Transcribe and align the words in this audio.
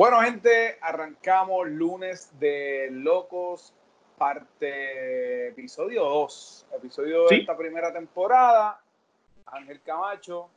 Bueno, 0.00 0.18
gente, 0.22 0.78
arrancamos 0.80 1.68
lunes 1.68 2.32
de 2.40 2.88
Locos, 2.90 3.74
parte 4.16 5.48
episodio 5.48 6.04
2, 6.04 6.68
episodio 6.78 7.26
de 7.28 7.36
esta 7.36 7.54
primera 7.54 7.92
temporada. 7.92 8.80
Ángel 9.44 9.78
Camacho. 9.82 10.48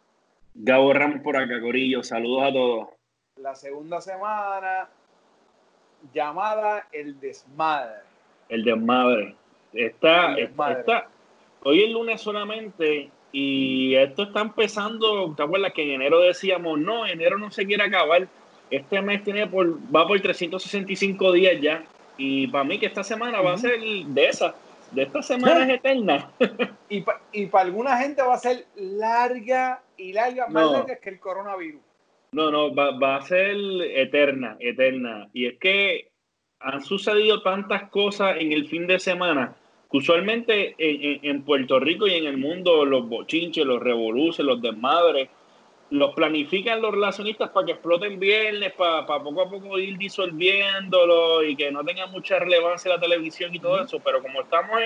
Gabo 0.53 0.93
Ramos 0.93 1.19
por 1.19 1.35
acá, 1.35 1.59
Corillo. 1.59 2.01
Saludos 2.03 2.41
a 2.41 2.53
todos. 2.53 2.87
La 3.35 3.53
segunda 3.53 3.99
semana, 3.99 4.87
llamada 6.13 6.87
El 6.93 7.19
Desmadre. 7.19 7.99
El 8.47 8.63
Desmadre. 8.63 9.35
Está, 9.73 10.35
está, 10.35 11.09
hoy 11.63 11.83
es 11.83 11.91
lunes 11.91 12.21
solamente 12.21 13.11
y 13.33 13.93
esto 13.93 14.23
está 14.23 14.39
empezando. 14.39 15.35
¿Te 15.35 15.43
acuerdas 15.43 15.73
que 15.73 15.83
en 15.83 16.01
enero 16.01 16.21
decíamos, 16.21 16.79
no, 16.79 17.05
enero 17.05 17.37
no 17.37 17.51
se 17.51 17.65
quiere 17.65 17.83
acabar? 17.83 18.29
Este 18.73 19.03
mes 19.03 19.23
tiene 19.23 19.45
por, 19.45 19.77
va 19.95 20.07
por 20.07 20.19
365 20.19 21.31
días 21.31 21.61
ya. 21.61 21.83
Y 22.17 22.47
para 22.47 22.63
mí 22.63 22.79
que 22.79 22.87
esta 22.87 23.03
semana 23.03 23.39
va 23.39 23.53
a 23.53 23.57
ser 23.57 23.79
de 23.79 24.25
esa, 24.25 24.55
de 24.91 25.03
esta 25.03 25.21
semana 25.21 25.65
es 25.65 25.77
eterna. 25.77 26.31
y 26.89 27.01
para 27.01 27.19
y 27.31 27.49
alguna 27.53 27.97
gente 27.97 28.23
va 28.23 28.33
a 28.33 28.39
ser 28.39 28.65
larga 28.75 29.83
y 29.95 30.13
larga, 30.13 30.47
más 30.47 30.71
larga 30.71 30.95
que 30.95 31.09
el 31.09 31.19
coronavirus. 31.19 31.81
No, 32.31 32.49
no, 32.49 32.73
va, 32.73 32.97
va, 32.97 33.17
a 33.17 33.21
ser 33.21 33.55
eterna, 33.93 34.57
eterna. 34.59 35.29
Y 35.33 35.45
es 35.45 35.59
que 35.59 36.09
han 36.59 36.81
sucedido 36.81 37.43
tantas 37.43 37.89
cosas 37.89 38.37
en 38.39 38.53
el 38.53 38.67
fin 38.67 38.87
de 38.87 38.97
semana 38.97 39.55
que 39.91 39.97
usualmente 39.97 40.73
en, 40.79 41.19
en 41.21 41.43
Puerto 41.43 41.79
Rico 41.79 42.07
y 42.07 42.15
en 42.15 42.25
el 42.25 42.37
mundo 42.37 42.85
los 42.85 43.07
bochinches, 43.07 43.65
los 43.65 43.83
revoluciones, 43.83 44.39
los 44.39 44.61
desmadres, 44.63 45.29
los 45.93 46.15
planifican 46.15 46.81
los 46.81 46.91
relacionistas 46.91 47.51
para 47.51 47.67
que 47.67 47.73
exploten 47.73 48.19
viernes, 48.19 48.73
para, 48.73 49.05
poco 49.05 49.43
a 49.43 49.49
poco 49.49 49.77
ir 49.77 49.95
disolviéndolo 49.95 51.43
y 51.43 51.55
que 51.55 51.71
no 51.71 51.83
tenga 51.83 52.07
mucha 52.07 52.39
relevancia 52.39 52.95
la 52.95 52.99
televisión 52.99 53.53
y 53.53 53.59
todo 53.59 53.79
eso. 53.79 53.99
Pero 53.99 54.19
como 54.23 54.41
estamos 54.41 54.81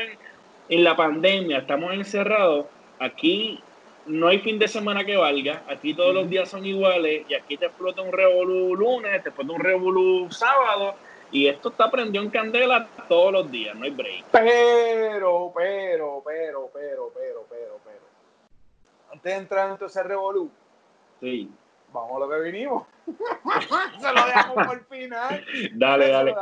en, 0.68 0.84
la 0.84 0.98
pandemia, 0.98 1.60
estamos 1.60 1.94
encerrados, 1.94 2.66
aquí 3.00 3.58
no 4.06 4.28
hay 4.28 4.40
fin 4.40 4.60
de 4.60 4.68
semana 4.68 5.06
que 5.06 5.16
valga, 5.16 5.64
aquí 5.70 5.94
todos 5.94 6.14
los 6.14 6.30
días 6.30 6.50
son 6.50 6.66
iguales 6.66 7.24
y 7.30 7.36
aquí 7.36 7.56
te 7.56 7.68
explota 7.68 8.02
un 8.02 8.12
revolú 8.12 8.76
lunes, 8.76 9.24
te 9.24 9.30
explota 9.30 9.54
un 9.54 9.62
revolú 9.62 10.28
sábado 10.30 10.96
y 11.32 11.48
esto 11.48 11.70
está 11.70 11.90
prendido 11.90 12.22
en 12.22 12.30
candela 12.30 12.86
todos 13.08 13.32
los 13.32 13.50
días, 13.50 13.74
no 13.78 13.86
hay 13.86 13.92
break. 13.92 14.26
Pero, 14.32 15.54
pero, 15.56 16.22
pero, 16.26 16.70
pero, 16.74 17.12
pero, 17.14 17.46
pero, 17.50 17.80
pero. 17.86 18.08
Antes 19.14 19.32
de 19.32 19.38
entrar 19.38 19.72
en 19.72 19.78
todo 19.78 19.88
ese 19.88 20.04
revolú, 20.04 20.52
Sí. 21.20 21.52
Vamos 21.92 22.18
a 22.18 22.20
lo 22.20 22.30
que 22.30 22.52
vinimos. 22.52 22.86
Se 24.00 24.14
lo 24.14 24.26
dejamos 24.26 24.68
por 24.68 24.86
final. 24.86 25.46
Dale, 25.74 26.10
dale. 26.10 26.36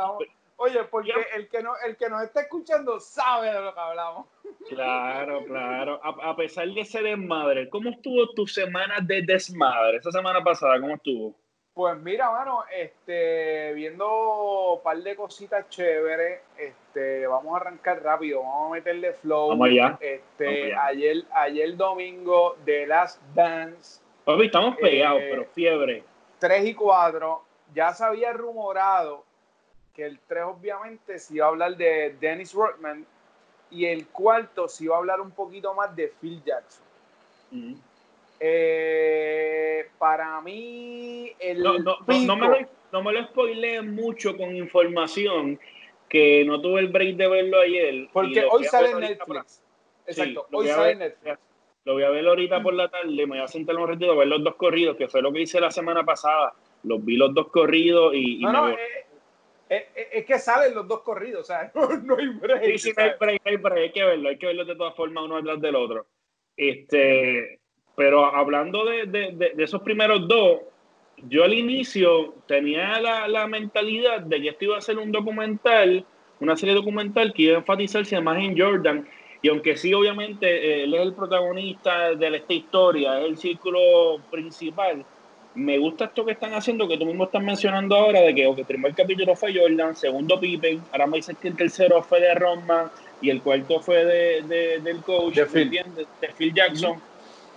Oye, 0.58 0.84
porque 0.84 1.12
el 1.34 1.48
que, 1.48 1.62
no, 1.62 1.74
el 1.86 1.96
que 1.96 2.08
nos 2.08 2.22
está 2.22 2.40
escuchando 2.40 2.98
sabe 2.98 3.52
de 3.52 3.60
lo 3.60 3.74
que 3.74 3.80
hablamos. 3.80 4.26
Claro, 4.68 5.44
claro. 5.44 6.00
A, 6.02 6.34
pesar 6.34 6.68
de 6.68 6.80
ese 6.80 7.02
desmadre, 7.02 7.68
¿cómo 7.68 7.90
estuvo 7.90 8.30
tu 8.30 8.46
semana 8.46 8.96
de 9.02 9.22
desmadre? 9.22 9.98
Esa 9.98 10.10
semana 10.10 10.42
pasada, 10.42 10.80
¿cómo 10.80 10.94
estuvo? 10.94 11.34
Pues 11.74 11.98
mira, 11.98 12.30
mano, 12.30 12.64
este, 12.74 13.74
viendo 13.74 14.76
un 14.76 14.82
par 14.82 14.96
de 14.96 15.14
cositas 15.14 15.68
chéveres, 15.68 16.40
este, 16.56 17.26
vamos 17.26 17.52
a 17.52 17.60
arrancar 17.60 18.02
rápido, 18.02 18.40
vamos 18.40 18.70
a 18.70 18.74
meterle 18.76 19.12
flow. 19.12 19.50
Vamos 19.50 19.68
allá. 19.68 19.98
Este, 20.00 20.74
ayer, 20.74 21.24
ayer 21.34 21.76
domingo, 21.76 22.56
The 22.64 22.86
Last 22.86 23.20
Dance 23.34 24.05
Papi, 24.26 24.46
estamos 24.46 24.76
pegados, 24.78 25.22
pero 25.30 25.42
eh, 25.42 25.48
fiebre. 25.54 26.02
3 26.40 26.66
y 26.66 26.74
4. 26.74 27.44
Ya 27.72 27.94
se 27.94 28.04
había 28.04 28.32
rumorado 28.32 29.24
que 29.94 30.04
el 30.04 30.18
3 30.18 30.44
obviamente 30.46 31.20
se 31.20 31.36
iba 31.36 31.46
a 31.46 31.50
hablar 31.50 31.76
de 31.76 32.16
Dennis 32.20 32.52
Rodman 32.52 33.06
y 33.70 33.86
el 33.86 34.08
cuarto 34.08 34.66
se 34.66 34.82
iba 34.82 34.96
a 34.96 34.98
hablar 34.98 35.20
un 35.20 35.30
poquito 35.30 35.72
más 35.74 35.94
de 35.94 36.12
Phil 36.20 36.42
Jackson. 36.44 36.84
Eh, 38.40 39.88
para 39.96 40.40
mí, 40.40 41.32
el 41.38 41.62
no, 41.62 41.78
no, 41.78 41.96
no, 42.04 42.36
me 42.36 42.48
lo, 42.48 42.68
no 42.90 43.02
me 43.04 43.12
lo 43.12 43.82
mucho 43.84 44.36
con 44.36 44.56
información 44.56 45.56
que 46.08 46.44
no 46.44 46.60
tuve 46.60 46.80
el 46.80 46.88
break 46.88 47.14
de 47.14 47.28
verlo 47.28 47.60
ayer. 47.60 48.08
Porque 48.12 48.44
hoy 48.44 48.64
sale 48.64 48.90
en 48.90 49.00
Netflix. 49.00 49.62
Exacto, 50.04 50.48
hoy 50.50 50.66
sale 50.66 50.90
en 50.90 50.98
Netflix. 50.98 51.38
Lo 51.86 51.92
voy 51.92 52.02
a 52.02 52.10
ver 52.10 52.26
ahorita 52.26 52.60
por 52.64 52.74
la 52.74 52.88
tarde, 52.88 53.14
me 53.14 53.26
voy 53.26 53.38
a 53.38 53.46
sentar 53.46 53.76
un 53.76 53.86
ratito 53.86 54.10
a 54.10 54.16
ver 54.16 54.26
los 54.26 54.42
dos 54.42 54.56
corridos, 54.56 54.96
que 54.96 55.06
fue 55.06 55.22
lo 55.22 55.32
que 55.32 55.42
hice 55.42 55.60
la 55.60 55.70
semana 55.70 56.04
pasada. 56.04 56.52
Los 56.82 57.04
vi 57.04 57.16
los 57.16 57.32
dos 57.32 57.46
corridos 57.46 58.12
y, 58.12 58.40
no, 58.40 58.52
no, 58.52 58.68
eh, 58.70 58.76
eh, 59.70 59.86
eh, 59.94 60.08
es 60.14 60.24
que 60.26 60.36
salen 60.40 60.74
los 60.74 60.88
dos 60.88 61.02
corridos, 61.02 61.42
o 61.42 61.44
sea, 61.44 61.70
no, 62.02 62.16
hay 62.16 62.26
break. 62.26 62.64
Sí, 62.72 62.78
sí, 62.78 62.92
no 62.96 63.04
hay 63.04 63.10
break, 63.20 63.40
hay 63.44 63.56
break, 63.56 63.78
hay 63.78 63.92
que 63.92 64.04
verlo, 64.04 64.28
hay 64.28 64.36
que 64.36 64.46
verlo 64.46 64.64
de 64.64 64.74
todas 64.74 64.96
formas 64.96 65.24
uno 65.26 65.36
detrás 65.36 65.60
del 65.60 65.76
otro. 65.76 66.06
Este, 66.56 67.60
pero 67.94 68.34
hablando 68.34 68.84
de, 68.84 69.06
de, 69.06 69.52
de, 69.54 69.62
esos 69.62 69.80
primeros 69.82 70.26
dos, 70.26 70.62
yo 71.28 71.44
al 71.44 71.54
inicio 71.54 72.34
tenía 72.48 72.98
la, 73.00 73.28
la, 73.28 73.46
mentalidad 73.46 74.22
de 74.22 74.42
que 74.42 74.48
esto 74.48 74.64
iba 74.64 74.76
a 74.76 74.80
ser 74.80 74.98
un 74.98 75.12
documental, 75.12 76.04
una 76.40 76.56
serie 76.56 76.74
documental 76.74 77.32
que 77.32 77.42
iba 77.42 77.54
a 77.54 77.58
enfatizarse 77.58 78.20
más 78.20 78.38
en 78.38 78.58
Jordan 78.58 79.08
y 79.46 79.48
aunque 79.48 79.76
sí, 79.76 79.94
obviamente, 79.94 80.48
eh, 80.48 80.82
él 80.82 80.94
es 80.94 81.02
el 81.02 81.12
protagonista 81.12 82.16
de 82.16 82.36
esta 82.36 82.52
historia, 82.52 83.20
es 83.20 83.26
el 83.26 83.38
círculo 83.38 84.18
principal, 84.28 85.04
me 85.54 85.78
gusta 85.78 86.06
esto 86.06 86.24
que 86.24 86.32
están 86.32 86.52
haciendo, 86.52 86.88
que 86.88 86.98
tú 86.98 87.06
mismo 87.06 87.26
estás 87.26 87.44
mencionando 87.44 87.94
ahora, 87.94 88.22
de 88.22 88.34
que 88.34 88.44
el 88.44 88.64
primer 88.64 88.92
capítulo 88.92 89.36
fue 89.36 89.56
Jordan, 89.56 89.94
segundo 89.94 90.40
Pippen, 90.40 90.82
ahora 90.90 91.06
me 91.06 91.18
dices 91.18 91.36
que 91.40 91.46
el 91.46 91.56
tercero 91.56 92.02
fue 92.02 92.20
de 92.20 92.34
Rodman 92.34 92.90
y 93.20 93.30
el 93.30 93.40
cuarto 93.40 93.78
fue 93.78 94.04
de, 94.04 94.80
del 94.80 95.00
coach, 95.02 95.36
de 95.36 95.46
Phil. 95.46 95.70
de 95.70 96.28
Phil 96.36 96.52
Jackson. 96.52 97.00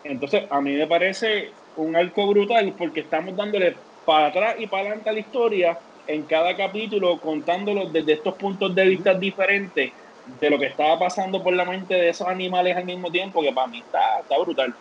Entonces, 0.03 0.43
a 0.47 0.61
mí 0.61 0.73
me 0.73 0.85
parece 0.85 1.49
un 1.75 1.95
arco 1.95 2.27
brutal 2.27 2.71
porque 2.77 2.99
estamos 2.99 3.35
dándole 3.35 3.75
para 4.05 4.27
atrás 4.27 4.57
y 4.59 4.67
para 4.67 4.83
adelante 4.83 5.09
a 5.09 5.13
la 5.13 5.19
historia 5.19 5.79
en 6.05 6.21
cada 6.21 6.55
capítulo, 6.55 7.19
contándolo 7.19 7.89
desde 7.89 8.13
estos 8.13 8.35
puntos 8.35 8.75
de 8.75 8.85
vista 8.85 9.15
diferentes 9.15 9.91
de 10.39 10.49
lo 10.49 10.59
que 10.59 10.67
estaba 10.67 10.99
pasando 10.99 11.43
por 11.43 11.53
la 11.53 11.65
mente 11.65 11.93
de 11.93 12.09
esos 12.09 12.27
animales 12.27 12.75
al 12.75 12.85
mismo 12.85 13.11
tiempo, 13.11 13.41
que 13.41 13.51
para 13.51 13.67
mí 13.67 13.79
está, 13.79 14.19
está 14.19 14.37
brutal. 14.37 14.73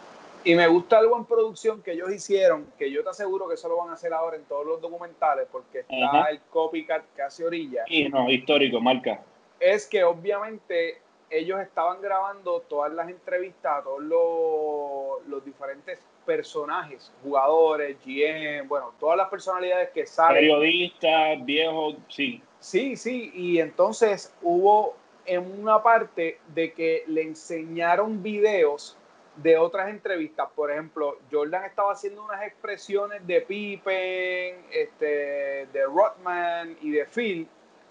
Y 0.45 0.55
me 0.55 0.67
gusta 0.67 0.99
algo 0.99 1.17
en 1.19 1.25
producción 1.25 1.83
que 1.83 1.93
ellos 1.93 2.13
hicieron, 2.13 2.67
que 2.79 2.91
yo 2.91 3.03
te 3.03 3.11
aseguro 3.11 3.49
que 3.49 3.55
eso 3.55 3.69
lo 3.69 3.79
van 3.79 3.91
a 3.91 3.95
hacer 3.95 4.13
ahora 4.13 4.37
en 4.37 4.45
todos 4.45 4.65
los 4.65 4.81
documentales, 4.81 5.49
porque 5.51 5.81
está 5.81 6.31
el 6.31 6.41
copycat 6.51 7.05
casi 7.17 7.43
orilla. 7.43 7.85
Y 7.87 8.09
no, 8.09 8.31
histórico, 8.31 8.81
marca. 8.81 9.21
Es 9.59 9.87
que 9.87 10.05
obviamente 10.05 11.01
ellos 11.31 11.61
estaban 11.61 12.01
grabando 12.01 12.61
todas 12.63 12.93
las 12.93 13.09
entrevistas 13.09 13.81
a 13.81 13.83
todos 13.83 14.03
los, 14.03 15.27
los 15.29 15.45
diferentes 15.45 16.01
personajes, 16.25 17.13
jugadores, 17.23 17.97
GM, 18.05 18.69
bueno, 18.69 18.93
todas 19.01 19.17
las 19.17 19.29
personalidades 19.29 19.91
que 19.91 20.07
salen. 20.07 20.37
Periodistas, 20.37 21.45
viejos, 21.45 21.97
sí. 22.09 22.43
Sí, 22.61 22.97
sí, 22.97 23.31
y 23.35 23.61
entonces 23.61 24.35
hubo 24.43 24.97
en 25.29 25.61
una 25.61 25.83
parte 25.83 26.39
de 26.55 26.73
que 26.73 27.05
le 27.07 27.23
enseñaron 27.23 28.23
videos 28.23 28.97
de 29.37 29.57
otras 29.57 29.91
entrevistas. 29.91 30.49
Por 30.55 30.71
ejemplo, 30.71 31.19
Jordan 31.31 31.65
estaba 31.65 31.93
haciendo 31.93 32.25
unas 32.25 32.43
expresiones 32.43 33.25
de 33.27 33.43
Pippen, 33.43 34.57
este, 34.73 35.67
de 35.73 35.85
Rodman 35.85 36.77
y 36.81 36.91
de 36.91 37.05
Phil, 37.07 37.47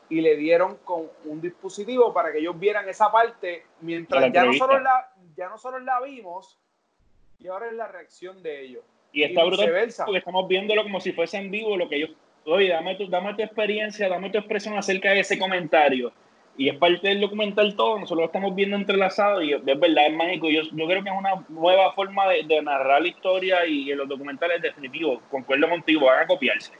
y 0.09 0.21
le 0.21 0.35
dieron 0.35 0.77
con 0.83 1.09
un 1.25 1.39
dispositivo 1.39 2.13
para 2.13 2.31
que 2.31 2.39
ellos 2.39 2.59
vieran 2.59 2.89
esa 2.89 3.11
parte, 3.11 3.63
mientras 3.81 4.31
ya 4.31 4.45
nosotros, 4.45 4.81
la, 4.81 5.11
ya 5.35 5.47
nosotros 5.49 5.83
la 5.83 6.01
vimos, 6.01 6.57
y 7.39 7.47
ahora 7.47 7.67
es 7.67 7.73
la 7.73 7.87
reacción 7.87 8.41
de 8.41 8.61
ellos. 8.61 8.83
Y 9.11 9.23
está 9.23 9.43
brutal 9.43 9.71
porque 10.05 10.17
estamos 10.17 10.47
viéndolo 10.47 10.83
como 10.83 10.99
si 10.99 11.13
fuese 11.13 11.37
en 11.37 11.51
vivo 11.51 11.77
lo 11.77 11.87
que 11.87 11.97
ellos, 11.97 12.11
oye, 12.45 12.69
dame 12.69 12.95
tu, 12.95 13.07
dame 13.07 13.33
tu 13.35 13.43
experiencia, 13.43 14.09
dame 14.09 14.29
tu 14.29 14.37
expresión 14.37 14.77
acerca 14.77 15.11
de 15.11 15.19
ese 15.19 15.37
comentario 15.37 16.11
y 16.57 16.69
es 16.69 16.77
parte 16.77 17.07
del 17.07 17.21
documental 17.21 17.75
todo, 17.75 17.99
nosotros 17.99 18.19
lo 18.19 18.25
estamos 18.25 18.55
viendo 18.55 18.75
entrelazado 18.75 19.43
y 19.43 19.53
es 19.53 19.63
verdad, 19.63 20.07
es 20.07 20.13
mágico. 20.13 20.49
Yo, 20.49 20.63
yo 20.63 20.87
creo 20.87 21.03
que 21.03 21.09
es 21.09 21.15
una 21.15 21.45
nueva 21.49 21.93
forma 21.93 22.27
de, 22.27 22.61
narrar 22.63 23.01
la 23.01 23.07
historia 23.07 23.65
y 23.67 23.91
en 23.91 23.99
los 23.99 24.09
documentales 24.09 24.61
definitivos, 24.61 25.21
concuerdo 25.29 25.69
contigo, 25.69 26.07
van 26.07 26.23
a 26.23 26.27
copiarse. 26.27 26.71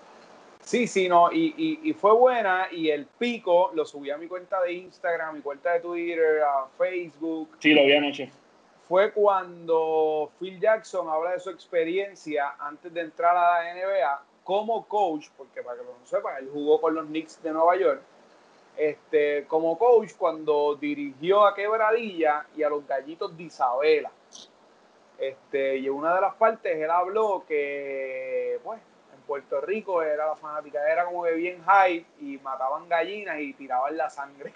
Sí, 0.59 0.87
sí, 0.87 1.07
no, 1.07 1.31
y, 1.31 1.79
y, 1.83 1.93
fue 1.93 2.11
buena 2.13 2.67
y 2.71 2.89
el 2.89 3.05
pico 3.05 3.71
lo 3.73 3.85
subí 3.85 4.09
a 4.09 4.17
mi 4.17 4.27
cuenta 4.27 4.61
de 4.63 4.73
Instagram, 4.73 5.35
mi 5.35 5.41
cuenta 5.41 5.73
de 5.73 5.79
Twitter, 5.79 6.41
a 6.41 6.67
Facebook. 6.77 7.55
Sí, 7.59 7.73
lo 7.73 7.85
vi 7.85 7.93
anoche. 7.93 8.29
Fue 8.87 9.13
cuando 9.13 10.31
Phil 10.39 10.59
Jackson 10.59 11.07
habla 11.07 11.33
de 11.33 11.39
su 11.39 11.51
experiencia 11.51 12.55
antes 12.59 12.93
de 12.93 13.01
entrar 13.01 13.37
a 13.37 13.63
la 13.63 13.75
NBA 13.75 14.23
como 14.43 14.85
coach, 14.87 15.27
porque 15.37 15.61
para 15.61 15.77
que 15.77 15.83
lo 15.83 15.93
sepan, 16.05 16.37
él 16.39 16.49
jugó 16.51 16.81
con 16.81 16.95
los 16.95 17.05
Knicks 17.05 17.41
de 17.43 17.51
Nueva 17.51 17.77
York 17.77 18.01
este, 18.77 19.45
como 19.45 19.77
coach 19.77 20.11
cuando 20.17 20.75
dirigió 20.75 21.45
a 21.45 21.55
Quebradilla 21.55 22.45
y 22.55 22.63
a 22.63 22.69
los 22.69 22.87
Gallitos 22.87 23.35
de 23.35 23.43
Isabela. 23.43 24.11
Este, 25.17 25.77
y 25.77 25.87
en 25.87 25.93
una 25.93 26.13
de 26.13 26.21
las 26.21 26.35
partes 26.35 26.77
él 26.77 26.91
habló 26.91 27.43
que, 27.47 28.59
pues, 28.63 28.79
en 29.15 29.21
Puerto 29.21 29.59
Rico 29.61 30.03
era 30.03 30.27
la 30.27 30.35
fanática, 30.35 30.79
era 30.91 31.05
como 31.05 31.23
que 31.23 31.31
bien 31.31 31.63
hype 31.63 32.05
y 32.21 32.37
mataban 32.37 32.87
gallinas 32.87 33.39
y 33.39 33.53
tiraban 33.53 33.97
la 33.97 34.11
sangre. 34.11 34.53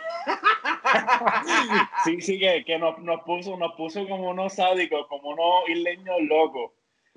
sí, 2.04 2.22
sí, 2.22 2.40
que, 2.40 2.64
que 2.64 2.78
nos, 2.78 3.00
nos, 3.00 3.24
puso, 3.24 3.58
nos 3.58 3.74
puso 3.74 4.08
como 4.08 4.30
unos 4.30 4.54
sádicos, 4.54 5.08
como 5.08 5.30
unos 5.30 5.68
isleños 5.68 6.22
locos. 6.22 6.72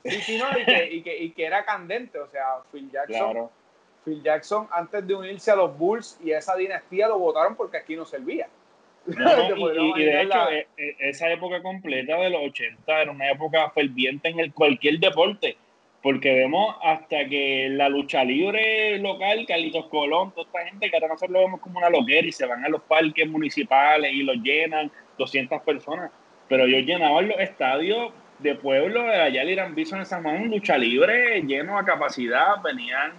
Sí, 0.05 0.21
sí, 0.23 0.39
no, 0.39 0.59
y 0.59 0.65
que, 0.65 0.87
y 0.91 1.03
que, 1.03 1.19
y 1.19 1.31
que 1.33 1.45
era 1.45 1.65
candente, 1.65 2.19
o 2.19 2.29
sea, 2.29 2.63
Phil 2.73 2.91
Jackson. 2.91 3.51
Phil 4.05 4.23
Jackson, 4.23 4.69
antes 4.71 5.07
de 5.07 5.15
unirse 5.15 5.51
a 5.51 5.57
los 5.57 5.77
Bulls 5.77 6.19
y 6.23 6.33
a 6.33 6.39
esa 6.39 6.55
dinastía, 6.57 7.09
lo 7.09 7.19
votaron 7.19 7.57
porque 7.57 7.79
aquí 7.79 7.97
no 7.97 8.05
servía. 8.05 8.49
y, 9.07 10.03
de 10.03 10.23
hecho, 10.23 10.51
e, 10.51 10.67
e, 10.77 10.97
esa 10.99 11.31
época 11.31 11.63
completa 11.63 12.17
de 12.17 12.31
los 12.31 12.43
80 12.43 13.03
era 13.03 13.11
una 13.11 13.31
época 13.31 13.71
ferviente 13.71 14.29
en 14.29 14.41
el, 14.41 14.53
cualquier 14.53 14.99
deporte, 14.99 15.57
porque 16.03 16.35
vemos 16.35 16.77
hasta 16.83 17.27
que 17.29 17.69
la 17.71 17.89
lucha 17.89 18.25
libre 18.25 18.99
local, 18.99 19.45
Carlitos 19.47 19.87
Colón, 19.87 20.33
toda 20.33 20.47
esta 20.47 20.71
gente 20.71 20.91
que 20.91 20.97
ahora 20.97 21.09
nosotros 21.09 21.31
lo 21.33 21.41
vemos 21.41 21.61
como 21.61 21.79
una 21.79 21.91
loquera 21.91 22.27
y 22.27 22.33
se 22.33 22.47
van 22.47 22.65
a 22.65 22.69
los 22.69 22.83
parques 22.83 23.29
municipales 23.29 24.13
y 24.13 24.23
los 24.23 24.37
llenan 24.37 24.91
200 25.19 25.61
personas, 25.63 26.11
pero 26.49 26.65
ellos 26.65 26.87
llenaban 26.87 27.29
los 27.29 27.39
estadios 27.41 28.13
de 28.39 28.55
pueblo, 28.55 29.03
allá 29.03 29.43
el 29.43 29.51
Irán 29.51 29.75
Bison 29.75 30.01
en 30.01 30.07
San 30.07 30.23
Juan, 30.23 30.51
lucha 30.51 30.77
libre, 30.77 31.43
lleno 31.43 31.79
a 31.79 31.85
capacidad, 31.85 32.61
venían 32.63 33.13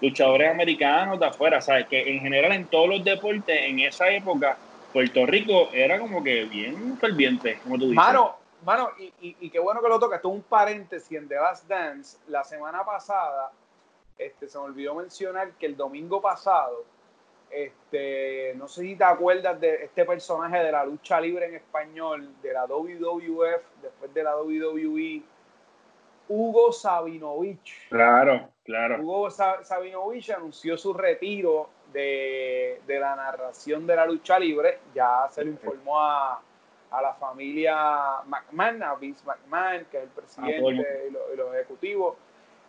luchadores 0.00 0.50
americanos 0.50 1.18
de 1.18 1.26
afuera, 1.26 1.60
¿sabes? 1.60 1.86
Que 1.86 2.10
en 2.10 2.20
general 2.20 2.52
en 2.52 2.66
todos 2.66 2.88
los 2.88 3.04
deportes 3.04 3.58
en 3.62 3.80
esa 3.80 4.08
época 4.10 4.56
Puerto 4.92 5.26
Rico 5.26 5.68
era 5.72 5.98
como 5.98 6.22
que 6.22 6.44
bien 6.44 6.96
ferviente, 6.98 7.58
como 7.62 7.76
tú 7.76 7.82
dices. 7.84 7.96
Mano, 7.96 8.36
mano 8.64 8.90
y, 8.98 9.36
y, 9.40 9.50
qué 9.50 9.58
bueno 9.58 9.82
que 9.82 9.88
lo 9.88 9.98
tocas. 9.98 10.16
Esto 10.16 10.28
un 10.28 10.42
paréntesis 10.42 11.18
en 11.18 11.28
The 11.28 11.34
Last 11.34 11.68
Dance. 11.68 12.18
La 12.28 12.44
semana 12.44 12.84
pasada, 12.84 13.52
este, 14.16 14.48
se 14.48 14.58
me 14.58 14.64
olvidó 14.64 14.94
mencionar 14.94 15.52
que 15.52 15.66
el 15.66 15.76
domingo 15.76 16.20
pasado, 16.22 16.84
este, 17.50 18.54
no 18.56 18.68
sé 18.68 18.82
si 18.82 18.96
te 18.96 19.04
acuerdas 19.04 19.60
de 19.60 19.84
este 19.84 20.04
personaje 20.04 20.58
de 20.58 20.72
la 20.72 20.84
lucha 20.84 21.20
libre 21.20 21.46
en 21.46 21.56
español, 21.56 22.30
de 22.42 22.52
la 22.52 22.64
WWF, 22.64 23.82
después 23.82 24.14
de 24.14 24.22
la 24.22 24.36
WWE, 24.36 25.22
Hugo 26.28 26.72
Sabinovich. 26.72 27.88
Claro, 27.88 28.48
claro. 28.64 29.00
Hugo 29.00 29.30
Sabinovich 29.30 30.30
anunció 30.30 30.76
su 30.76 30.92
retiro 30.92 31.70
de, 31.92 32.80
la 32.86 33.16
narración 33.16 33.86
de 33.86 33.96
la 33.96 34.06
lucha 34.06 34.38
libre. 34.38 34.80
Ya 34.94 35.28
se 35.30 35.44
le 35.44 35.50
informó 35.52 36.00
a, 36.00 36.42
la 36.90 37.14
familia 37.14 38.22
McMahon, 38.26 38.82
a 38.82 38.94
Vince 38.94 39.22
McMahon, 39.26 39.86
que 39.90 39.98
es 39.98 40.02
el 40.04 40.08
presidente 40.08 41.08
y, 41.08 41.36
los 41.36 41.54
ejecutivos. 41.54 42.16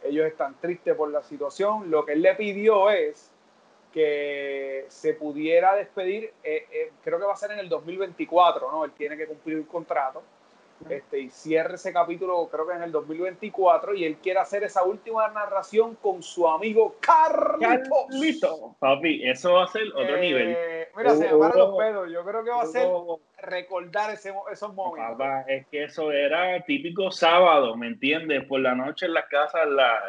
Ellos 0.04 0.27
están 0.27 0.56
tristes 0.59 0.95
por 0.95 1.09
la 1.09 1.24
situación. 1.24 1.89
Lo 1.89 2.06
que 2.06 2.13
él 2.13 2.21
le 2.21 2.36
pidió 2.36 2.92
es 2.92 3.31
que 3.92 4.86
se 4.89 5.13
pudiera 5.13 5.75
despedir, 5.75 6.33
eh, 6.44 6.68
eh, 6.71 6.92
creo 7.04 7.18
que 7.18 7.25
va 7.25 7.33
a 7.33 7.38
ser 7.38 7.51
en 7.51 7.59
el 7.59 7.69
2024, 7.69 8.71
¿no? 8.71 8.86
Él 8.86 8.92
tiene 8.92 9.18
que 9.18 9.25
cumplir 9.25 9.57
el 9.57 9.65
contrato 9.65 10.21
este, 10.89 11.19
y 11.19 11.29
cierre 11.29 11.75
ese 11.75 11.91
capítulo 11.91 12.47
creo 12.51 12.68
que 12.68 12.75
en 12.75 12.83
el 12.83 12.91
2024 12.91 13.95
y 13.95 14.06
él 14.06 14.18
quiere 14.18 14.39
hacer 14.39 14.63
esa 14.63 14.83
última 14.83 15.27
narración 15.29 15.95
con 15.95 16.21
su 16.21 16.47
amigo 16.47 16.95
Carlitos. 17.00 18.75
Papi, 18.79 19.27
eso 19.27 19.53
va 19.53 19.63
a 19.63 19.68
ser 19.68 19.88
otro 19.89 20.18
eh, 20.18 20.21
nivel. 20.21 20.57
Mira, 20.95 21.15
se 21.15 21.25
me 21.25 21.31
los 21.31 21.77
pedos. 21.77 22.09
Yo 22.12 22.24
creo 22.24 22.44
que 22.44 22.50
va 22.51 22.62
a 22.62 22.65
ser 22.68 22.88
recordar 23.39 24.13
ese, 24.13 24.33
esos 24.51 24.74
momentos. 24.74 25.18
Papá, 25.18 25.41
es 25.47 25.65
que 25.68 25.85
eso 25.85 26.12
era 26.12 26.63
típico 26.63 27.12
sábado, 27.12 27.75
¿me 27.75 27.88
entiendes? 27.88 28.45
Por 28.45 28.62
la 28.62 28.75
noche 28.75 29.07
en 29.07 29.13
las 29.13 29.25
casas 29.25 29.68
la, 29.68 30.00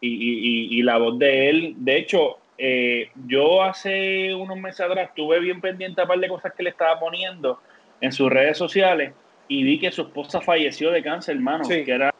y, 0.00 0.08
y, 0.08 0.78
y, 0.78 0.82
la 0.82 0.98
voz 0.98 1.18
de 1.18 1.48
él. 1.48 1.74
De 1.78 1.96
hecho, 1.96 2.38
eh, 2.58 3.10
yo 3.26 3.62
hace 3.62 4.34
unos 4.34 4.58
meses 4.58 4.80
atrás 4.80 5.08
estuve 5.08 5.40
bien 5.40 5.60
pendiente 5.60 6.00
a 6.00 6.04
un 6.04 6.08
par 6.08 6.18
de 6.18 6.28
cosas 6.28 6.52
que 6.52 6.62
le 6.62 6.70
estaba 6.70 6.98
poniendo 6.98 7.60
en 8.00 8.12
sus 8.12 8.28
redes 8.28 8.58
sociales 8.58 9.12
y 9.50 9.64
vi 9.64 9.80
que 9.80 9.90
su 9.90 10.02
esposa 10.02 10.40
falleció 10.40 10.92
de 10.92 11.02
cáncer, 11.02 11.34
hermano, 11.34 11.68
que 11.68 11.90
era 11.90 12.14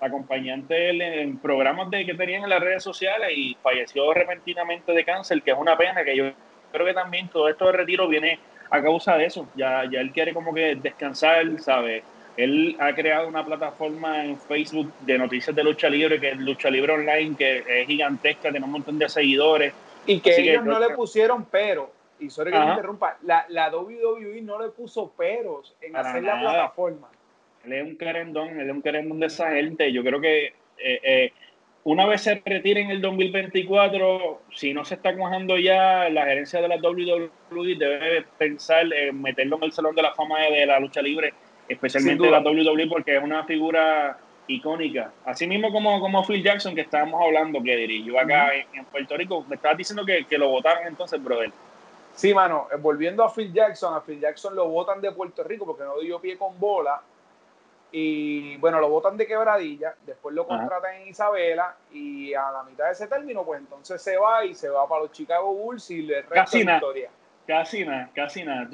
acompañante 0.00 0.90
en 1.22 1.38
programas 1.38 1.88
de, 1.88 2.04
que 2.04 2.14
tenían 2.14 2.42
en 2.42 2.50
las 2.50 2.60
redes 2.60 2.82
sociales 2.82 3.30
y 3.34 3.56
falleció 3.62 4.12
repentinamente 4.12 4.90
de 4.92 5.04
cáncer, 5.04 5.40
que 5.42 5.52
es 5.52 5.56
una 5.56 5.78
pena, 5.78 6.02
que 6.02 6.16
yo 6.16 6.32
creo 6.72 6.84
que 6.84 6.94
también 6.94 7.28
todo 7.28 7.48
esto 7.48 7.66
de 7.66 7.72
retiro 7.72 8.08
viene 8.08 8.40
a 8.70 8.82
causa 8.82 9.16
de 9.16 9.26
eso. 9.26 9.48
Ya, 9.54 9.88
ya 9.88 10.00
él 10.00 10.10
quiere 10.10 10.34
como 10.34 10.52
que 10.52 10.74
descansar, 10.74 11.46
¿sabe? 11.60 12.02
Él 12.36 12.76
ha 12.80 12.92
creado 12.92 13.28
una 13.28 13.46
plataforma 13.46 14.24
en 14.24 14.36
Facebook 14.36 14.92
de 15.02 15.16
noticias 15.16 15.54
de 15.54 15.62
lucha 15.62 15.88
libre, 15.88 16.18
que 16.18 16.30
es 16.30 16.38
Lucha 16.38 16.70
Libre 16.70 16.92
Online, 16.92 17.36
que 17.36 17.64
es 17.68 17.86
gigantesca, 17.86 18.50
tiene 18.50 18.66
un 18.66 18.72
montón 18.72 18.98
de 18.98 19.08
seguidores. 19.08 19.72
Y 20.06 20.18
que 20.18 20.40
ellos 20.40 20.64
no 20.64 20.80
le 20.80 20.90
pusieron 20.96 21.44
pero 21.44 21.97
y 22.20 22.30
sorry 22.30 22.52
que 22.52 22.58
me 22.58 22.70
interrumpa, 22.70 23.18
la, 23.22 23.46
la 23.48 23.74
WWE 23.74 24.42
no 24.42 24.60
le 24.60 24.70
puso 24.70 25.10
peros 25.12 25.76
en 25.80 25.96
hacer 25.96 26.22
la 26.22 26.40
plataforma. 26.40 27.08
Él 27.64 27.72
es 27.72 27.82
un 27.84 27.96
querendón, 27.96 28.60
él 28.60 28.68
es 28.68 28.74
un 28.74 28.82
querendón 28.82 29.20
de 29.20 29.26
esa 29.26 29.50
gente. 29.50 29.92
Yo 29.92 30.02
creo 30.02 30.20
que 30.20 30.46
eh, 30.46 31.00
eh, 31.02 31.32
una 31.84 32.06
vez 32.06 32.22
se 32.22 32.42
retire 32.44 32.80
en 32.80 32.90
el 32.90 33.00
2024, 33.00 34.42
si 34.54 34.74
no 34.74 34.84
se 34.84 34.94
está 34.94 35.16
cuajando 35.16 35.56
ya, 35.58 36.08
la 36.10 36.24
gerencia 36.24 36.60
de 36.60 36.68
la 36.68 36.76
WWE 36.76 37.30
debe 37.76 38.24
pensar 38.36 38.92
en 38.92 39.20
meterlo 39.22 39.56
en 39.56 39.64
el 39.64 39.72
Salón 39.72 39.94
de 39.94 40.02
la 40.02 40.14
Fama 40.14 40.40
de 40.40 40.66
la 40.66 40.80
lucha 40.80 41.00
libre, 41.00 41.32
especialmente 41.68 42.24
de 42.24 42.30
la 42.30 42.40
WWE, 42.40 42.88
porque 42.88 43.16
es 43.16 43.22
una 43.22 43.44
figura 43.44 44.18
icónica. 44.48 45.12
Así 45.24 45.46
mismo 45.46 45.72
como, 45.72 46.00
como 46.00 46.24
Phil 46.24 46.42
Jackson, 46.42 46.74
que 46.74 46.82
estábamos 46.82 47.22
hablando, 47.22 47.62
que 47.62 47.76
dirigió 47.76 48.18
acá 48.18 48.50
en, 48.54 48.84
Puerto 48.86 49.16
Rico. 49.16 49.44
Me 49.48 49.56
estabas 49.56 49.78
diciendo 49.78 50.04
que, 50.04 50.24
que 50.24 50.38
lo 50.38 50.48
votaron 50.48 50.86
entonces, 50.86 51.22
brother. 51.22 51.52
Sí, 52.18 52.34
mano, 52.34 52.66
eh, 52.72 52.76
volviendo 52.76 53.22
a 53.22 53.32
Phil 53.32 53.52
Jackson, 53.52 53.94
a 53.94 54.00
Phil 54.00 54.18
Jackson 54.18 54.52
lo 54.56 54.66
votan 54.66 55.00
de 55.00 55.12
Puerto 55.12 55.44
Rico 55.44 55.64
porque 55.64 55.84
no 55.84 56.00
dio 56.00 56.20
pie 56.20 56.36
con 56.36 56.58
bola. 56.58 57.00
Y 57.92 58.56
bueno, 58.56 58.80
lo 58.80 58.88
votan 58.88 59.16
de 59.16 59.24
quebradilla, 59.24 59.94
después 60.04 60.34
lo 60.34 60.44
contratan 60.44 60.96
en 60.96 61.08
Isabela 61.08 61.76
y 61.92 62.34
a 62.34 62.50
la 62.50 62.64
mitad 62.64 62.86
de 62.86 62.90
ese 62.90 63.06
término, 63.06 63.44
pues 63.44 63.60
entonces 63.60 64.02
se 64.02 64.16
va 64.16 64.44
y 64.44 64.56
se 64.56 64.68
va 64.68 64.88
para 64.88 65.02
los 65.02 65.12
Chicago 65.12 65.54
Bulls 65.54 65.92
y 65.92 66.02
le 66.02 66.22
resta 66.22 66.34
casi 66.34 66.58
historia. 66.58 67.08
Casi 67.46 67.84
nada, 67.84 68.10
casi 68.12 68.42
nada. 68.42 68.68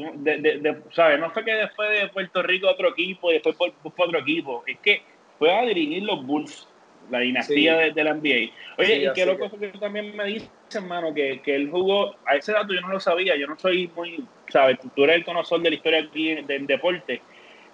¿sabes? 0.93 1.21
No 1.21 1.31
fue 1.31 1.45
que 1.45 1.53
después 1.53 1.91
de 1.91 2.09
Puerto 2.09 2.43
Rico 2.43 2.67
otro 2.67 2.89
equipo 2.89 3.31
y 3.31 3.35
después 3.35 3.57
por, 3.57 3.73
otro 4.07 4.19
equipo. 4.19 4.65
Es 4.67 4.79
que 4.79 5.03
fue 5.39 5.55
a 5.55 5.63
dirigir 5.67 6.03
los 6.03 6.25
Bulls 6.25 6.67
la 7.11 7.21
dinastía 7.21 7.77
de, 7.77 8.05
la 8.05 8.15
NBA. 8.15 8.53
Oye, 8.79 9.05
y 9.05 9.13
qué 9.15 9.27
loco 9.27 9.51
que 9.59 9.69
también 9.69 10.17
me 10.17 10.25
dice, 10.25 10.49
hermano, 10.73 11.13
que, 11.15 11.41
que 11.43 11.55
él 11.55 11.71
jugó, 11.71 12.15
a 12.27 12.37
ese 12.37 12.53
dato 12.53 12.73
yo 12.73 12.81
no 12.81 12.89
lo 12.89 13.01
sabía, 13.01 13.37
yo 13.37 13.47
no 13.47 13.59
soy 13.59 13.91
muy, 13.95 14.25
¿sabes? 14.49 14.79
Tú 14.95 15.05
eres 15.05 15.17
el 15.17 15.25
conocedor 15.25 15.63
de 15.63 15.71
la 15.71 15.77
historia 15.77 16.01
aquí 16.01 16.35
del 16.35 16.67
deporte, 16.67 17.21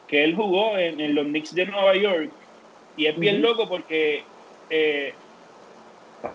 que 0.09 0.25
él 0.25 0.35
jugó 0.35 0.76
en, 0.76 1.14
los 1.14 1.25
Knicks 1.26 1.54
de 1.54 1.66
Nueva 1.66 1.95
York, 1.95 2.31
y 2.97 3.07
es 3.07 3.19
bien 3.19 3.40
loco 3.40 3.69
porque 3.69 4.25
eh, 4.69 5.14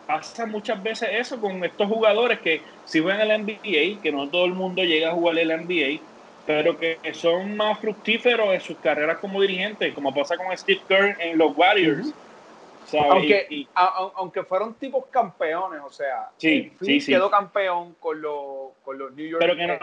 pasa 0.07 0.45
muchas 0.45 0.81
veces 0.81 1.09
eso 1.11 1.39
con 1.39 1.63
estos 1.63 1.87
jugadores 1.87 2.39
que 2.39 2.61
si 2.85 2.99
juegan 3.01 3.29
el 3.29 3.43
NBA, 3.43 4.01
que 4.01 4.11
no 4.11 4.29
todo 4.29 4.45
el 4.45 4.53
mundo 4.53 4.83
llega 4.83 5.09
a 5.09 5.13
jugar 5.13 5.37
el 5.37 5.49
NBA, 5.49 6.01
pero 6.45 6.77
que 6.77 6.97
son 7.13 7.57
más 7.57 7.79
fructíferos 7.79 8.53
en 8.53 8.61
sus 8.61 8.77
carreras 8.77 9.17
como 9.17 9.41
dirigentes, 9.41 9.93
como 9.93 10.13
pasa 10.13 10.37
con 10.37 10.55
Steve 10.57 10.81
Kerr 10.87 11.17
en 11.19 11.37
los 11.37 11.55
Warriors. 11.57 12.13
Aunque, 12.93 13.67
aunque 13.73 14.43
fueron 14.43 14.75
tipos 14.75 15.05
campeones, 15.07 15.81
o 15.83 15.89
sea, 15.89 16.29
sí, 16.37 16.71
sí, 16.81 16.99
quedó 17.05 17.29
campeón 17.29 17.95
con, 17.99 18.21
los, 18.21 18.71
con 18.83 18.97
los 18.97 19.13
New 19.13 19.27
York 19.27 19.41
Pero 19.41 19.55
que 19.55 19.67
no, 19.67 19.77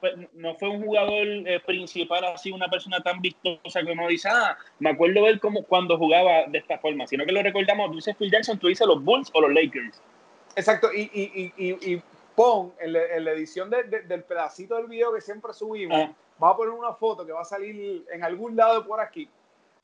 fue, 0.00 0.28
no 0.34 0.54
fue 0.56 0.68
un 0.68 0.84
jugador 0.84 1.26
eh, 1.26 1.60
principal 1.64 2.24
así, 2.24 2.50
una 2.50 2.68
persona 2.68 3.00
tan 3.00 3.20
vistosa 3.20 3.82
que 3.82 3.92
uno 3.92 4.08
dice, 4.08 4.28
ah, 4.30 4.56
me 4.78 4.90
acuerdo 4.90 5.24
de 5.24 5.30
él 5.30 5.40
como 5.40 5.62
cuando 5.64 5.96
jugaba 5.96 6.46
de 6.48 6.58
esta 6.58 6.78
forma, 6.78 7.06
sino 7.06 7.24
que 7.24 7.32
lo 7.32 7.42
recordamos, 7.42 7.90
tú 7.90 7.96
dices 7.96 8.16
Phil 8.16 8.30
Jackson, 8.30 8.58
tú 8.58 8.68
dices 8.68 8.86
los 8.86 9.02
Bulls 9.02 9.30
o 9.32 9.40
los 9.40 9.52
Lakers. 9.52 10.02
Exacto, 10.56 10.92
y, 10.92 11.10
y, 11.12 11.52
y, 11.56 11.92
y 11.92 12.02
pon 12.34 12.72
en 12.80 12.92
la, 12.92 13.32
edición 13.32 13.70
del 13.70 14.22
pedacito 14.24 14.76
del 14.76 14.86
video 14.86 15.14
que 15.14 15.20
siempre 15.20 15.52
subimos, 15.52 15.98
ah. 15.98 16.12
va 16.42 16.50
a 16.50 16.56
poner 16.56 16.72
una 16.72 16.92
foto 16.92 17.24
que 17.24 17.32
va 17.32 17.42
a 17.42 17.44
salir 17.44 18.04
en 18.12 18.24
algún 18.24 18.56
lado 18.56 18.86
por 18.86 19.00
aquí. 19.00 19.28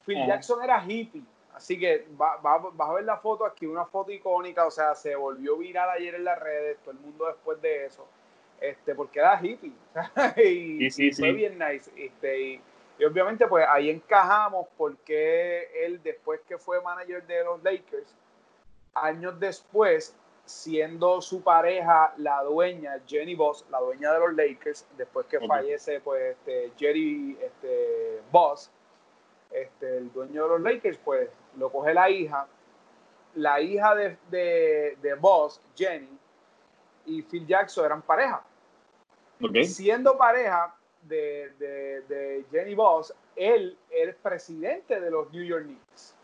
Phil 0.05 0.27
Jackson 0.27 0.63
era 0.63 0.85
hippie 0.87 1.23
Así 1.55 1.79
que 1.79 2.07
vas 2.17 2.45
va, 2.45 2.87
a 2.87 2.93
ver 2.95 3.05
la 3.05 3.17
foto 3.19 3.47
aquí, 3.47 3.65
una 3.65 3.85
foto 3.85 4.11
icónica, 4.11 4.67
o 4.67 4.71
sea, 4.73 4.95
se 4.97 5.15
volvió 5.15 5.57
viral 5.57 5.89
ayer 5.91 6.17
en 6.17 6.25
las 6.25 6.39
redes, 6.39 6.79
todo 6.79 6.91
el 6.91 6.99
mundo 6.99 7.27
después 7.27 7.63
de 7.63 7.87
eso, 7.87 8.07
este, 8.61 8.95
porque 8.95 9.21
era 9.21 9.41
hippie, 9.41 9.73
y, 10.37 11.13
fue 11.13 11.33
bien 11.33 11.57
nice, 11.57 11.93
este, 11.97 12.41
y, 12.41 12.63
obviamente 13.09 13.47
pues 13.47 13.65
ahí 13.69 13.89
encajamos 13.89 14.67
porque 14.77 15.69
él 15.85 16.03
después 16.03 16.41
que 16.49 16.59
fue 16.59 16.81
manager 16.83 17.25
de 17.25 17.45
los 17.45 17.63
Lakers, 17.63 18.17
años 18.95 19.39
después, 19.39 20.17
siendo 20.45 21.21
su 21.21 21.43
pareja 21.43 22.15
la 22.17 22.43
dueña, 22.43 23.01
Jenny 23.07 23.37
Boss, 23.37 23.65
la 23.71 23.79
dueña 23.79 24.13
de 24.13 24.19
los 24.19 24.35
Lakers, 24.35 24.87
después 24.97 25.27
que 25.27 25.39
fallece 25.47 26.01
pues 26.01 26.37
este, 26.37 26.73
Jerry 26.77 27.39
este, 27.41 28.21
Boss, 28.33 28.73
este, 29.55 29.99
el 29.99 30.13
dueño 30.13 30.43
de 30.43 30.49
los 30.49 30.61
Lakers, 30.61 30.99
pues 31.05 31.31
lo 31.57 31.71
coge 31.71 31.95
la 31.95 32.11
hija 32.11 32.47
la 33.35 33.61
hija 33.61 33.95
de, 33.95 34.17
de, 34.31 34.97
de 35.01 35.15
Boss, 35.15 35.61
Jenny, 35.77 36.09
y 37.07 37.23
Phil 37.23 37.47
Jackson 37.47 37.85
eran 37.85 38.03
pareja. 38.03 38.43
Siendo 39.65 40.17
pareja 40.17 40.75
de, 41.03 41.53
de, 41.59 42.45
Jenny 42.51 42.75
Boss, 42.75 43.13
él 43.37 43.77
es 43.91 44.15
presidente 44.17 45.01
de 45.01 45.11
los 45.11 45.31
New 45.33 45.45
York 45.45 45.65
Knicks. 45.65 46.15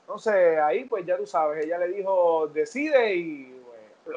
Entonces 0.00 0.58
ahí 0.58 0.84
pues 0.84 1.06
ya 1.06 1.16
tú 1.16 1.26
sabes, 1.26 1.64
ella 1.64 1.78
le 1.78 1.88
dijo 1.88 2.48
decide 2.48 3.14
y... 3.14 3.62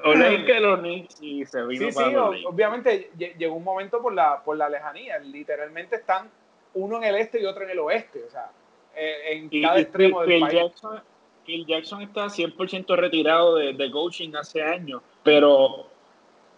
O 0.03 0.13
leí 0.13 0.46
que 0.46 0.60
los 0.60 0.79
Knicks 0.79 1.22
y 1.22 1.46
se 1.46 1.63
vino 1.65 1.86
sí, 1.86 1.91
sí, 1.94 2.15
obviamente 2.46 3.12
llegó 3.15 3.56
un 3.56 3.63
momento 3.63 4.01
por 4.01 4.13
la, 4.13 4.44
por 4.44 4.58
la 4.58 4.67
lejanía, 4.67 5.20
literalmente 5.20 5.96
están 5.96 6.29
uno 6.74 6.98
en 6.98 7.04
el 7.06 7.16
este 7.16 7.42
y 7.42 7.46
otro 7.46 7.64
en 7.64 7.72
el 7.72 7.80
oeste, 7.80 8.24
o 8.24 8.30
sea, 8.30 8.52
eh, 8.96 9.34
en 9.34 9.62
cada 9.62 9.80
extremo 9.80 10.22
del 10.22 10.42
país. 10.42 10.54
Jackson, 10.54 11.02
Phil 11.46 11.66
Jackson 11.66 12.02
está 12.02 12.26
100% 12.26 12.96
retirado 12.96 13.56
de, 13.56 13.74
de 13.74 13.92
coaching 13.92 14.34
hace 14.36 14.62
años, 14.62 15.02
pero 15.24 15.88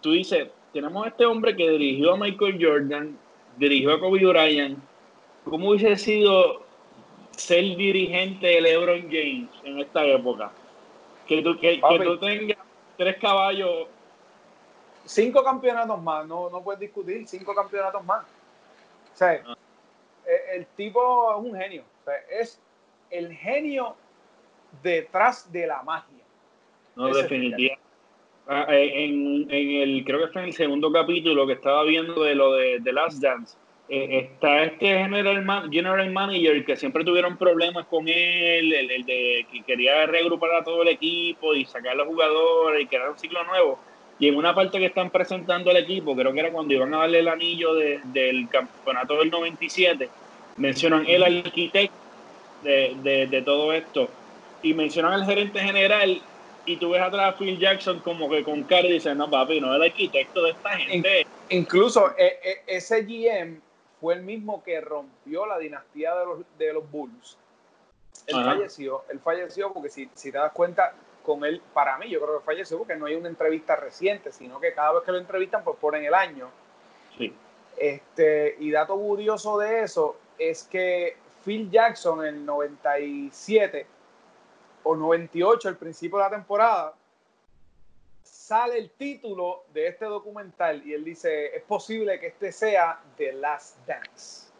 tú 0.00 0.12
dices, 0.12 0.48
tenemos 0.72 1.04
a 1.04 1.08
este 1.08 1.26
hombre 1.26 1.56
que 1.56 1.68
dirigió 1.70 2.14
a 2.14 2.16
Michael 2.16 2.58
Jordan, 2.60 3.18
dirigió 3.56 3.92
a 3.92 4.00
Kobe 4.00 4.24
Bryant. 4.24 4.78
¿Cómo 5.44 5.70
hubiese 5.70 5.96
sido 5.96 6.62
ser 7.32 7.76
dirigente 7.76 8.46
de 8.46 8.60
LeBron 8.60 9.02
James 9.02 9.50
en 9.64 9.80
esta 9.80 10.04
época? 10.04 10.52
Que 11.26 11.42
tú, 11.42 11.58
que, 11.58 11.80
tú 12.04 12.18
tengas 12.18 12.58
tres 12.96 13.16
caballos. 13.18 13.88
Cinco 15.04 15.42
campeonatos 15.42 16.00
más, 16.02 16.26
no, 16.26 16.50
no 16.50 16.62
puedes 16.62 16.80
discutir, 16.80 17.26
cinco 17.26 17.54
campeonatos 17.54 18.04
más. 18.04 18.24
O 19.12 19.16
sea, 19.16 19.42
ah. 19.46 19.56
El, 20.54 20.66
tipo 20.76 21.32
es 21.32 21.44
un 21.44 21.58
genio. 21.58 21.84
O 22.02 22.04
sea, 22.04 22.14
es 22.40 22.60
el 23.10 23.34
genio 23.34 23.96
detrás 24.82 25.50
de 25.52 25.66
la 25.66 25.82
magia. 25.82 26.24
No, 26.96 27.08
definitivamente. 27.08 27.78
Ah, 28.46 28.66
eh, 28.68 29.04
en, 29.04 29.46
en, 29.50 29.70
el, 29.82 30.04
creo 30.04 30.18
que 30.18 30.24
está 30.24 30.40
en 30.40 30.46
el 30.46 30.54
segundo 30.54 30.90
capítulo 30.90 31.46
que 31.46 31.52
estaba 31.52 31.84
viendo 31.84 32.24
de 32.24 32.34
lo 32.34 32.54
de 32.54 32.80
The 32.82 32.92
Last 32.92 33.22
Dance, 33.22 33.56
eh, 33.92 34.30
está 34.32 34.62
este 34.62 34.86
general, 34.86 35.68
general 35.68 36.10
manager 36.10 36.64
que 36.64 36.76
siempre 36.76 37.04
tuvieron 37.04 37.36
problemas 37.36 37.86
con 37.86 38.06
él, 38.06 38.72
el, 38.72 39.04
de 39.04 39.46
que 39.50 39.62
quería 39.62 40.06
reagrupar 40.06 40.54
a 40.54 40.62
todo 40.62 40.82
el 40.82 40.88
equipo 40.88 41.54
y 41.54 41.64
sacar 41.64 41.92
a 41.92 41.94
los 41.96 42.06
jugadores 42.06 42.82
y 42.82 42.86
crear 42.86 43.10
un 43.10 43.18
ciclo 43.18 43.42
nuevo. 43.44 43.80
Y 44.20 44.28
en 44.28 44.36
una 44.36 44.54
parte 44.54 44.78
que 44.78 44.86
están 44.86 45.10
presentando 45.10 45.70
al 45.70 45.78
equipo, 45.78 46.14
creo 46.14 46.32
que 46.32 46.38
era 46.38 46.52
cuando 46.52 46.72
iban 46.72 46.94
a 46.94 46.98
darle 46.98 47.18
el 47.18 47.26
anillo 47.26 47.74
del 47.74 48.48
campeonato 48.48 49.18
del 49.18 49.30
97, 49.30 50.08
mencionan 50.60 51.04
el 51.06 51.22
arquitecto 51.22 51.96
de, 52.62 52.94
de, 53.02 53.26
de 53.26 53.42
todo 53.42 53.72
esto 53.72 54.08
y 54.62 54.74
mencionan 54.74 55.14
al 55.14 55.24
gerente 55.24 55.58
general 55.58 56.20
y 56.66 56.76
tú 56.76 56.90
ves 56.90 57.00
atrás 57.00 57.34
a 57.34 57.38
Phil 57.38 57.58
Jackson 57.58 58.00
como 58.00 58.28
que 58.28 58.44
con 58.44 58.62
cara 58.64 58.86
y 58.86 58.92
dices, 58.92 59.16
no 59.16 59.30
papi, 59.30 59.60
no 59.60 59.72
es 59.72 59.76
el 59.76 59.90
arquitecto 59.90 60.42
de 60.42 60.50
esta 60.50 60.70
gente. 60.70 61.26
incluso 61.48 62.10
eh, 62.18 62.38
eh, 62.42 62.62
ese 62.66 63.02
GM 63.02 63.60
fue 64.00 64.14
el 64.14 64.22
mismo 64.22 64.62
que 64.62 64.80
rompió 64.80 65.46
la 65.46 65.58
dinastía 65.58 66.14
de 66.14 66.26
los, 66.26 66.38
de 66.58 66.72
los 66.72 66.90
Bulls. 66.90 67.38
Él 68.26 68.44
falleció, 68.44 69.04
él 69.10 69.18
falleció 69.18 69.72
porque 69.72 69.88
si, 69.88 70.08
si 70.14 70.30
te 70.30 70.38
das 70.38 70.52
cuenta, 70.52 70.94
con 71.24 71.44
él, 71.44 71.60
para 71.74 71.98
mí, 71.98 72.08
yo 72.08 72.20
creo 72.20 72.38
que 72.38 72.44
falleció 72.44 72.78
porque 72.78 72.96
no 72.96 73.06
hay 73.06 73.14
una 73.14 73.28
entrevista 73.28 73.76
reciente, 73.76 74.32
sino 74.32 74.60
que 74.60 74.72
cada 74.72 74.92
vez 74.92 75.02
que 75.04 75.12
lo 75.12 75.18
entrevistan, 75.18 75.64
pues 75.64 75.76
ponen 75.78 76.04
el 76.04 76.14
año. 76.14 76.48
Sí. 77.16 77.32
Este, 77.76 78.56
y 78.58 78.70
dato 78.70 78.96
curioso 78.96 79.58
de 79.58 79.82
eso 79.82 80.16
es 80.40 80.64
que 80.64 81.16
Phil 81.44 81.70
Jackson 81.70 82.24
en 82.24 82.34
el 82.34 82.46
97 82.46 83.86
o 84.82 84.96
98, 84.96 85.68
al 85.68 85.76
principio 85.76 86.18
de 86.18 86.24
la 86.24 86.30
temporada, 86.30 86.94
sale 88.22 88.78
el 88.78 88.90
título 88.90 89.64
de 89.72 89.88
este 89.88 90.06
documental 90.06 90.84
y 90.86 90.94
él 90.94 91.04
dice, 91.04 91.54
es 91.54 91.62
posible 91.62 92.18
que 92.18 92.28
este 92.28 92.50
sea 92.52 93.00
The 93.18 93.34
Last 93.34 93.86
Dance, 93.86 94.50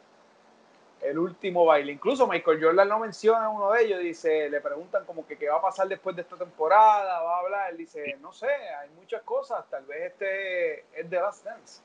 el 1.00 1.18
último 1.18 1.64
baile. 1.64 1.92
Incluso 1.92 2.26
Michael 2.26 2.62
Jordan 2.62 2.88
lo 2.88 2.99
menciona 2.99 3.46
en 3.46 3.56
uno 3.56 3.72
de 3.72 3.84
ellos, 3.84 4.00
dice, 4.00 4.50
le 4.50 4.60
preguntan 4.60 5.06
como 5.06 5.26
que 5.26 5.38
qué 5.38 5.49
va 5.49 5.56
a 5.56 5.62
pasar 5.62 5.88
después 5.88 6.14
de 6.14 6.22
esta 6.22 6.37
temporada, 6.37 7.22
va 7.22 7.37
a 7.37 7.40
hablar, 7.40 7.70
él 7.70 7.78
dice, 7.78 8.18
no 8.20 8.34
sé, 8.34 8.49
hay 8.49 8.90
muchas 8.90 9.22
cosas, 9.22 9.64
tal 9.70 9.87
vez 9.87 10.12
este 10.12 10.80
es 11.00 11.08
The 11.08 11.16
Last 11.16 11.44
Dance. 11.44 11.82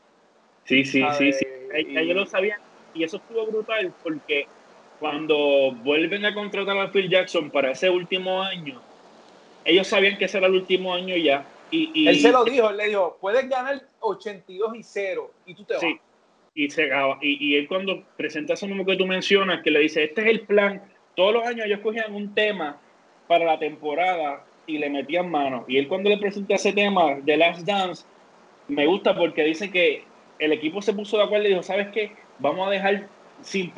Sí, 0.66 0.84
sí, 0.84 1.02
sí, 1.18 1.32
sí, 1.32 1.46
yo 1.72 2.14
lo 2.14 2.26
sabía 2.26 2.60
y 2.96 3.04
eso 3.04 3.18
estuvo 3.18 3.46
brutal 3.46 3.94
porque 4.04 4.48
cuando 5.00 5.72
vuelven 5.84 6.26
a 6.26 6.34
contratar 6.34 6.78
a 6.78 6.92
Phil 6.92 7.10
Jackson 7.10 7.52
para 7.52 7.72
ese 7.72 7.90
último 7.90 8.42
año, 8.42 8.82
ellos 9.66 9.88
sabían 9.88 10.18
que 10.18 10.26
ese 10.26 10.38
era 10.38 10.48
el 10.48 10.54
último 10.54 10.94
año 10.94 11.16
ya. 11.18 11.46
Y, 11.72 12.08
él 12.08 12.20
se 12.20 12.32
lo 12.32 12.46
dijo, 12.46 12.70
él 12.70 12.78
le 12.78 12.88
dijo, 12.88 13.18
puedes 13.20 13.50
ganar 13.50 13.82
82 14.00 14.76
y 14.78 14.84
0 14.84 15.32
y 15.46 15.56
tú 15.56 15.66
te 15.66 15.74
vas. 15.74 15.84
Y, 16.54 16.70
se, 16.70 16.90
y, 17.22 17.50
y 17.50 17.56
él 17.58 17.68
cuando 17.68 18.04
presenta 18.16 18.54
eso 18.54 18.66
mismo 18.66 18.86
que 18.86 18.96
tú 18.96 19.06
mencionas, 19.06 19.62
que 19.62 19.72
le 19.72 19.80
dice, 19.80 20.06
este 20.06 20.22
es 20.22 20.28
el 20.28 20.42
plan, 20.42 20.82
todos 21.16 21.34
los 21.34 21.46
años 21.46 21.66
ellos 21.66 21.82
cogían 21.82 22.14
un 22.14 22.34
tema 22.34 22.80
para 23.28 23.44
la 23.44 23.60
temporada 23.60 24.46
y 24.66 24.78
le 24.78 24.90
metían 24.90 25.30
mano. 25.30 25.66
Y 25.68 25.78
él 25.78 25.90
cuando 25.90 26.10
le 26.10 26.18
presenta 26.18 26.56
ese 26.56 26.72
tema 26.72 27.16
de 27.16 27.36
Last 27.36 27.66
Dance, 27.66 28.06
me 28.70 28.86
gusta 28.86 29.16
porque 29.18 29.44
dice 29.44 29.70
que 29.70 30.04
el 30.40 30.54
equipo 30.54 30.82
se 30.82 30.94
puso 30.94 31.18
de 31.18 31.24
acuerdo 31.24 31.46
y 31.46 31.50
dijo, 31.50 31.64
¿sabes 31.64 31.88
qué? 31.90 32.12
Vamos 32.40 32.68
a 32.68 32.72
dejar 32.72 33.08
sin 33.42 33.72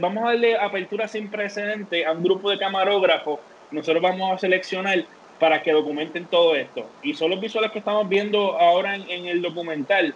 vamos 0.00 0.24
a 0.24 0.28
darle 0.28 0.56
apertura 0.56 1.06
sin 1.06 1.30
precedente 1.30 2.04
a 2.04 2.12
un 2.12 2.22
grupo 2.22 2.50
de 2.50 2.58
camarógrafos. 2.58 3.40
Nosotros 3.70 4.02
vamos 4.02 4.32
a 4.32 4.38
seleccionar 4.38 5.04
para 5.38 5.62
que 5.62 5.72
documenten 5.72 6.26
todo 6.26 6.54
esto. 6.54 6.88
Y 7.02 7.14
son 7.14 7.30
los 7.30 7.40
visuales 7.40 7.72
que 7.72 7.80
estamos 7.80 8.08
viendo 8.08 8.58
ahora 8.58 8.94
en, 8.94 9.26
el 9.26 9.42
documental, 9.42 10.14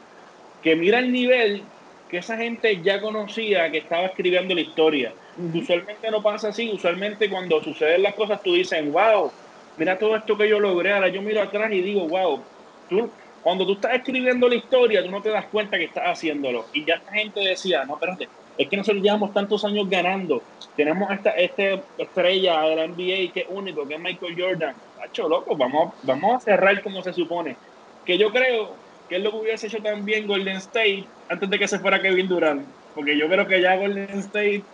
que 0.62 0.76
mira 0.76 0.98
el 0.98 1.10
nivel 1.10 1.62
que 2.08 2.18
esa 2.18 2.36
gente 2.36 2.80
ya 2.82 3.00
conocía 3.00 3.70
que 3.72 3.78
estaba 3.78 4.06
escribiendo 4.06 4.54
la 4.54 4.60
historia. 4.60 5.12
Usualmente 5.52 6.10
no 6.10 6.22
pasa 6.22 6.48
así, 6.48 6.70
usualmente 6.72 7.28
cuando 7.28 7.60
suceden 7.62 8.04
las 8.04 8.14
cosas 8.14 8.40
tú 8.42 8.54
dices, 8.54 8.80
wow, 8.92 9.32
mira 9.76 9.98
todo 9.98 10.14
esto 10.14 10.38
que 10.38 10.48
yo 10.48 10.60
logré, 10.60 10.92
ahora 10.92 11.08
yo 11.08 11.20
miro 11.20 11.42
atrás 11.42 11.72
y 11.72 11.82
digo, 11.82 12.06
wow, 12.06 12.40
tú, 12.88 13.10
cuando 13.46 13.64
tú 13.64 13.74
estás 13.74 13.94
escribiendo 13.94 14.48
la 14.48 14.56
historia, 14.56 15.04
tú 15.04 15.08
no 15.08 15.22
te 15.22 15.28
das 15.28 15.44
cuenta 15.44 15.78
que 15.78 15.84
estás 15.84 16.02
haciéndolo. 16.06 16.66
Y 16.72 16.84
ya 16.84 16.96
esta 16.96 17.12
gente 17.12 17.38
decía, 17.38 17.84
no, 17.84 17.94
espérate, 17.94 18.28
es 18.58 18.68
que 18.68 18.76
nosotros 18.76 19.00
llevamos 19.00 19.32
tantos 19.32 19.64
años 19.64 19.88
ganando. 19.88 20.42
Tenemos 20.74 21.08
esta, 21.12 21.30
esta 21.30 21.80
estrella 21.96 22.62
de 22.62 22.74
la 22.74 22.88
NBA 22.88 23.32
que 23.32 23.42
es 23.42 23.46
único, 23.48 23.86
que 23.86 23.94
es 23.94 24.00
Michael 24.00 24.34
Jordan. 24.36 24.74
Hacho, 25.00 25.28
loco, 25.28 25.56
vamos, 25.56 25.94
vamos 26.02 26.34
a 26.34 26.40
cerrar 26.40 26.82
como 26.82 27.04
se 27.04 27.12
supone. 27.12 27.56
Que 28.04 28.18
yo 28.18 28.32
creo 28.32 28.74
que 29.08 29.18
es 29.18 29.22
lo 29.22 29.30
que 29.30 29.36
hubiese 29.36 29.68
hecho 29.68 29.80
también 29.80 30.26
Golden 30.26 30.56
State 30.56 31.04
antes 31.28 31.48
de 31.48 31.56
que 31.56 31.68
se 31.68 31.78
fuera 31.78 32.02
Kevin 32.02 32.26
Durant. 32.26 32.66
Porque 32.96 33.16
yo 33.16 33.28
creo 33.28 33.46
que 33.46 33.62
ya 33.62 33.76
Golden 33.76 34.10
State. 34.18 34.64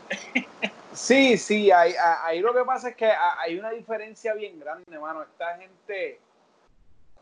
sí, 0.95 1.37
sí, 1.37 1.71
ahí, 1.71 1.93
ahí 2.25 2.41
lo 2.41 2.55
que 2.55 2.65
pasa 2.65 2.89
es 2.89 2.97
que 2.97 3.11
hay 3.39 3.59
una 3.59 3.69
diferencia 3.69 4.33
bien 4.33 4.59
grande, 4.59 4.85
hermano. 4.91 5.25
Esta 5.25 5.59
gente, 5.59 6.21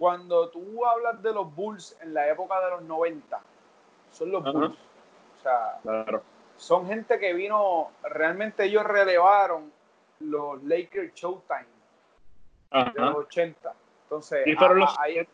cuando 0.00 0.48
tú 0.48 0.84
hablas 0.84 1.22
de 1.22 1.32
los 1.32 1.54
Bulls 1.54 1.96
en 2.00 2.12
la 2.12 2.28
época 2.28 2.60
de 2.64 2.70
los 2.70 2.82
90, 2.82 3.40
son 4.10 4.32
los 4.32 4.42
Bulls. 4.42 4.76
O 5.38 5.42
sea, 5.42 5.78
claro 5.82 6.22
son 6.60 6.86
gente 6.86 7.18
que 7.18 7.32
vino, 7.32 7.90
realmente 8.02 8.64
ellos 8.64 8.84
relevaron 8.84 9.72
los 10.20 10.62
Lakers 10.62 11.14
Showtime 11.14 11.66
de 12.70 13.00
los 13.00 13.16
80. 13.16 13.74
Entonces, 14.04 14.46
ahí, 14.98 15.26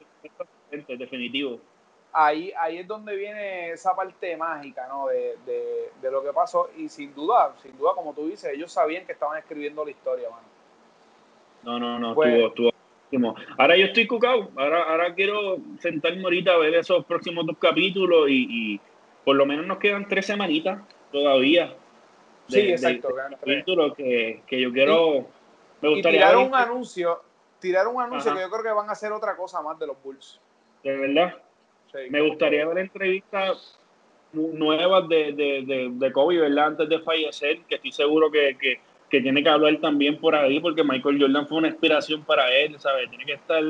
definitivo. 0.70 1.58
Ahí, 2.12 2.52
ahí 2.56 2.78
es 2.78 2.87
donde 2.87 3.16
viene 3.16 3.73
esa 3.73 3.94
parte 3.94 4.37
mágica, 4.37 4.87
¿no? 4.87 5.08
De, 5.08 5.37
de, 6.00 6.11
lo 6.11 6.23
que 6.23 6.32
pasó. 6.32 6.70
Y 6.76 6.88
sin 6.88 7.12
duda, 7.12 7.54
sin 7.61 7.76
duda, 7.76 7.92
como 7.94 8.14
tú 8.14 8.28
dices, 8.28 8.52
ellos 8.54 8.70
sabían 8.70 9.04
que 9.04 9.12
estaban 9.12 9.37
escribiendo 9.37 9.85
la 9.85 9.90
historia, 9.90 10.30
mano. 10.30 10.46
No, 11.64 11.78
no, 11.80 11.99
no, 11.99 12.14
pues, 12.14 12.28
estuvo, 12.28 12.49
estuvo. 12.49 12.75
Ahora 13.57 13.77
yo 13.77 13.87
estoy 13.87 14.07
cucado. 14.07 14.51
Ahora, 14.57 14.83
ahora 14.83 15.15
quiero 15.15 15.59
sentarme 15.79 16.23
ahorita 16.23 16.53
a 16.53 16.59
ver 16.59 16.75
esos 16.75 17.05
próximos 17.05 17.47
dos 17.47 17.57
capítulos 17.59 18.29
y, 18.29 18.47
y 18.75 18.81
por 19.25 19.37
lo 19.37 19.47
menos 19.47 19.67
nos 19.67 19.79
quedan 19.79 20.09
tres 20.09 20.27
semanitas 20.27 20.81
todavía. 21.13 21.75
sí, 22.49 22.61
exacto. 22.61 23.09
que, 23.97 24.43
que, 24.47 24.61
yo 24.61 24.73
quiero. 24.73 25.27
me 25.81 25.89
gustaría. 25.89 26.21
tirar 26.21 26.37
un 26.37 26.55
anuncio, 26.55 27.23
tirar 27.59 27.89
un 27.89 28.01
anuncio 28.03 28.35
que 28.35 28.41
yo 28.41 28.51
creo 28.51 28.63
que 28.63 28.71
van 28.71 28.89
a 28.89 28.93
hacer 28.93 29.13
otra 29.13 29.37
cosa 29.37 29.63
más 29.63 29.79
de 29.79 29.87
los 29.87 30.03
Bulls. 30.03 30.41
De 30.83 30.97
verdad. 30.97 31.37
me 32.11 32.21
gustaría 32.21 32.67
ver 32.67 32.79
entrevistas 32.79 33.79
nuevas 34.33 35.09
de, 35.09 35.33
de, 35.33 35.91
de, 35.93 36.13
Kobe, 36.13 36.39
¿verdad? 36.39 36.67
Antes 36.67 36.89
de 36.89 36.99
fallecer, 37.01 37.61
que 37.69 37.77
estoy 37.77 37.93
seguro 37.93 38.31
que, 38.31 38.57
que, 38.59 38.81
que, 39.11 39.21
tiene 39.21 39.43
que 39.43 39.49
hablar 39.49 39.77
también 39.81 40.19
por 40.19 40.35
ahí, 40.35 40.61
porque 40.61 40.85
Michael 40.85 41.21
Jordan 41.21 41.47
fue 41.47 41.59
una 41.59 41.69
inspiración 41.69 42.23
para 42.25 42.51
él, 42.51 42.79
¿sabes? 42.81 43.09
Tiene 43.09 43.25
que 43.25 43.35
estar. 43.35 43.63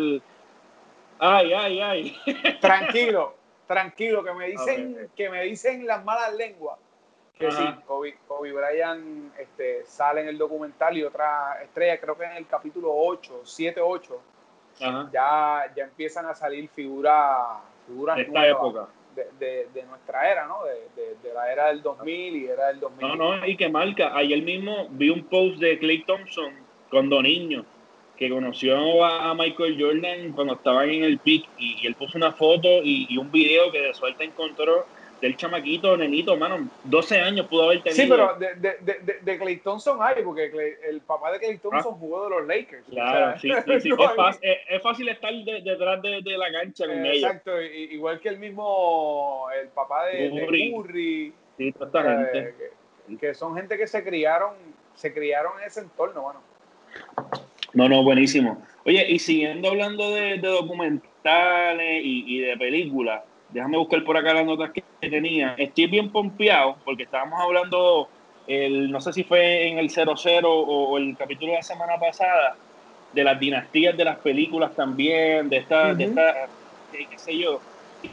Ay, 1.18 1.52
ay, 1.52 1.80
ay. 1.80 2.16
Tranquilo, 2.60 3.34
tranquilo, 3.66 4.22
que 4.22 4.32
me 4.34 4.48
dicen, 4.48 5.10
que 5.16 5.30
me 5.30 5.42
dicen 5.42 5.86
las 5.86 6.04
malas 6.04 6.34
lenguas 6.34 6.78
Que 7.38 7.50
sí, 7.50 7.64
Kobe, 7.86 8.16
Kobe 8.26 8.52
Bryant 8.52 9.32
este, 9.38 9.84
sale 9.86 10.20
en 10.20 10.28
el 10.28 10.38
documental 10.38 10.96
y 10.96 11.02
otra 11.02 11.62
estrella, 11.62 11.98
creo 12.00 12.16
que 12.16 12.24
en 12.24 12.36
el 12.36 12.46
capítulo 12.46 12.90
8, 12.92 13.42
7, 13.44 13.80
8, 13.80 14.20
ya, 14.78 15.72
ya 15.74 15.84
empiezan 15.84 16.26
a 16.26 16.34
salir 16.34 16.68
figuras 16.68 17.60
figuras 17.86 18.18
esta 18.18 18.46
época. 18.46 18.88
De, 19.38 19.84
nuestra 19.88 20.30
era, 20.30 20.46
¿no? 20.46 20.58
De, 20.64 21.16
de, 21.22 21.34
la 21.34 21.50
era 21.50 21.68
del 21.68 21.82
2000 21.82 22.36
y 22.36 22.46
era 22.46 22.68
del 22.68 22.80
2000. 22.80 23.08
No, 23.08 23.16
no, 23.16 23.46
y 23.46 23.56
que 23.56 23.68
marca. 23.68 24.14
Ayer 24.14 24.42
mismo 24.42 24.88
vi 24.90 25.10
un 25.10 25.24
post 25.24 25.56
de 25.56 25.78
Clay 25.78 26.04
Thompson 26.04 26.52
cuando 26.90 27.22
niño, 27.22 27.64
que 28.16 28.30
conoció 28.30 29.04
a, 29.04 29.34
Michael 29.34 29.76
Jordan 29.80 30.32
cuando 30.32 30.54
estaban 30.54 30.90
en 30.90 31.04
el 31.04 31.18
pick 31.18 31.48
y, 31.58 31.86
él 31.86 31.94
puso 31.94 32.18
una 32.18 32.32
foto 32.32 32.82
y, 32.82 33.06
y, 33.08 33.16
un 33.16 33.30
video 33.30 33.72
que 33.72 33.80
de 33.80 33.94
suerte 33.94 34.24
encontró 34.24 34.86
del 35.20 35.36
chamaquito, 35.36 35.96
nenito, 35.96 36.36
mano, 36.36 36.68
12 36.84 37.20
años 37.20 37.46
pudo 37.46 37.64
haber 37.64 37.82
tenido. 37.82 38.02
Sí, 38.02 38.08
pero 38.08 38.34
de, 38.38 38.54
de, 38.56 38.98
de, 39.02 39.20
de 39.22 39.38
Clay 39.38 39.56
Thompson 39.58 39.98
hay, 40.00 40.22
porque 40.22 40.76
el 40.88 41.00
papá 41.00 41.32
de 41.32 41.38
Clay 41.38 41.58
Thompson 41.58 41.94
ah. 41.94 41.98
jugó 41.98 42.24
de 42.24 42.30
los 42.30 42.46
Lakers. 42.46 42.84
Claro, 42.90 43.38
sí, 43.38 43.48
sí, 43.80 43.90
es, 43.90 44.82
fácil, 44.82 45.08
estar 45.08 45.32
detrás 45.32 46.02
de, 46.02 46.20
la 46.36 46.52
cancha 46.52 46.86
con 46.86 47.06
ellos. 47.06 47.16
Exacto, 47.16 47.62
igual 47.62 48.20
que 48.20 48.28
el 48.28 48.38
mismo, 48.38 49.46
el 49.60 49.68
papá 49.68 50.06
de 50.06 50.30
Murray. 50.30 51.32
Sí, 51.56 51.72
totalmente. 51.72 52.54
Que, 53.08 53.16
que, 53.16 53.34
son 53.34 53.56
gente 53.56 53.78
que 53.78 53.86
se 53.86 54.04
criaron, 54.04 54.54
se 54.94 55.14
criaron 55.14 55.52
en 55.60 55.66
ese 55.66 55.80
entorno, 55.80 56.22
bueno. 56.22 56.40
No, 57.72 57.88
no, 57.88 58.02
buenísimo. 58.02 58.62
Oye, 58.84 59.06
y 59.08 59.18
siguiendo 59.18 59.68
hablando 59.68 60.10
de, 60.10 60.38
documentales 60.38 62.02
y, 62.04 62.36
y 62.36 62.40
de 62.40 62.56
películas, 62.56 63.22
Déjame 63.56 63.78
buscar 63.78 64.04
por 64.04 64.18
acá 64.18 64.34
las 64.34 64.44
notas 64.44 64.70
que 64.70 64.84
tenía. 65.00 65.54
Estoy 65.56 65.86
bien 65.86 66.10
pompeado 66.10 66.76
porque 66.84 67.04
estábamos 67.04 67.40
hablando, 67.40 68.06
el, 68.46 68.90
no 68.90 69.00
sé 69.00 69.14
si 69.14 69.24
fue 69.24 69.68
en 69.68 69.78
el 69.78 69.88
00 69.88 70.12
o, 70.46 70.98
el 70.98 71.16
capítulo 71.16 71.52
de 71.52 71.56
la 71.56 71.62
semana 71.62 71.98
pasada, 71.98 72.54
de 73.14 73.24
las 73.24 73.40
dinastías 73.40 73.96
de 73.96 74.04
las 74.04 74.18
películas 74.18 74.74
también, 74.76 75.48
de 75.48 75.56
esta, 75.56 75.94
de 75.94 76.04
esta 76.04 76.48
qué 76.92 77.18
sé 77.18 77.38
yo. 77.38 77.62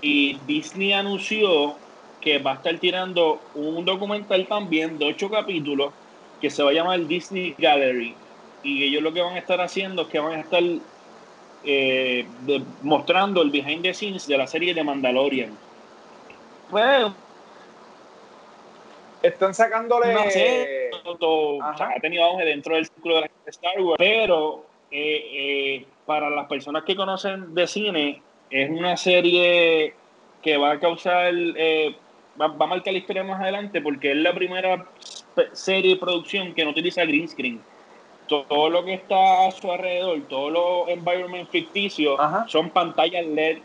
Y 0.01 0.38
Disney 0.47 0.93
anunció 0.93 1.75
que 2.21 2.38
va 2.38 2.51
a 2.51 2.55
estar 2.55 2.77
tirando 2.79 3.41
un 3.53 3.83
documental 3.83 4.47
también 4.47 4.97
de 4.97 5.07
ocho 5.07 5.29
capítulos 5.29 5.91
que 6.39 6.50
se 6.50 6.63
va 6.63 6.69
a 6.69 6.73
llamar 6.73 7.05
Disney 7.05 7.53
Gallery. 7.57 8.15
Y 8.63 8.85
ellos 8.85 9.03
lo 9.03 9.12
que 9.12 9.21
van 9.21 9.35
a 9.35 9.39
estar 9.39 9.59
haciendo 9.59 10.03
es 10.03 10.07
que 10.07 10.19
van 10.19 10.35
a 10.35 10.39
estar 10.39 10.63
eh, 11.65 12.25
mostrando 12.82 13.41
el 13.41 13.50
behind 13.50 13.84
the 13.84 13.93
scenes 13.93 14.27
de 14.27 14.38
la 14.38 14.48
serie 14.48 14.74
de 14.74 14.84
Mandalorian. 14.84 15.58
Bueno, 16.70 17.15
están 19.22 19.53
sacándole. 19.53 20.13
No 20.13 20.29
sé, 20.29 20.89
ha 21.62 22.00
tenido 22.01 22.24
auge 22.25 22.46
dentro 22.46 22.75
del 22.75 22.86
círculo 22.86 23.15
de, 23.15 23.22
la, 23.22 23.29
Star 23.46 23.82
Wars, 23.82 23.98
pero 23.98 24.65
eh, 24.91 25.29
eh, 25.34 25.86
para 26.05 26.29
las 26.29 26.48
personas 26.48 26.84
que 26.84 26.96
conocen 26.96 27.53
de 27.53 27.67
cine, 27.67 28.22
es 28.50 28.70
una 28.70 28.98
serie 28.98 29.93
que 30.41 30.58
va 30.58 30.72
a 30.72 30.79
causar. 30.79 31.34
Va, 32.39 32.48
va, 32.48 32.65
a 32.65 32.67
marcar 32.67 32.93
la 32.93 33.00
historia 33.00 33.24
más 33.24 33.39
adelante 33.39 33.79
porque 33.79 34.12
es 34.12 34.17
la 34.17 34.34
primera 34.34 34.88
serie 35.51 35.91
de 35.91 36.00
producción 36.00 36.53
que 36.55 36.63
no 36.65 36.72
utiliza 36.72 37.05
green 37.05 37.27
screen 37.27 37.62
todo 38.41 38.69
lo 38.69 38.83
que 38.83 38.95
está 38.95 39.47
a 39.47 39.51
su 39.51 39.71
alrededor, 39.71 40.21
todos 40.27 40.51
los 40.51 40.89
environment 40.89 41.49
ficticios, 41.49 42.19
son 42.47 42.69
pantallas 42.69 43.25
LED 43.25 43.59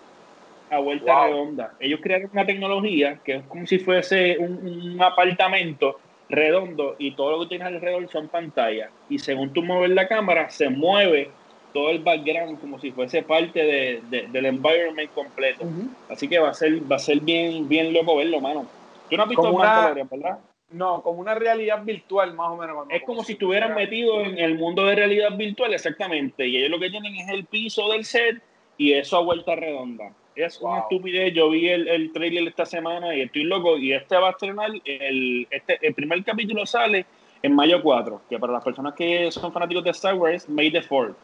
a 0.70 0.78
vuelta 0.78 1.26
redonda. 1.26 1.75
Ellos 1.80 2.00
crearon 2.02 2.30
una 2.32 2.46
tecnología 2.46 3.18
que 3.25 3.37
es 3.37 3.42
como 3.44 3.66
si 3.66 3.78
fuese 3.78 4.37
un, 4.38 5.00
apartamento 5.00 5.98
redondo 6.28 6.96
y 6.98 7.12
todo 7.12 7.32
lo 7.32 7.40
que 7.40 7.46
tienes 7.46 7.68
alrededor 7.68 8.08
son 8.10 8.28
pantallas. 8.28 8.90
Y 9.08 9.18
según 9.18 9.52
tú 9.52 9.62
mueves 9.62 9.90
la 9.90 10.06
cámara, 10.06 10.50
se 10.50 10.68
mueve 10.68 11.30
todo 11.72 11.90
el 11.90 12.00
background 12.00 12.60
como 12.60 12.78
si 12.78 12.92
fuese 12.92 13.22
parte 13.22 13.62
de, 13.62 14.26
del 14.28 14.46
environment 14.46 15.10
completo. 15.14 15.64
Así 16.08 16.28
que 16.28 16.38
va 16.38 16.50
a 16.50 16.54
ser, 16.54 16.90
va 16.90 16.96
a 16.96 17.00
ser 17.00 17.20
bien, 17.20 17.68
bien 17.68 17.92
loco 17.92 18.16
verlo, 18.16 18.40
mano. 18.40 18.66
Tú 19.09 19.16
no 19.16 19.22
has 19.22 19.28
visto 19.28 19.52
Mandalorian, 19.52 20.09
¿verdad? 20.11 20.38
No, 20.70 21.02
como 21.02 21.20
una 21.20 21.35
realidad 21.35 21.83
virtual, 21.83 22.35
más 22.35 22.50
o 22.50 22.57
menos. 22.57 22.87
Es 22.90 23.02
como 23.02 23.24
si 23.24 23.33
estuvieran 23.33 23.74
metidos 23.74 24.26
en 24.26 24.38
el 24.38 24.57
mundo 24.59 24.85
de 24.85 24.96
realidad 24.96 25.35
virtual, 25.37 25.72
exactamente. 25.72 26.46
Y 26.46 26.59
ellos 26.59 26.70
lo 26.70 26.78
que 26.78 26.90
tienen 26.90 27.16
es 27.16 27.28
el 27.28 27.46
piso 27.46 27.88
del 27.90 28.04
set 28.04 28.42
y 28.76 28.92
eso 28.92 29.16
a 29.16 29.22
vuelta 29.22 29.57
redonda. 29.57 30.12
Es 30.37 30.61
una 30.61 30.81
estupidez. 30.81 31.33
Yo 31.33 31.48
vi 31.50 31.68
el, 31.68 31.88
el, 31.88 32.12
trailer 32.12 32.46
esta 32.48 32.66
semana 32.66 33.14
y 33.16 33.22
estoy 33.22 33.44
loco. 33.44 33.78
Y 33.78 33.92
este 33.92 34.16
va 34.16 34.28
a 34.28 34.31
estrenar, 34.33 34.70
el, 34.85 35.48
este, 35.50 35.78
el 35.81 35.94
primer 35.94 36.22
capítulo 36.22 36.66
sale 36.66 37.07
en 37.42 37.54
mayo 37.54 37.83
4, 37.83 38.22
que 38.28 38.38
para 38.38 38.52
las 38.52 38.64
personas 38.64 38.94
que 38.94 39.31
son 39.33 39.52
fanáticos 39.52 39.85
de 39.85 39.90
Star 39.90 40.14
Wars, 40.14 40.48
May 40.48 40.70
the 40.70 40.83
4 40.87 41.14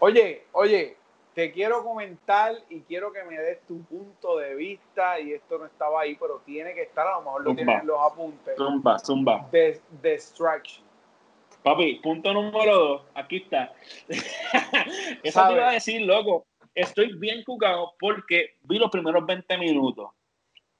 Oye, 0.00 0.44
oye, 0.52 0.96
te 1.38 1.52
quiero 1.52 1.84
comentar 1.84 2.56
y 2.68 2.80
quiero 2.80 3.12
que 3.12 3.22
me 3.22 3.38
des 3.38 3.64
tu 3.64 3.80
punto 3.84 4.38
de 4.38 4.56
vista, 4.56 5.20
y 5.20 5.34
esto 5.34 5.56
no 5.56 5.66
estaba 5.66 6.00
ahí, 6.00 6.16
pero 6.18 6.42
tiene 6.44 6.74
que 6.74 6.82
estar, 6.82 7.06
a 7.06 7.12
lo 7.12 7.22
mejor 7.22 7.44
lo 7.44 7.54
tienen 7.54 7.86
los 7.86 7.96
apuntes. 8.00 8.56
Zumba, 8.56 8.98
zumba. 8.98 9.48
De, 9.52 9.80
Distraction. 10.02 10.84
Papi, 11.62 12.00
punto 12.02 12.34
número 12.34 12.76
dos, 12.76 13.02
aquí 13.14 13.36
está. 13.36 13.72
Eso 15.22 15.46
te 15.46 15.52
iba 15.52 15.68
a 15.68 15.72
decir, 15.74 16.02
loco. 16.02 16.44
Estoy 16.74 17.16
bien 17.16 17.44
jugado 17.44 17.92
porque 18.00 18.56
vi 18.62 18.80
los 18.80 18.90
primeros 18.90 19.24
20 19.24 19.58
minutos. 19.58 20.10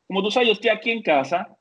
Como 0.09 0.25
tú 0.25 0.33
sabes, 0.33 0.49
yo 0.49 0.53
estoy 0.55 0.71
aquí 0.71 0.91
en 0.91 1.03
casa 1.03 1.57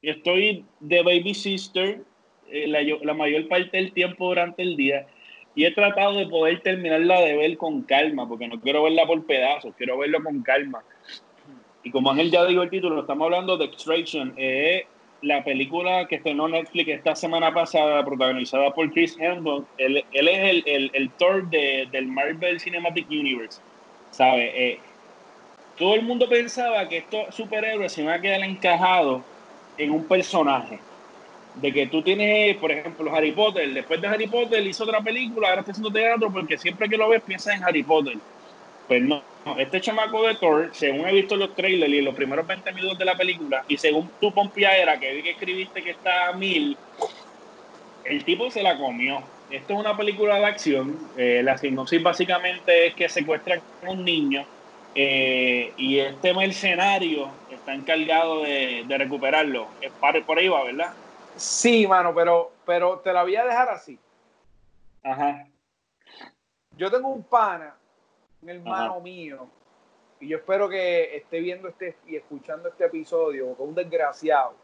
y 0.00 0.10
estoy 0.10 0.64
de 0.78 1.02
baby 1.02 1.34
sister 1.34 2.04
eh, 2.46 2.68
la, 2.68 2.78
la 3.02 3.14
mayor 3.14 3.48
parte 3.48 3.76
del 3.76 3.92
tiempo 3.92 4.28
durante 4.28 4.62
el 4.62 4.76
día 4.76 5.04
y 5.56 5.64
he 5.64 5.70
tratado 5.72 6.12
de 6.12 6.26
poder 6.26 6.60
terminarla 6.60 7.18
de 7.22 7.34
ver 7.34 7.56
con 7.56 7.82
calma, 7.82 8.28
porque 8.28 8.46
no 8.46 8.60
quiero 8.60 8.82
verla 8.82 9.06
por 9.06 9.24
pedazos, 9.24 9.74
quiero 9.76 9.96
verlo 9.96 10.22
con 10.22 10.42
calma. 10.42 10.84
Y 11.82 11.90
como 11.90 12.10
Ángel 12.10 12.30
ya 12.30 12.44
dijo 12.44 12.62
el 12.62 12.68
título, 12.68 13.00
estamos 13.00 13.24
hablando 13.24 13.56
de 13.56 13.64
Extraction, 13.64 14.34
es 14.36 14.84
la 15.22 15.42
película 15.42 16.06
que 16.06 16.16
estrenó 16.16 16.46
Netflix 16.46 16.90
esta 16.90 17.16
semana 17.16 17.54
pasada, 17.54 18.04
protagonizada 18.04 18.74
por 18.74 18.92
Chris 18.92 19.16
Hemsworth. 19.18 19.66
Él, 19.78 20.04
él 20.12 20.28
es 20.28 20.38
el, 20.38 20.62
el, 20.66 20.90
el 20.92 21.10
Thor 21.12 21.48
de, 21.48 21.88
del 21.90 22.06
Marvel 22.06 22.60
Cinematic 22.60 23.08
Universe, 23.08 23.58
¿sabe? 24.10 24.72
Eh, 24.72 24.78
todo 25.78 25.94
el 25.94 26.02
mundo 26.02 26.28
pensaba 26.28 26.86
que 26.86 26.98
estos 26.98 27.34
superhéroes 27.34 27.92
se 27.92 28.02
iban 28.02 28.18
a 28.18 28.20
quedar 28.20 28.42
encajados 28.42 29.22
en 29.78 29.90
un 29.90 30.04
personaje 30.04 30.78
de 31.56 31.72
que 31.72 31.86
tú 31.86 32.02
tienes, 32.02 32.56
por 32.56 32.70
ejemplo, 32.70 33.14
Harry 33.14 33.32
Potter, 33.32 33.72
después 33.72 34.00
de 34.00 34.08
Harry 34.08 34.26
Potter 34.26 34.64
hizo 34.66 34.84
otra 34.84 35.00
película, 35.00 35.48
ahora 35.48 35.60
está 35.60 35.72
haciendo 35.72 35.90
teatro 35.90 36.30
porque 36.30 36.58
siempre 36.58 36.88
que 36.88 36.96
lo 36.96 37.08
ves 37.08 37.22
piensas 37.22 37.56
en 37.56 37.64
Harry 37.64 37.82
Potter. 37.82 38.16
Pues 38.86 39.02
no, 39.02 39.22
este 39.58 39.80
chamaco 39.80 40.26
de 40.26 40.34
Thor, 40.36 40.70
según 40.72 41.08
he 41.08 41.12
visto 41.12 41.34
los 41.34 41.54
trailers 41.54 41.92
y 41.92 42.02
los 42.02 42.14
primeros 42.14 42.46
20 42.46 42.72
minutos 42.72 42.98
de 42.98 43.04
la 43.04 43.16
película, 43.16 43.64
y 43.68 43.76
según 43.76 44.10
tu 44.20 44.32
era 44.54 45.00
que 45.00 45.14
vi 45.14 45.22
que 45.22 45.30
escribiste 45.30 45.82
que 45.82 45.90
está 45.90 46.28
a 46.28 46.32
mil, 46.34 46.76
el 48.04 48.24
tipo 48.24 48.50
se 48.50 48.62
la 48.62 48.76
comió. 48.78 49.22
Esto 49.50 49.74
es 49.74 49.80
una 49.80 49.96
película 49.96 50.38
de 50.38 50.44
acción. 50.44 50.98
Eh, 51.16 51.40
la 51.44 51.56
sinopsis 51.56 52.02
básicamente 52.02 52.88
es 52.88 52.94
que 52.94 53.08
secuestran 53.08 53.60
a 53.84 53.90
un 53.90 54.04
niño 54.04 54.44
eh, 54.94 55.72
y 55.76 55.98
este 55.98 56.34
mercenario 56.34 57.28
está 57.50 57.74
encargado 57.74 58.42
de, 58.42 58.84
recuperarlo. 58.88 59.68
Es 59.80 59.92
por 60.24 60.38
ahí 60.38 60.48
va, 60.48 60.64
¿verdad? 60.64 60.92
Sí, 61.36 61.86
mano, 61.86 62.14
pero, 62.14 62.52
pero 62.64 63.00
te 63.00 63.12
la 63.12 63.22
voy 63.22 63.36
a 63.36 63.44
dejar 63.44 63.68
así. 63.68 63.98
Ajá. 65.02 65.46
Yo 66.76 66.90
tengo 66.90 67.08
un 67.08 67.22
pana, 67.22 67.76
un 68.42 68.48
hermano 68.48 69.00
mío, 69.00 69.48
y 70.18 70.28
yo 70.28 70.38
espero 70.38 70.68
que 70.68 71.16
esté 71.16 71.40
viendo 71.40 71.68
este 71.68 71.96
y 72.06 72.16
escuchando 72.16 72.68
este 72.68 72.86
episodio, 72.86 73.54
con 73.54 73.68
un 73.68 73.74
desgraciado. 73.74 74.54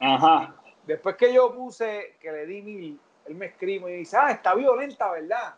Ajá. 0.00 0.56
Después 0.86 1.16
que 1.16 1.32
yo 1.32 1.54
puse, 1.54 2.16
que 2.20 2.32
le 2.32 2.46
di 2.46 2.62
mil, 2.62 3.00
él 3.26 3.34
me 3.36 3.46
escribe 3.46 3.92
y 3.92 3.98
dice, 3.98 4.16
ah, 4.16 4.32
está 4.32 4.54
violenta, 4.54 5.10
¿verdad? 5.10 5.54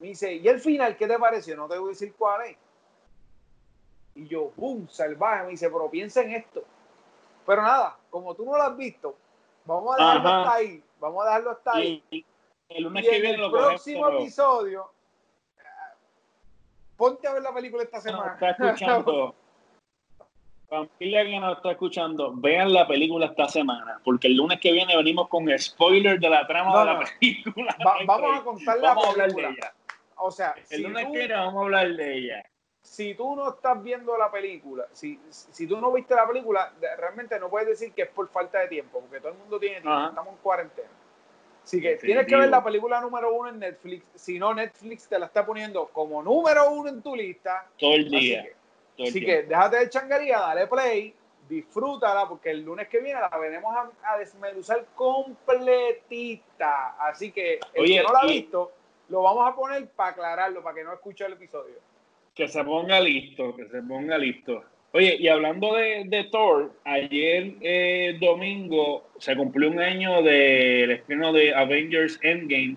Me 0.00 0.08
dice, 0.08 0.34
¿y 0.34 0.48
el 0.48 0.58
final 0.58 0.96
qué 0.96 1.06
te 1.06 1.18
pareció? 1.18 1.56
No 1.56 1.68
te 1.68 1.78
voy 1.78 1.90
a 1.90 1.90
decir 1.90 2.12
cuál 2.18 2.42
es. 2.48 2.56
Y 4.16 4.26
yo, 4.26 4.50
¡pum! 4.50 4.88
Salvaje. 4.88 5.44
Me 5.44 5.50
dice, 5.50 5.70
pero 5.70 5.88
piensa 5.88 6.22
en 6.22 6.32
esto. 6.32 6.64
Pero 7.46 7.62
nada, 7.62 7.96
como 8.10 8.34
tú 8.34 8.44
no 8.44 8.56
lo 8.56 8.62
has 8.62 8.76
visto, 8.76 9.16
Vamos 9.64 9.96
a 9.98 10.04
dejarlo 10.04 10.28
hasta 10.28 10.54
ahí. 10.54 10.82
Vamos 11.00 11.22
a 11.22 11.26
dejarlo 11.26 11.50
hasta 11.50 11.72
ahí. 11.72 12.26
el 12.68 12.82
lunes 12.82 13.04
que 13.08 13.20
viene 13.20 13.44
el 13.44 13.50
próximo 13.50 14.08
episodio, 14.08 14.90
ponte 16.96 17.26
a 17.28 17.34
ver 17.34 17.42
la 17.42 17.52
película 17.52 17.82
esta 17.82 18.00
semana. 18.00 18.34
está 18.34 18.50
escuchando. 18.72 19.34
Familia 20.68 21.24
que 21.24 21.38
nos 21.38 21.56
está 21.58 21.72
escuchando, 21.72 22.32
vean 22.34 22.72
la 22.72 22.86
película 22.86 23.26
esta 23.26 23.46
semana, 23.46 24.00
porque 24.02 24.28
el 24.28 24.36
lunes 24.36 24.58
que 24.58 24.72
viene 24.72 24.96
venimos 24.96 25.28
con 25.28 25.46
spoiler 25.58 26.18
de 26.18 26.30
la 26.30 26.46
trama 26.46 26.78
de 26.78 26.84
la 26.86 27.00
película. 27.20 27.76
vamos 28.06 28.40
a 28.40 28.42
contar 28.42 28.78
la 28.78 28.94
película. 28.94 29.74
O 30.16 30.30
sea, 30.30 30.54
el 30.70 30.82
lunes 30.84 31.06
que 31.06 31.18
viene 31.18 31.34
vamos 31.34 31.56
a 31.56 31.64
hablar 31.64 31.88
de 31.94 32.16
ella. 32.16 32.51
Si 32.82 33.14
tú 33.14 33.36
no 33.36 33.50
estás 33.50 33.82
viendo 33.82 34.16
la 34.18 34.30
película, 34.30 34.86
si, 34.92 35.18
si 35.30 35.66
tú 35.66 35.80
no 35.80 35.92
viste 35.92 36.14
la 36.14 36.26
película, 36.26 36.72
realmente 36.98 37.38
no 37.38 37.48
puedes 37.48 37.68
decir 37.68 37.92
que 37.92 38.02
es 38.02 38.08
por 38.08 38.28
falta 38.28 38.58
de 38.58 38.68
tiempo, 38.68 39.00
porque 39.00 39.20
todo 39.20 39.32
el 39.32 39.38
mundo 39.38 39.58
tiene 39.58 39.80
tiempo, 39.80 40.08
estamos 40.08 40.34
en 40.34 40.40
cuarentena. 40.42 40.88
Así 41.62 41.80
que 41.80 41.94
tienes 41.96 42.26
que 42.26 42.36
ver 42.36 42.48
la 42.48 42.62
película 42.62 43.00
número 43.00 43.32
uno 43.32 43.50
en 43.50 43.60
Netflix, 43.60 44.04
si 44.16 44.38
no 44.38 44.52
Netflix 44.52 45.08
te 45.08 45.18
la 45.18 45.26
está 45.26 45.46
poniendo 45.46 45.86
como 45.88 46.22
número 46.22 46.70
uno 46.72 46.88
en 46.88 47.00
tu 47.00 47.14
lista. 47.14 47.66
Todo 47.78 47.94
el 47.94 48.10
día. 48.10 48.46
Así 48.98 49.24
que, 49.24 49.44
déjate 49.44 49.78
de 49.78 49.88
changaría, 49.88 50.38
dale 50.38 50.66
play, 50.66 51.14
disfrútala, 51.48 52.28
porque 52.28 52.50
el 52.50 52.62
lunes 52.62 52.88
que 52.88 52.98
viene 52.98 53.20
la 53.20 53.28
veremos 53.38 53.74
a, 53.74 54.12
a 54.12 54.18
desmenuzar 54.18 54.84
completita. 54.96 56.96
Así 56.98 57.30
que 57.30 57.60
el 57.74 57.86
que 57.86 58.02
no 58.02 58.12
la 58.12 58.18
ha 58.18 58.26
visto, 58.26 58.72
lo 59.08 59.22
vamos 59.22 59.48
a 59.48 59.54
poner 59.54 59.86
para 59.88 60.10
aclararlo, 60.10 60.62
para 60.62 60.74
que 60.74 60.84
no 60.84 60.92
escuche 60.92 61.24
el 61.24 61.34
episodio. 61.34 61.76
Que 62.34 62.48
se 62.48 62.64
ponga 62.64 63.00
listo, 63.00 63.54
que 63.54 63.66
se 63.66 63.82
ponga 63.82 64.16
listo. 64.16 64.64
Oye, 64.94 65.16
y 65.18 65.28
hablando 65.28 65.74
de, 65.74 66.28
Thor, 66.30 66.72
ayer 66.84 67.54
eh, 67.62 68.16
domingo 68.20 69.08
se 69.18 69.34
cumplió 69.36 69.70
un 69.70 69.80
año 69.80 70.22
del 70.22 70.90
estreno 70.90 71.32
de 71.32 71.54
Avengers 71.54 72.18
Endgame, 72.22 72.76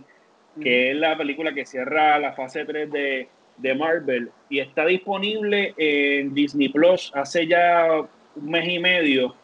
que 0.61 0.91
es 0.91 0.95
la 0.95 1.17
película 1.17 1.53
que 1.53 1.65
cierra 1.65 2.17
la 2.19 2.31
fase 2.31 2.63
3 2.63 2.89
de, 2.89 3.27
de, 3.57 3.75
Marvel 3.75 4.31
y 4.49 4.59
está 4.59 4.85
disponible 4.85 5.73
en 5.77 6.33
Disney 6.33 6.69
Plus 6.69 7.11
hace 7.13 7.47
ya 7.47 7.87
un 8.35 8.49
mes 8.49 8.67
y 8.69 8.79
medio. 8.79 9.35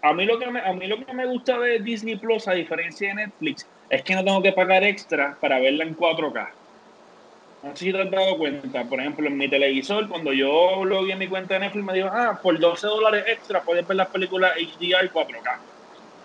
A 0.00 0.14
mí, 0.14 0.24
lo 0.24 0.38
que 0.38 0.50
me, 0.50 0.60
a 0.60 0.72
mí 0.72 0.86
lo 0.86 1.04
que 1.04 1.12
me 1.12 1.26
gusta 1.26 1.58
de 1.58 1.80
Disney 1.80 2.16
Plus, 2.16 2.48
a 2.48 2.52
diferencia 2.52 3.08
de 3.08 3.14
Netflix, 3.14 3.68
es 3.90 4.02
que 4.02 4.14
no 4.14 4.24
tengo 4.24 4.42
que 4.42 4.52
pagar 4.52 4.84
extra 4.84 5.36
para 5.40 5.58
verla 5.60 5.84
en 5.84 5.96
4K. 5.96 6.48
No 7.64 7.74
sé 7.74 7.86
si 7.86 7.92
te 7.92 8.02
has 8.02 8.10
dado 8.10 8.36
cuenta. 8.36 8.84
Por 8.84 9.00
ejemplo, 9.00 9.26
en 9.26 9.38
mi 9.38 9.48
televisor, 9.48 10.06
cuando 10.06 10.34
yo 10.34 10.82
en 10.84 11.18
mi 11.18 11.28
cuenta 11.28 11.54
de 11.54 11.60
Netflix, 11.60 11.84
me 11.84 11.94
dijo, 11.94 12.08
ah, 12.12 12.38
por 12.42 12.58
12 12.58 12.86
dólares 12.86 13.24
extra 13.26 13.62
puedes 13.62 13.88
ver 13.88 13.96
las 13.96 14.08
películas 14.08 14.52
HDR 14.54 15.10
4K. 15.10 15.58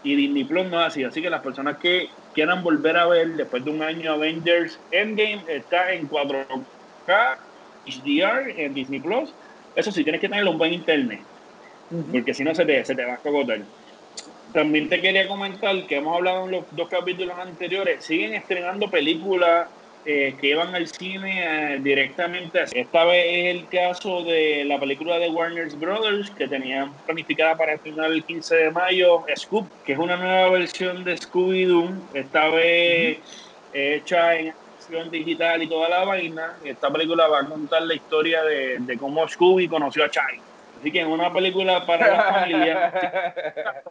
Y 0.04 0.16
Disney 0.16 0.44
Plus 0.44 0.66
no 0.68 0.82
es 0.82 0.88
así. 0.88 1.04
Así 1.06 1.22
que 1.22 1.30
las 1.30 1.42
personas 1.42 1.78
que 1.78 2.10
quieran 2.34 2.62
volver 2.62 2.98
a 2.98 3.06
ver 3.06 3.30
después 3.38 3.64
de 3.64 3.72
un 3.72 3.82
año 3.82 4.12
Avengers 4.12 4.78
Endgame 4.92 5.44
está 5.48 5.94
en 5.94 6.10
4K 6.10 7.38
HDR 7.86 8.60
en 8.60 8.74
Disney 8.74 9.00
Plus. 9.00 9.34
Eso 9.76 9.94
sí, 9.94 10.04
tienes 10.04 10.20
que 10.20 10.28
tener 10.28 10.46
un 10.46 10.58
buen 10.58 10.74
internet. 10.74 11.22
Porque 12.12 12.34
si 12.34 12.44
no 12.44 12.54
se 12.54 12.66
te, 12.66 12.84
se 12.84 12.96
te 12.96 13.06
va 13.06 13.14
a 13.14 13.18
cogotar. 13.18 13.62
También 14.54 14.90
te 14.90 15.00
quería 15.00 15.26
comentar 15.28 15.88
que 15.88 15.98
hemos 15.98 16.18
hablado 16.18 16.46
en 16.46 16.52
los 16.52 16.66
dos 16.72 16.90
capítulos 16.90 17.40
anteriores. 17.40 18.04
Siguen 18.04 18.34
estrenando 18.34 18.92
películas 18.92 19.70
eh, 20.12 20.36
que 20.42 20.48
iban 20.48 20.74
al 20.74 20.88
cine 20.88 21.76
eh, 21.76 21.80
directamente. 21.82 22.64
Esta 22.74 23.06
vez 23.06 23.26
es 23.28 23.56
el 23.56 23.68
caso 23.68 24.24
de 24.24 24.66
la 24.66 24.80
película 24.80 25.20
de 25.20 25.30
Warner 25.30 25.70
Brothers 25.76 26.32
que 26.32 26.48
tenían 26.48 26.92
planificada 27.06 27.56
para 27.56 27.74
estrenar 27.74 28.10
el 28.10 28.24
15 28.24 28.56
de 28.56 28.72
mayo, 28.72 29.24
Scoop, 29.38 29.68
que 29.86 29.94
es 29.94 30.00
una 30.00 30.18
nueva 30.18 30.50
versión 30.50 31.04
de 31.04 31.16
Scooby-Doo, 31.16 31.94
esta 32.16 32.50
vez 32.50 33.20
hecha 33.72 34.36
en 34.36 34.56
acción 34.80 35.12
digital 35.12 35.62
y 35.62 35.68
toda 35.68 35.88
la 35.88 36.04
vaina. 36.04 36.58
Esta 36.64 36.92
película 36.92 37.28
va 37.28 37.42
a 37.42 37.46
contar 37.46 37.84
la 37.84 37.94
historia 37.94 38.44
de, 38.44 38.80
de 38.80 38.98
cómo 38.98 39.28
Scooby 39.28 39.68
conoció 39.68 40.06
a 40.06 40.10
Chai. 40.10 40.42
Así 40.80 40.92
que 40.92 41.02
en 41.02 41.08
una 41.10 41.32
película 41.32 41.86
para 41.86 42.16
la 42.16 42.24
familia, 42.24 42.94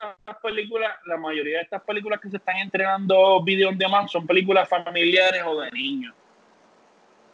películas, 0.40 0.92
la 1.06 1.16
mayoría 1.16 1.58
de 1.58 1.62
estas 1.64 1.82
películas 1.82 2.20
que 2.20 2.30
se 2.30 2.36
están 2.36 2.56
entregando 2.58 3.42
videos 3.42 3.76
de 3.78 3.88
más 3.88 4.10
son 4.10 4.26
películas 4.26 4.68
familiares 4.68 5.42
o 5.46 5.60
de 5.60 5.70
niños. 5.70 6.14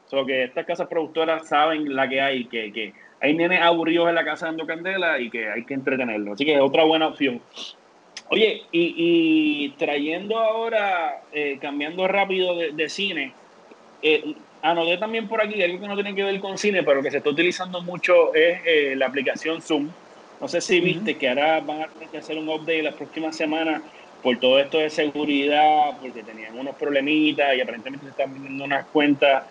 So 0.07 0.25
que 0.25 0.45
estas 0.45 0.64
casas 0.64 0.87
productoras 0.87 1.49
saben 1.49 1.95
la 1.95 2.09
que 2.09 2.21
hay, 2.21 2.45
que, 2.45 2.73
que 2.73 2.95
hay 3.21 3.35
nenes 3.35 3.61
aburridos 3.61 4.09
en 4.09 4.14
la 4.14 4.25
casa 4.25 4.47
dando 4.47 4.66
candela 4.66 5.19
y 5.19 5.31
que 5.31 5.51
hay 5.51 5.64
que 5.64 5.75
entretenerlos. 5.75 6.35
Así 6.35 6.45
que 6.45 6.55
es 6.55 6.61
otra 6.61 6.85
buena 6.85 7.09
opción. 7.09 7.40
Oye, 8.29 8.64
y, 8.73 9.69
trayendo 9.79 10.38
ahora, 10.38 11.23
eh, 11.33 11.59
cambiando 11.61 12.09
rápido 12.09 12.57
de, 12.57 12.88
cine, 12.88 13.33
eh, 14.03 14.35
anoté 14.62 14.99
también 14.99 15.29
por 15.29 15.40
aquí 15.40 15.62
algo 15.62 15.79
que 15.79 15.87
no 15.87 15.95
tiene 15.95 16.14
que 16.14 16.25
ver 16.25 16.40
con 16.40 16.59
cine, 16.59 16.83
pero 16.83 17.03
que 17.03 17.11
se 17.11 17.19
está 17.19 17.31
utilizando 17.31 17.83
mucho 17.83 18.35
es 18.35 18.61
eh, 18.64 18.95
la 18.97 19.07
aplicación 19.07 19.62
Zoom. 19.62 19.90
No 20.40 20.49
sé 20.49 20.61
si 20.61 20.81
viste 20.81 21.16
que 21.16 21.29
ahora 21.29 21.61
van 21.61 21.83
a 21.83 21.88
tener 21.88 22.09
que 22.09 22.18
hacer 22.18 22.38
un 22.38 22.49
update 22.49 22.83
las 22.83 22.94
próximas 22.94 23.37
semanas 23.37 23.83
por 24.22 24.38
todo 24.38 24.59
esto 24.59 24.79
de 24.79 24.90
seguridad, 24.90 25.99
porque 26.01 26.22
tenían 26.22 26.59
unos 26.59 26.75
problemitas 26.77 27.55
y 27.57 27.61
aparentemente 27.61 28.07
se 28.07 28.11
están 28.11 28.33
vendiendo 28.33 28.64
unas 28.64 28.87
cuentas 28.87 29.44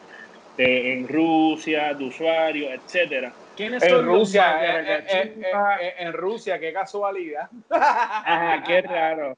en 0.58 1.08
Rusia, 1.08 1.94
de 1.94 2.06
usuarios, 2.06 2.72
etcétera. 2.72 3.34
¿Quiénes 3.56 3.84
en 3.84 3.90
son 3.90 4.06
Rusia, 4.06 4.82
eh, 4.82 5.06
eh, 5.08 5.42
eh, 5.42 5.94
en 6.00 6.14
Rusia, 6.14 6.60
qué 6.60 6.74
casualidad. 6.74 7.50
Ajá, 7.70 8.64
qué 8.64 8.82
raro. 8.82 9.38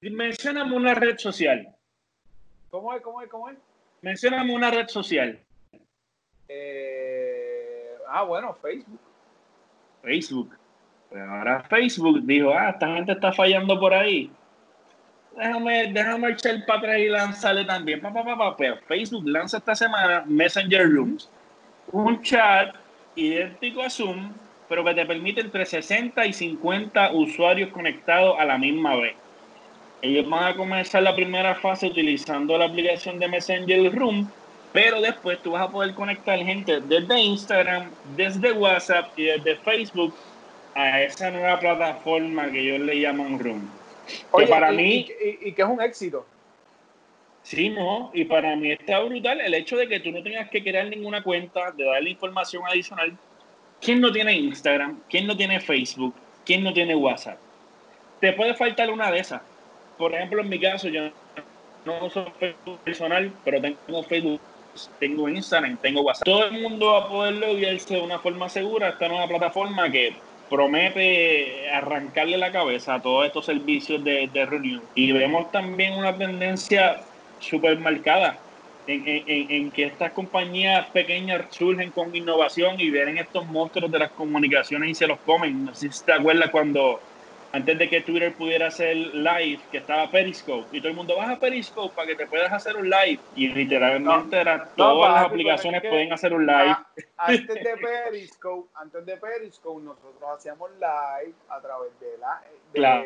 Mencioname 0.00 0.74
una 0.74 0.94
red 0.94 1.18
social. 1.18 1.68
¿Cómo 2.70 2.94
es? 2.94 3.02
¿Cómo 3.02 3.22
es? 3.22 3.28
¿Cómo 3.28 3.48
es? 3.50 3.56
Mencioname 4.02 4.54
una 4.54 4.70
red 4.70 4.88
social. 4.88 5.38
Eh, 6.48 7.25
ah, 8.08 8.22
bueno, 8.22 8.56
Facebook. 8.60 9.00
Facebook. 10.02 10.56
Pues 11.10 11.22
ahora 11.22 11.62
Facebook 11.68 12.20
dijo, 12.22 12.52
ah, 12.52 12.70
esta 12.70 12.86
gente 12.94 13.12
está 13.12 13.32
fallando 13.32 13.78
por 13.78 13.94
ahí. 13.94 14.30
Déjame, 15.36 15.92
déjame 15.92 16.30
echar 16.30 16.64
para 16.66 16.78
atrás 16.78 16.98
y 16.98 17.08
lanzarle 17.08 17.64
también. 17.64 18.00
Pa, 18.00 18.56
Facebook 18.86 19.26
lanza 19.26 19.58
esta 19.58 19.74
semana 19.74 20.24
Messenger 20.26 20.90
Rooms. 20.90 21.28
Un 21.92 22.22
chat 22.22 22.74
idéntico 23.14 23.82
a 23.82 23.90
Zoom, 23.90 24.32
pero 24.68 24.84
que 24.84 24.94
te 24.94 25.04
permite 25.04 25.42
entre 25.42 25.66
60 25.66 26.26
y 26.26 26.32
50 26.32 27.12
usuarios 27.12 27.70
conectados 27.70 28.36
a 28.38 28.44
la 28.44 28.58
misma 28.58 28.96
vez. 28.96 29.14
Ellos 30.02 30.28
van 30.28 30.44
a 30.44 30.56
comenzar 30.56 31.02
la 31.02 31.14
primera 31.14 31.54
fase 31.54 31.86
utilizando 31.86 32.56
la 32.56 32.66
aplicación 32.66 33.18
de 33.18 33.28
Messenger 33.28 33.94
Room, 33.94 34.30
pero 34.76 35.00
después 35.00 35.38
tú 35.42 35.52
vas 35.52 35.62
a 35.62 35.70
poder 35.70 35.94
conectar 35.94 36.38
gente 36.38 36.82
desde 36.82 37.18
Instagram, 37.18 37.90
desde 38.14 38.52
WhatsApp 38.52 39.06
y 39.16 39.24
desde 39.24 39.56
Facebook 39.56 40.14
a 40.74 41.00
esa 41.00 41.30
nueva 41.30 41.58
plataforma 41.58 42.50
que 42.50 42.60
ellos 42.60 42.80
le 42.80 43.00
llaman 43.00 43.38
Room. 43.38 43.70
Oye, 44.32 44.46
para 44.46 44.70
mí. 44.72 45.08
Y, 45.40 45.52
que 45.52 45.62
es 45.62 45.68
un 45.68 45.80
éxito. 45.80 46.26
Sí, 47.42 47.70
no, 47.70 48.10
y 48.12 48.26
para 48.26 48.54
mí 48.54 48.70
está 48.70 49.00
brutal 49.00 49.40
el 49.40 49.54
hecho 49.54 49.78
de 49.78 49.88
que 49.88 50.00
tú 50.00 50.10
no 50.10 50.22
tengas 50.22 50.50
que 50.50 50.62
crear 50.62 50.86
ninguna 50.88 51.22
cuenta, 51.22 51.72
de 51.72 51.84
darle 51.84 52.10
información 52.10 52.62
adicional. 52.68 53.16
¿Quién 53.80 54.02
no 54.02 54.12
tiene 54.12 54.34
Instagram? 54.34 55.00
¿Quién 55.08 55.26
no 55.26 55.34
tiene 55.34 55.58
Facebook? 55.58 56.14
¿Quién 56.44 56.62
no 56.62 56.74
tiene 56.74 56.94
WhatsApp? 56.94 57.38
Te 58.20 58.34
puede 58.34 58.52
faltar 58.52 58.90
una 58.90 59.10
de 59.10 59.20
esas 59.20 59.40
por 59.96 60.12
ejemplo, 60.12 60.42
en 60.42 60.50
mi 60.50 60.60
caso, 60.60 60.88
yo 60.88 61.08
no 61.86 62.04
uso 62.04 62.30
Facebook 62.38 62.78
personal, 62.80 63.32
pero 63.42 63.60
tengo 63.62 64.02
Facebook, 64.02 64.40
tengo 64.98 65.28
Instagram, 65.28 65.76
tengo 65.78 66.02
WhatsApp. 66.02 66.24
Todo 66.24 66.44
el 66.46 66.60
mundo 66.62 66.92
va 66.92 66.98
a 66.98 67.08
poder 67.08 67.34
loguearse 67.34 67.94
de 67.94 68.00
una 68.00 68.18
forma 68.18 68.48
segura 68.48 68.90
esta 68.90 69.08
nueva 69.08 69.26
plataforma 69.28 69.90
que 69.90 70.14
promete 70.48 71.68
arrancarle 71.70 72.38
la 72.38 72.52
cabeza 72.52 72.94
a 72.94 73.02
todos 73.02 73.26
estos 73.26 73.46
servicios 73.46 74.02
de, 74.04 74.46
reunión. 74.48 74.82
Y 74.94 75.12
vemos 75.12 75.50
también 75.50 75.94
una 75.94 76.16
tendencia 76.16 77.00
súper 77.40 77.78
marcada 77.78 78.38
en, 78.86 79.02
en, 79.26 79.70
que 79.72 79.84
estas 79.84 80.12
compañías 80.12 80.86
pequeñas 80.90 81.42
surgen 81.50 81.90
con 81.90 82.14
innovación 82.14 82.80
y 82.80 82.90
ven 82.90 83.18
estos 83.18 83.44
monstruos 83.46 83.90
de 83.90 83.98
las 83.98 84.10
comunicaciones 84.12 84.90
y 84.90 84.94
se 84.94 85.06
los 85.06 85.18
comen. 85.20 85.64
No 85.64 85.74
sé 85.74 85.90
si 85.90 86.04
te 86.04 86.12
acuerdas 86.12 86.50
cuando 86.50 87.00
antes 87.56 87.78
de 87.78 87.88
que 87.88 88.02
Twitter 88.02 88.34
pudiera 88.34 88.66
hacer 88.66 88.94
live, 88.96 89.58
que 89.70 89.78
estaba 89.78 90.10
Periscope, 90.10 90.76
y 90.76 90.80
todo 90.80 90.90
el 90.90 90.94
mundo 90.94 91.16
baja 91.16 91.38
Periscope 91.38 91.94
para 91.94 92.08
que 92.08 92.14
te 92.14 92.26
puedas 92.26 92.52
hacer 92.52 92.76
un 92.76 92.90
live. 92.90 93.18
Y 93.34 93.48
literalmente 93.48 94.38
era, 94.38 94.68
todas 94.76 95.14
las 95.14 95.24
aplicaciones 95.24 95.80
pueden 95.80 96.12
hacer 96.12 96.34
un 96.34 96.44
live. 96.44 96.76
antes 97.16 97.54
de 97.54 97.76
Periscope, 98.10 98.68
antes 98.74 99.06
de 99.06 99.16
Periscope, 99.16 99.82
nosotros 99.82 100.30
hacíamos 100.36 100.70
live 100.72 101.34
a 101.48 101.60
través 101.62 101.98
de 101.98 102.18
la 102.18 102.42
de 102.72 102.78
claro. 102.78 103.04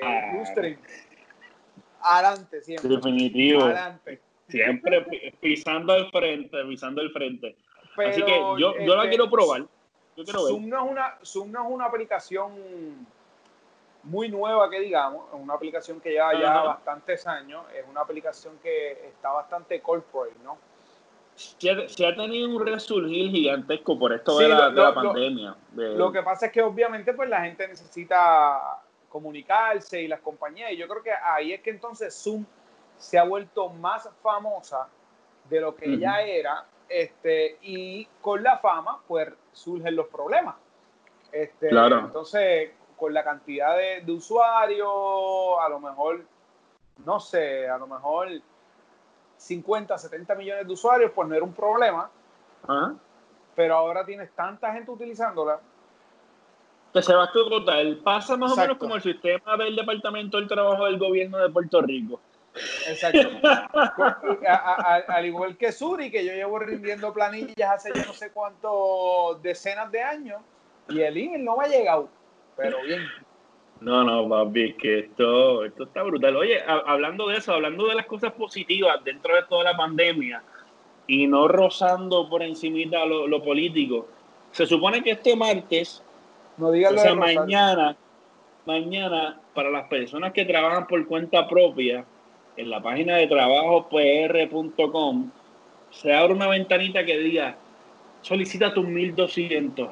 Adelante, 2.02 2.60
siempre. 2.62 2.88
Definitivo. 2.88 3.62
Adelante. 3.62 4.20
Siempre 4.48 5.36
pisando 5.40 5.92
al 5.92 6.10
frente, 6.10 6.64
pisando 6.64 7.00
al 7.02 7.10
frente. 7.12 7.54
Así 7.96 8.20
que 8.24 8.36
yo, 8.58 8.76
yo 8.80 8.96
la 8.96 9.04
este, 9.04 9.10
quiero 9.10 9.30
probar. 9.30 9.60
Yo 10.16 10.24
quiero 10.24 10.40
Zoom, 10.40 10.68
No 10.68 10.84
es 10.84 10.90
una, 10.90 11.18
Zoom 11.24 11.52
no 11.52 11.62
es 11.62 11.70
una 11.70 11.84
aplicación 11.84 12.50
muy 14.02 14.28
nueva 14.28 14.70
que 14.70 14.80
digamos, 14.80 15.28
es 15.28 15.40
una 15.40 15.54
aplicación 15.54 16.00
que 16.00 16.10
lleva 16.10 16.32
ya 16.38 16.62
bastantes 16.62 17.26
años, 17.26 17.64
es 17.74 17.84
una 17.88 18.00
aplicación 18.00 18.58
que 18.62 18.92
está 19.08 19.30
bastante 19.32 19.80
corporate, 19.80 20.36
¿no? 20.42 20.58
Se 21.34 21.70
ha, 21.70 22.14
tenido 22.14 22.50
un 22.50 22.66
resurgir 22.66 23.30
gigantesco 23.30 23.98
por 23.98 24.12
esto 24.12 24.38
de, 24.38 24.48
la, 24.48 24.92
pandemia. 24.92 25.56
Lo 25.74 26.12
que 26.12 26.22
pasa 26.22 26.46
es 26.46 26.52
que 26.52 26.60
obviamente 26.60 27.14
pues 27.14 27.30
la 27.30 27.40
gente 27.42 27.66
necesita 27.66 28.82
comunicarse 29.08 30.02
y 30.02 30.08
las 30.08 30.20
compañías, 30.20 30.72
y 30.72 30.76
yo 30.76 30.86
creo 30.86 31.02
que 31.02 31.12
ahí 31.12 31.52
es 31.52 31.62
que 31.62 31.70
entonces 31.70 32.14
Zoom 32.14 32.44
se 32.98 33.18
ha 33.18 33.24
vuelto 33.24 33.70
más 33.70 34.08
famosa 34.22 34.88
de 35.48 35.60
lo 35.60 35.74
que 35.74 35.98
ya 35.98 36.20
era, 36.20 36.66
este, 36.88 37.56
y 37.62 38.06
con 38.20 38.42
la 38.42 38.58
fama, 38.58 39.00
pues 39.08 39.28
surgen 39.52 39.96
los 39.96 40.08
problemas. 40.08 40.56
Este, 41.32 41.68
Claro. 41.68 42.00
Entonces, 42.00 42.70
con 43.00 43.14
la 43.14 43.24
cantidad 43.24 43.76
de, 43.76 44.02
de 44.02 44.12
usuarios, 44.12 44.86
a 45.64 45.68
lo 45.70 45.80
mejor, 45.80 46.22
no 47.06 47.18
sé, 47.18 47.66
a 47.68 47.78
lo 47.78 47.86
mejor 47.86 48.28
50, 49.38 49.96
70 49.96 50.34
millones 50.34 50.66
de 50.66 50.72
usuarios, 50.74 51.10
pues 51.14 51.26
no 51.26 51.34
era 51.34 51.42
un 51.44 51.54
problema, 51.54 52.10
Ajá. 52.68 52.94
pero 53.56 53.74
ahora 53.74 54.04
tienes 54.04 54.30
tanta 54.32 54.70
gente 54.74 54.90
utilizándola. 54.90 55.58
Que 56.92 57.02
se 57.02 57.14
va 57.14 57.22
a 57.22 57.24
explotar. 57.26 57.86
Pasa 58.04 58.36
más 58.36 58.52
o 58.52 58.56
menos 58.56 58.76
como 58.76 58.96
el 58.96 59.02
sistema 59.02 59.56
del 59.56 59.74
Departamento 59.76 60.36
del 60.36 60.46
Trabajo 60.48 60.84
del 60.84 60.98
Gobierno 60.98 61.38
de 61.38 61.48
Puerto 61.48 61.80
Rico. 61.80 62.20
Exacto. 62.88 63.28
A- 63.42 64.34
a- 64.48 64.94
a- 64.96 65.14
al 65.14 65.24
igual 65.24 65.56
que 65.56 65.70
Suri, 65.72 66.10
que 66.10 66.24
yo 66.24 66.32
llevo 66.32 66.58
rindiendo 66.58 67.12
planillas 67.14 67.70
hace 67.70 67.92
yo 67.94 68.04
no 68.04 68.12
sé 68.12 68.30
cuántos 68.32 69.40
decenas 69.40 69.90
de 69.92 70.02
años, 70.02 70.42
y 70.88 71.00
el 71.00 71.16
email 71.16 71.44
no 71.44 71.56
me 71.56 71.64
ha 71.66 71.68
llegado. 71.68 72.08
Pero 72.62 72.82
bien, 72.82 73.00
No, 73.80 74.04
no, 74.04 74.28
papi, 74.28 74.74
que 74.74 74.98
esto, 75.00 75.64
esto 75.64 75.84
está 75.84 76.02
brutal. 76.02 76.36
Oye, 76.36 76.60
a- 76.60 76.82
hablando 76.86 77.28
de 77.28 77.38
eso, 77.38 77.54
hablando 77.54 77.88
de 77.88 77.94
las 77.94 78.04
cosas 78.06 78.32
positivas 78.32 79.02
dentro 79.04 79.34
de 79.34 79.42
toda 79.44 79.64
la 79.64 79.76
pandemia 79.76 80.42
y 81.06 81.26
no 81.26 81.48
rozando 81.48 82.28
por 82.28 82.42
encimita 82.42 83.04
lo, 83.06 83.26
lo 83.26 83.42
político, 83.42 84.06
se 84.52 84.66
supone 84.66 85.02
que 85.02 85.12
este 85.12 85.34
martes, 85.34 86.02
no 86.58 86.70
digas 86.70 86.92
o 86.92 86.98
sea, 86.98 87.14
mañana, 87.14 87.96
mañana, 88.66 89.40
para 89.54 89.70
las 89.70 89.88
personas 89.88 90.32
que 90.32 90.44
trabajan 90.44 90.86
por 90.86 91.06
cuenta 91.06 91.48
propia, 91.48 92.04
en 92.56 92.68
la 92.68 92.82
página 92.82 93.16
de 93.16 93.26
trabajopr.com, 93.28 95.30
se 95.90 96.12
abre 96.14 96.34
una 96.34 96.48
ventanita 96.48 97.04
que 97.04 97.16
diga, 97.18 97.56
solicita 98.20 98.74
tus 98.74 98.86
1200, 98.86 99.88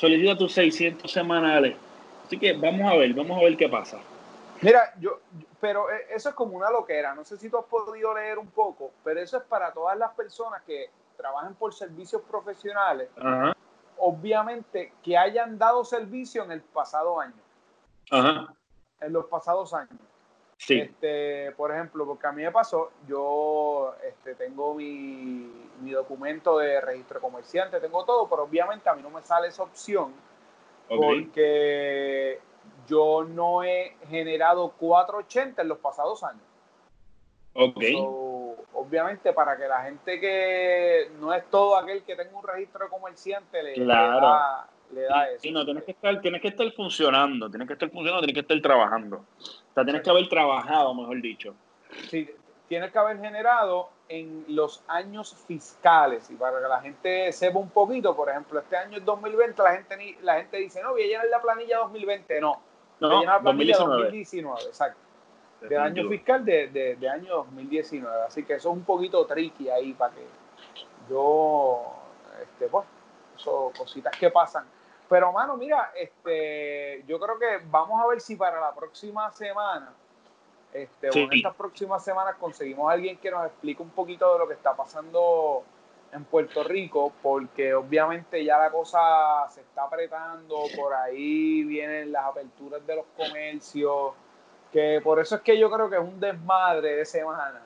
solicita 0.00 0.36
tus 0.36 0.52
600 0.54 1.12
semanales. 1.12 1.76
Así 2.24 2.38
que 2.38 2.54
vamos 2.54 2.90
a 2.90 2.96
ver, 2.96 3.12
vamos 3.12 3.38
a 3.38 3.44
ver 3.44 3.56
qué 3.56 3.68
pasa. 3.68 3.98
Mira, 4.62 4.94
yo, 4.98 5.20
pero 5.60 5.90
eh, 5.90 6.06
eso 6.14 6.30
es 6.30 6.34
como 6.34 6.56
una 6.56 6.70
loquera. 6.70 7.14
No 7.14 7.24
sé 7.24 7.36
si 7.36 7.50
tú 7.50 7.58
has 7.58 7.66
podido 7.66 8.14
leer 8.14 8.38
un 8.38 8.48
poco, 8.48 8.92
pero 9.04 9.20
eso 9.20 9.36
es 9.36 9.42
para 9.44 9.72
todas 9.72 9.98
las 9.98 10.12
personas 10.12 10.62
que 10.62 10.88
trabajan 11.16 11.54
por 11.54 11.74
servicios 11.74 12.22
profesionales, 12.22 13.10
Ajá, 13.18 13.54
obviamente 13.98 14.94
que 15.02 15.18
hayan 15.18 15.58
dado 15.58 15.84
servicio 15.84 16.42
en 16.44 16.52
el 16.52 16.62
pasado 16.62 17.20
año, 17.20 17.34
ajá, 18.10 18.54
en 19.02 19.12
los 19.12 19.26
pasados 19.26 19.74
años. 19.74 19.98
Sí, 20.60 20.80
Este, 20.80 21.52
por 21.52 21.72
ejemplo, 21.72 22.06
porque 22.06 22.26
a 22.26 22.32
mí 22.32 22.42
me 22.42 22.52
pasó, 22.52 22.90
yo 23.08 23.94
este, 24.04 24.34
tengo 24.34 24.74
mi, 24.74 25.50
mi 25.80 25.90
documento 25.90 26.58
de 26.58 26.80
registro 26.80 27.20
comerciante, 27.20 27.80
tengo 27.80 28.04
todo, 28.04 28.28
pero 28.28 28.42
obviamente 28.44 28.88
a 28.88 28.94
mí 28.94 29.02
no 29.02 29.10
me 29.10 29.22
sale 29.22 29.48
esa 29.48 29.62
opción 29.62 30.12
porque 30.86 32.40
yo 32.86 33.24
no 33.24 33.62
he 33.62 33.96
generado 34.08 34.72
480 34.72 35.62
en 35.62 35.68
los 35.68 35.78
pasados 35.78 36.22
años. 36.24 36.42
ok, 37.54 37.76
So, 37.80 38.56
obviamente, 38.74 39.32
para 39.32 39.56
que 39.56 39.66
la 39.66 39.82
gente 39.84 40.20
que 40.20 41.10
no 41.20 41.32
es 41.32 41.44
todo 41.48 41.76
aquel 41.76 42.02
que 42.02 42.16
tenga 42.16 42.36
un 42.36 42.46
registro 42.46 42.84
de 42.84 42.90
comerciante 42.90 43.62
le, 43.62 43.76
le 43.76 43.84
Claro. 43.84 44.20
da, 44.26 44.68
le 44.92 45.02
da 45.02 45.30
eso. 45.30 45.40
Sí, 45.40 45.50
no, 45.50 45.64
tienes 45.64 45.84
que 45.84 45.92
estar, 45.92 46.20
tienes 46.20 46.42
que 46.42 46.48
estar 46.48 46.70
funcionando, 46.72 47.48
tienes 47.48 47.66
que 47.66 47.74
estar 47.74 47.90
funcionando, 47.90 48.26
tienes 48.26 48.34
que 48.34 48.40
estar 48.40 48.60
trabajando. 48.60 49.16
O 49.16 49.74
sea, 49.74 49.84
tienes 49.84 50.02
que 50.02 50.10
haber 50.10 50.28
trabajado, 50.28 50.94
mejor 50.94 51.20
dicho. 51.20 51.54
Sí, 52.08 52.28
tienes 52.68 52.92
que 52.92 52.98
haber 52.98 53.18
generado 53.18 53.90
en 54.08 54.44
los 54.48 54.82
años 54.88 55.34
fiscales 55.46 56.30
y 56.30 56.34
para 56.34 56.60
que 56.60 56.68
la 56.68 56.80
gente 56.80 57.32
sepa 57.32 57.58
un 57.58 57.70
poquito, 57.70 58.16
por 58.16 58.28
ejemplo, 58.28 58.58
este 58.58 58.76
año 58.76 58.98
es 58.98 59.04
2020, 59.04 59.62
la 59.62 59.72
gente 59.72 59.96
ni, 59.96 60.14
la 60.22 60.36
gente 60.36 60.56
dice, 60.56 60.82
no, 60.82 60.90
voy 60.90 61.02
a 61.02 61.06
llenar 61.06 61.26
la 61.30 61.40
planilla 61.40 61.78
2020, 61.78 62.40
no, 62.40 62.60
voy 63.00 63.10
a 63.10 63.12
No, 63.12 63.20
llenar 63.20 63.36
la 63.36 63.42
planilla 63.42 63.76
2019. 63.76 64.04
2019, 64.04 64.62
exacto, 64.68 65.00
del 65.62 65.78
año 65.78 66.08
fiscal 66.08 66.44
de, 66.44 66.68
de, 66.68 66.96
de 66.96 67.08
año 67.08 67.36
2019, 67.36 68.22
así 68.26 68.44
que 68.44 68.54
eso 68.54 68.70
es 68.70 68.76
un 68.76 68.84
poquito 68.84 69.24
tricky 69.26 69.68
ahí 69.68 69.92
para 69.92 70.14
que 70.14 70.26
yo, 71.08 71.82
este, 72.42 72.66
pues, 72.66 72.86
eso, 73.36 73.72
cositas 73.76 74.16
que 74.16 74.30
pasan. 74.30 74.64
Pero, 75.10 75.32
mano, 75.32 75.56
mira, 75.56 75.90
este, 75.96 77.02
yo 77.08 77.18
creo 77.18 77.36
que 77.36 77.60
vamos 77.64 78.00
a 78.00 78.06
ver 78.06 78.20
si 78.20 78.36
para 78.36 78.60
la 78.60 78.72
próxima 78.72 79.28
semana, 79.32 79.92
este, 80.72 81.10
Sí. 81.10 81.22
o 81.22 81.24
en 81.24 81.32
estas 81.32 81.54
próximas 81.56 82.04
semanas 82.04 82.36
conseguimos 82.36 82.88
a 82.88 82.92
alguien 82.92 83.18
que 83.18 83.28
nos 83.28 83.44
explique 83.46 83.82
un 83.82 83.90
poquito 83.90 84.32
de 84.32 84.38
lo 84.38 84.46
que 84.46 84.54
está 84.54 84.76
pasando 84.76 85.64
en 86.12 86.24
Puerto 86.26 86.62
Rico, 86.62 87.12
porque 87.22 87.74
obviamente 87.74 88.44
ya 88.44 88.56
la 88.56 88.70
cosa 88.70 89.48
se 89.48 89.62
está 89.62 89.82
apretando, 89.82 90.62
por 90.76 90.94
ahí 90.94 91.64
vienen 91.64 92.12
las 92.12 92.26
aperturas 92.26 92.86
de 92.86 92.94
los 92.94 93.06
comercios, 93.16 94.12
que 94.70 95.00
por 95.02 95.18
eso 95.18 95.34
es 95.34 95.40
que 95.42 95.58
yo 95.58 95.68
creo 95.72 95.90
que 95.90 95.96
es 95.96 96.02
un 96.02 96.20
desmadre 96.20 96.94
de 96.94 97.04
semana, 97.04 97.62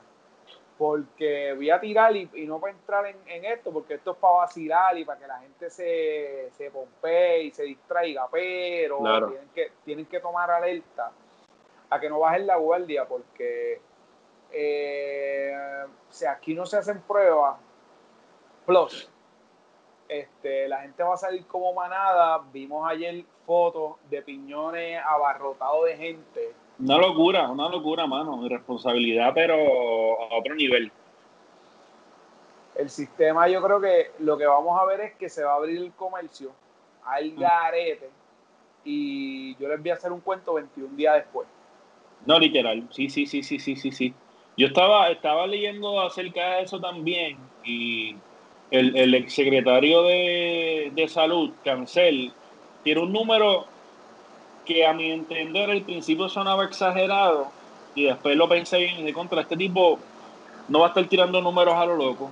porque 0.77 1.53
voy 1.55 1.71
a 1.71 1.81
tirar 1.81 2.15
y, 2.17 2.29
y 2.35 2.47
no 2.47 2.59
para 2.59 2.73
entrar 2.73 3.07
en, 3.07 3.17
en 3.27 3.45
esto, 3.45 3.73
porque 3.73 3.95
esto 3.95 4.13
es 4.13 4.17
para 4.19 4.35
vacilar 4.35 4.99
y 4.99 5.05
para 5.05 5.21
que 5.21 5.27
la 5.27 5.39
gente 5.39 5.71
se, 5.71 6.51
se 6.57 6.71
pompee 6.71 7.45
y 7.45 7.51
se 7.53 7.63
distraiga, 7.63 8.29
pero 8.31 8.99
Claro. 8.99 9.29
tienen, 9.29 9.49
que, 9.51 9.73
tienen 9.85 10.07
que 10.07 10.21
tomar 10.21 10.51
alerta 10.51 11.13
a 11.91 12.01
que 12.01 12.09
no 12.09 12.19
bajen 12.19 12.47
la 12.47 12.57
guardia, 12.57 13.07
porque 13.07 13.81
eh, 14.51 15.53
sea, 16.11 16.33
aquí 16.33 16.55
no 16.55 16.65
se 16.67 16.79
hacen 16.79 17.01
pruebas, 17.03 17.57
plus, 18.67 19.11
este, 20.09 20.69
la 20.69 20.81
gente 20.83 21.03
va 21.03 21.15
a 21.15 21.19
salir 21.19 21.47
como 21.47 21.73
manada, 21.73 22.39
vimos 22.53 22.89
ayer 22.89 23.25
fotos 23.47 23.97
de 24.11 24.23
piñones 24.23 25.01
abarrotados 25.05 25.85
de 25.87 25.97
gente, 25.97 26.55
Una 26.79 26.99
locura, 26.99 27.51
una 27.51 27.69
locura, 27.69 28.07
mano. 28.07 28.45
Irresponsabilidad, 28.45 29.33
pero 29.35 29.55
a 29.55 30.39
otro 30.39 30.55
nivel. 30.55 30.91
el 32.77 32.91
sistema 32.91 33.49
yo 33.49 33.63
creo 33.63 33.81
que 33.81 34.11
lo 34.19 34.37
que 34.37 34.47
vamos 34.47 34.81
a 34.81 34.85
ver 34.85 35.01
es 35.01 35.15
que 35.15 35.29
se 35.29 35.45
va 35.45 35.53
a 35.53 35.57
abrir 35.57 35.79
el 35.79 35.93
comercio 35.93 36.51
al 37.05 37.33
garete 37.37 38.11
y 38.85 39.57
yo 39.57 39.69
les 39.69 39.81
voy 39.81 39.91
a 39.91 39.95
hacer 39.95 40.13
un 40.13 40.21
cuento 40.21 40.55
21 40.55 40.97
días 40.97 41.15
después. 41.15 41.47
No, 42.27 42.39
literal. 42.39 42.87
Sí, 42.91 43.09
sí, 43.09 43.27
sí, 43.27 43.43
sí, 43.43 43.59
sí, 43.59 43.77
sí, 43.77 43.91
sí. 43.93 44.15
Yo 44.57 44.67
estaba, 44.67 45.11
estaba 45.11 45.47
leyendo 45.47 46.01
acerca 46.01 46.57
de 46.57 46.63
eso 46.63 46.81
también 46.81 47.39
y 47.65 48.17
el, 48.71 48.97
el 48.97 49.15
exsecretario 49.15 50.03
de, 50.05 50.93
de 50.95 51.09
Salud, 51.09 51.53
Cancel, 51.65 52.33
tiene 52.83 53.01
un 53.01 53.13
número 53.13 53.67
que 54.65 54.87
a 54.87 54.93
mi 54.93 55.11
entender 55.11 55.71
al 55.71 55.83
principio 55.83 56.29
sonaba 56.29 56.65
exagerado 56.65 57.51
y 57.95 58.05
después 58.05 58.37
lo 58.37 58.49
pensé 58.49 58.79
bien 58.79 58.97
dije, 58.99 59.13
contra 59.13 59.43
este 59.43 59.57
tipo 59.57 59.99
no 60.69 60.81
va 60.81 60.87
a 60.87 60.89
estar 60.89 61.05
tirando 61.07 61.41
números 61.41 61.75
a 61.75 61.87
lo 61.87 61.97
loco. 61.97 62.31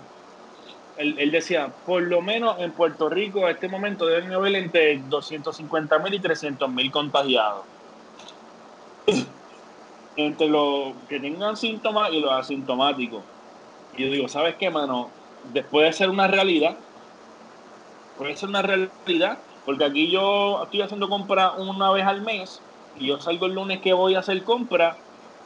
Él, 0.97 1.17
él 1.19 1.31
decía, 1.31 1.73
por 1.87 2.03
lo 2.03 2.21
menos 2.21 2.59
en 2.59 2.73
Puerto 2.73 3.09
Rico 3.09 3.47
a 3.47 3.51
este 3.51 3.69
momento 3.69 4.07
deben 4.07 4.33
haber 4.33 4.55
entre 4.57 4.99
250 4.99 5.99
mil 5.99 6.15
y 6.15 6.21
300 6.21 6.71
mil 6.71 6.91
contagiados 6.91 7.65
entre 10.17 10.49
los 10.49 10.95
que 11.09 11.21
tengan 11.21 11.57
síntomas 11.57 12.13
y 12.13 12.21
los 12.21 12.33
asintomáticos. 12.33 13.23
Y 13.97 14.05
yo 14.05 14.11
digo, 14.11 14.29
¿sabes 14.29 14.57
qué, 14.57 14.71
mano? 14.71 15.11
Después 15.53 15.87
de 15.87 15.93
ser 15.93 16.11
una 16.11 16.29
realidad, 16.29 16.77
puede 18.19 18.37
ser 18.37 18.49
una 18.49 18.63
realidad, 18.63 19.39
porque 19.65 19.85
aquí 19.85 20.11
yo 20.11 20.63
estoy 20.65 20.83
haciendo 20.83 21.09
compra 21.09 21.53
una 21.53 21.91
vez 21.91 22.05
al 22.05 22.23
mes 22.23 22.61
y 22.99 23.07
yo 23.07 23.21
salgo 23.21 23.47
el 23.47 23.55
lunes 23.55 23.81
que 23.81 23.93
voy 23.93 24.15
a 24.15 24.21
hacer 24.21 24.43
compra 24.43 24.97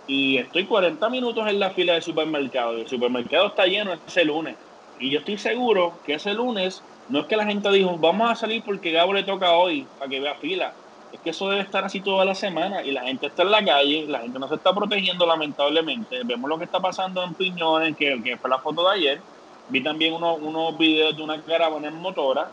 y 0.07 0.39
estoy 0.39 0.65
40 0.65 1.09
minutos 1.11 1.47
en 1.49 1.59
la 1.59 1.71
fila 1.71 1.95
del 1.95 2.03
supermercado 2.03 2.79
y 2.79 2.83
el 2.83 2.89
supermercado 2.89 3.49
está 3.49 3.67
lleno 3.67 3.93
ese 4.07 4.25
lunes. 4.25 4.57
Y 4.99 5.11
yo 5.11 5.19
estoy 5.19 5.37
seguro 5.37 5.93
que 6.07 6.15
ese 6.15 6.33
lunes 6.33 6.83
no 7.09 7.21
es 7.21 7.27
que 7.27 7.37
la 7.37 7.45
gente 7.45 7.71
dijo, 7.71 7.97
vamos 7.99 8.31
a 8.31 8.35
salir 8.35 8.63
porque 8.65 8.93
Gabo 8.93 9.13
le 9.13 9.23
toca 9.23 9.53
hoy 9.53 9.87
para 9.99 10.11
que 10.11 10.21
vea 10.21 10.35
fila. 10.35 10.73
Es 11.13 11.21
que 11.21 11.31
eso 11.31 11.49
debe 11.49 11.63
estar 11.63 11.85
así 11.85 12.01
toda 12.01 12.25
la 12.25 12.35
semana 12.35 12.83
y 12.83 12.93
la 12.93 13.03
gente 13.03 13.27
está 13.27 13.43
en 13.43 13.51
la 13.51 13.65
calle, 13.65 14.07
la 14.07 14.21
gente 14.21 14.39
no 14.39 14.49
se 14.49 14.57
está 14.57 14.75
protegiendo 14.75 15.27
lamentablemente. 15.27 16.23
Vemos 16.25 16.49
lo 16.49 16.59
que 16.59 16.65
está 16.65 16.81
pasando 16.81 17.23
en 17.23 17.35
Piñones, 17.35 17.97
que, 17.97 18.21
que 18.23 18.37
fue 18.37 18.51
la 18.51 18.59
foto 18.59 18.89
de 18.89 18.97
ayer. 18.97 19.21
Vi 19.69 19.83
también 19.83 20.15
unos, 20.15 20.39
unos 20.41 20.77
videos 20.79 21.17
de 21.17 21.23
una 21.23 21.41
caravana 21.43 21.89
en 21.89 21.97
motora. 21.97 22.51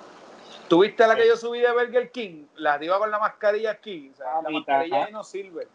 ¿Tuviste 0.68 1.06
la 1.06 1.16
que 1.16 1.28
yo 1.28 1.36
subí 1.38 1.60
de 1.60 1.72
Burger 1.72 2.12
King? 2.12 2.46
La 2.56 2.84
iba 2.84 2.98
con 2.98 3.12
la 3.12 3.20
mascarilla 3.20 3.72
aquí. 3.72 4.10
O 4.14 4.16
sea, 4.16 4.26
Ah, 4.38 4.42
la 4.44 4.50
mascarilla 4.50 5.06
ahí 5.06 5.12
no 5.14 5.24
sirve. 5.24 5.68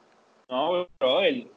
No, 0.49 0.89
pero 0.99 1.21
él, 1.21 1.51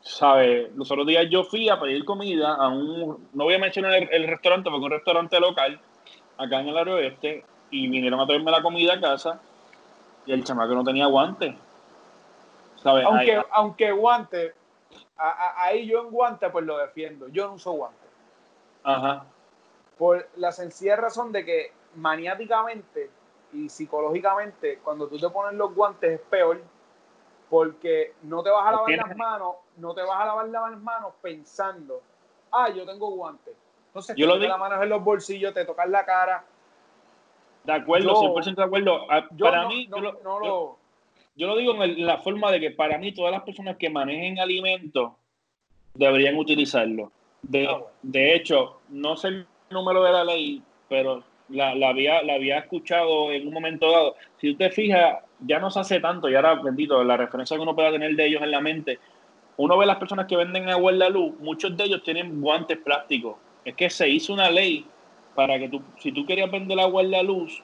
sabe, 0.00 0.70
los 0.74 0.90
otros 0.90 1.06
días 1.06 1.26
yo 1.30 1.44
fui 1.44 1.68
a 1.68 1.78
pedir 1.78 2.04
comida 2.04 2.54
a 2.56 2.68
un, 2.68 3.28
no 3.32 3.44
voy 3.44 3.54
a 3.54 3.58
mencionar 3.58 3.94
el, 3.94 4.08
el 4.12 4.26
restaurante, 4.26 4.68
porque 4.68 4.84
un 4.84 4.90
restaurante 4.90 5.38
local, 5.38 5.80
acá 6.38 6.60
en 6.60 6.68
el 6.68 6.76
área 6.76 6.94
oeste, 6.94 7.44
y 7.70 7.88
vinieron 7.88 8.18
a 8.20 8.26
traerme 8.26 8.50
la 8.50 8.60
comida 8.60 8.94
a 8.94 9.00
casa, 9.00 9.40
y 10.26 10.32
el 10.32 10.42
chamaco 10.42 10.74
no 10.74 10.82
tenía 10.82 11.06
guantes. 11.06 11.54
¿Sabes? 12.82 13.04
Aunque, 13.06 13.36
Ahí- 13.36 13.42
aunque 13.52 13.92
guante, 13.92 14.54
a- 15.16 15.28
a- 15.30 15.64
ahí 15.66 15.86
yo 15.86 16.00
en 16.02 16.10
guante 16.10 16.50
pues 16.50 16.64
lo 16.66 16.78
defiendo. 16.78 17.28
Yo 17.28 17.46
no 17.46 17.54
uso 17.54 17.70
guante. 17.72 17.98
ajá. 18.82 19.24
Por 19.96 20.28
la 20.36 20.50
sencilla 20.50 20.96
razón 20.96 21.30
de 21.30 21.44
que 21.44 21.72
maniáticamente 21.96 23.10
y 23.52 23.68
psicológicamente, 23.68 24.78
cuando 24.82 25.08
tú 25.08 25.18
te 25.18 25.28
pones 25.28 25.54
los 25.58 25.74
guantes 25.74 26.12
es 26.12 26.20
peor 26.28 26.62
porque 27.50 28.14
no 28.22 28.42
te 28.42 28.48
vas 28.48 28.66
a 28.66 28.70
lavar 28.72 28.90
las 28.90 29.16
manos, 29.16 29.56
no 29.76 29.94
te 29.94 30.00
vas 30.00 30.20
a 30.20 30.24
lavar 30.24 30.48
las 30.48 30.80
manos 30.80 31.12
pensando, 31.20 32.00
ah, 32.50 32.70
yo 32.70 32.86
tengo 32.86 33.10
guantes. 33.10 33.54
Entonces, 33.88 34.16
yo 34.16 34.26
te 34.32 34.38
lo 34.38 34.48
las 34.48 34.58
manos 34.58 34.82
en 34.82 34.88
los 34.88 35.04
bolsillos, 35.04 35.52
te 35.52 35.66
tocas 35.66 35.86
la 35.90 36.02
cara. 36.06 36.46
De 37.64 37.72
acuerdo, 37.74 38.14
100% 38.14 38.54
de 38.54 38.62
acuerdo. 38.62 39.06
Ah, 39.10 39.28
para 39.38 39.68
mí, 39.68 39.86
yo, 39.86 40.00
lo, 40.00 40.78
yo, 41.36 41.46
lo, 41.46 41.56
digo 41.56 41.84
en 41.84 42.06
la 42.06 42.16
forma 42.18 42.50
de 42.50 42.58
que 42.58 42.70
para 42.70 42.96
mí 42.96 43.12
todas 43.12 43.32
las 43.32 43.42
personas 43.42 43.76
que 43.76 43.90
manejen 43.90 44.40
alimentos 44.40 45.12
deberían 45.92 46.38
utilizarlo. 46.38 47.12
De, 47.42 47.68
ah, 47.68 47.82
de 48.00 48.34
hecho, 48.34 48.80
no 48.88 49.14
sé 49.14 49.28
el 49.28 49.46
número 49.68 50.02
de 50.02 50.12
la 50.12 50.24
ley, 50.24 50.62
pero 50.88 51.22
la, 51.52 51.74
la, 51.74 51.88
había, 51.90 52.22
la 52.22 52.34
había 52.34 52.58
escuchado 52.58 53.32
en 53.32 53.46
un 53.46 53.54
momento 53.54 53.90
dado. 53.90 54.16
Si 54.40 54.50
usted 54.50 54.72
fija, 54.72 55.20
ya 55.40 55.58
no 55.58 55.70
se 55.70 55.80
hace 55.80 56.00
tanto, 56.00 56.28
y 56.28 56.34
ahora 56.34 56.54
bendito, 56.54 57.02
la 57.04 57.16
referencia 57.16 57.56
que 57.56 57.62
uno 57.62 57.74
pueda 57.74 57.90
tener 57.92 58.14
de 58.16 58.26
ellos 58.26 58.42
en 58.42 58.50
la 58.50 58.60
mente, 58.60 58.98
uno 59.56 59.76
ve 59.76 59.86
las 59.86 59.96
personas 59.96 60.26
que 60.26 60.36
venden 60.36 60.68
agua 60.68 60.92
en 60.92 60.98
la 60.98 61.08
luz, 61.08 61.34
muchos 61.40 61.76
de 61.76 61.84
ellos 61.84 62.02
tienen 62.02 62.40
guantes 62.40 62.78
plásticos. 62.78 63.36
Es 63.64 63.74
que 63.74 63.90
se 63.90 64.08
hizo 64.08 64.32
una 64.32 64.50
ley 64.50 64.84
para 65.34 65.58
que 65.58 65.68
tú, 65.68 65.82
si 65.98 66.12
tú 66.12 66.26
querías 66.26 66.50
vender 66.50 66.78
agua 66.80 67.02
en 67.02 67.10
la 67.10 67.22
luz, 67.22 67.62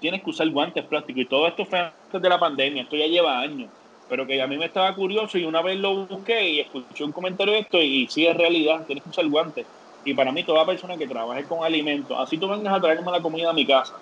tienes 0.00 0.22
que 0.22 0.30
usar 0.30 0.48
guantes 0.50 0.84
plásticos. 0.84 1.22
Y 1.22 1.26
todo 1.26 1.46
esto 1.46 1.64
fue 1.64 1.78
antes 1.78 2.22
de 2.22 2.28
la 2.28 2.38
pandemia, 2.38 2.82
esto 2.82 2.96
ya 2.96 3.06
lleva 3.06 3.40
años. 3.40 3.70
Pero 4.08 4.26
que 4.26 4.40
a 4.40 4.46
mí 4.46 4.56
me 4.56 4.66
estaba 4.66 4.94
curioso 4.94 5.36
y 5.36 5.44
una 5.44 5.62
vez 5.62 5.78
lo 5.78 6.06
busqué 6.06 6.48
y 6.48 6.60
escuché 6.60 7.04
un 7.04 7.12
comentario 7.12 7.54
de 7.54 7.60
esto 7.60 7.82
y 7.82 8.06
sí 8.08 8.26
es 8.26 8.36
realidad, 8.36 8.86
tienes 8.86 9.02
que 9.02 9.10
usar 9.10 9.26
guantes. 9.28 9.66
Y 10.06 10.14
para 10.14 10.30
mí, 10.30 10.44
toda 10.44 10.64
persona 10.64 10.96
que 10.96 11.06
trabaje 11.06 11.44
con 11.44 11.64
alimentos, 11.64 12.16
así 12.18 12.38
tú 12.38 12.48
vengas 12.48 12.72
a 12.72 12.80
traerme 12.80 13.10
la 13.10 13.20
comida 13.20 13.50
a 13.50 13.52
mi 13.52 13.66
casa, 13.66 13.94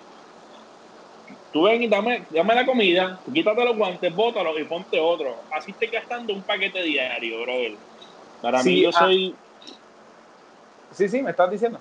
tú 1.51 1.63
ven 1.63 1.81
y 1.81 1.87
dame, 1.87 2.23
dame 2.29 2.53
la 2.53 2.63
comida, 2.63 3.19
quítate 3.33 3.65
los 3.65 3.75
guantes, 3.75 4.15
bótalo 4.15 4.57
y 4.59 4.65
ponte 4.65 4.99
otro. 4.99 5.35
Así 5.51 5.71
estés 5.71 5.91
gastando 5.91 6.31
un 6.31 6.43
paquete 6.43 6.83
diario, 6.83 7.41
brother. 7.41 7.73
Para 8.39 8.61
mí, 8.61 8.81
yo 8.81 8.89
ah. 8.89 8.99
soy. 8.99 9.35
Sí, 10.91 11.09
sí, 11.09 11.23
me 11.23 11.31
estás 11.31 11.49
diciendo. 11.49 11.79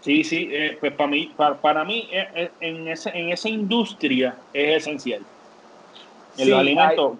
Sí, 0.00 0.24
sí, 0.24 0.48
eh, 0.50 0.78
pues 0.80 0.94
para 0.94 1.10
mí, 1.10 1.34
para, 1.36 1.84
mí 1.84 2.08
eh, 2.10 2.28
eh, 2.34 2.50
en, 2.60 2.88
ese, 2.88 3.10
en 3.10 3.28
esa 3.28 3.50
industria 3.50 4.38
es 4.54 4.78
esencial. 4.78 5.22
El 6.38 6.54
alimento. 6.54 7.18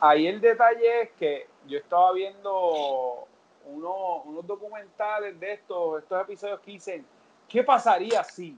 ahí, 0.00 0.28
el 0.28 0.40
detalle 0.40 1.02
es 1.02 1.10
que 1.18 1.46
yo 1.68 1.76
estaba 1.76 2.12
viendo 2.12 3.28
unos 3.66 4.46
documentales 4.46 5.38
de 5.38 5.52
estos, 5.52 6.02
estos 6.02 6.22
episodios 6.22 6.60
que 6.60 6.70
dicen, 6.72 7.06
¿qué 7.48 7.62
pasaría 7.62 8.22
si? 8.24 8.56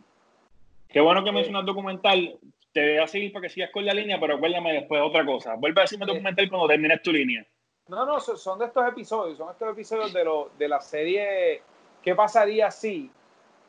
Qué 0.88 1.00
bueno 1.00 1.22
que 1.24 1.32
mencionas 1.32 1.66
documental. 1.66 2.38
Te 2.72 2.92
voy 2.92 2.98
a 3.02 3.06
seguir 3.06 3.32
para 3.32 3.42
que 3.42 3.48
sigas 3.48 3.70
con 3.70 3.84
la 3.84 3.94
línea, 3.94 4.18
pero 4.20 4.36
acuérdame 4.36 4.72
después 4.72 5.00
otra 5.02 5.24
cosa. 5.24 5.54
Vuelve 5.54 5.80
a 5.80 5.84
decirme 5.84 6.06
documental 6.06 6.48
cuando 6.48 6.68
termines 6.68 7.02
tu 7.02 7.12
línea. 7.12 7.46
No, 7.88 8.04
no, 8.04 8.20
son 8.20 8.58
de 8.58 8.66
estos 8.66 8.86
episodios, 8.86 9.38
son 9.38 9.50
estos 9.50 9.72
episodios 9.72 10.12
de, 10.12 10.24
lo, 10.24 10.50
de 10.58 10.68
la 10.68 10.80
serie 10.80 11.62
¿Qué 12.02 12.14
pasaría 12.14 12.70
si? 12.70 13.10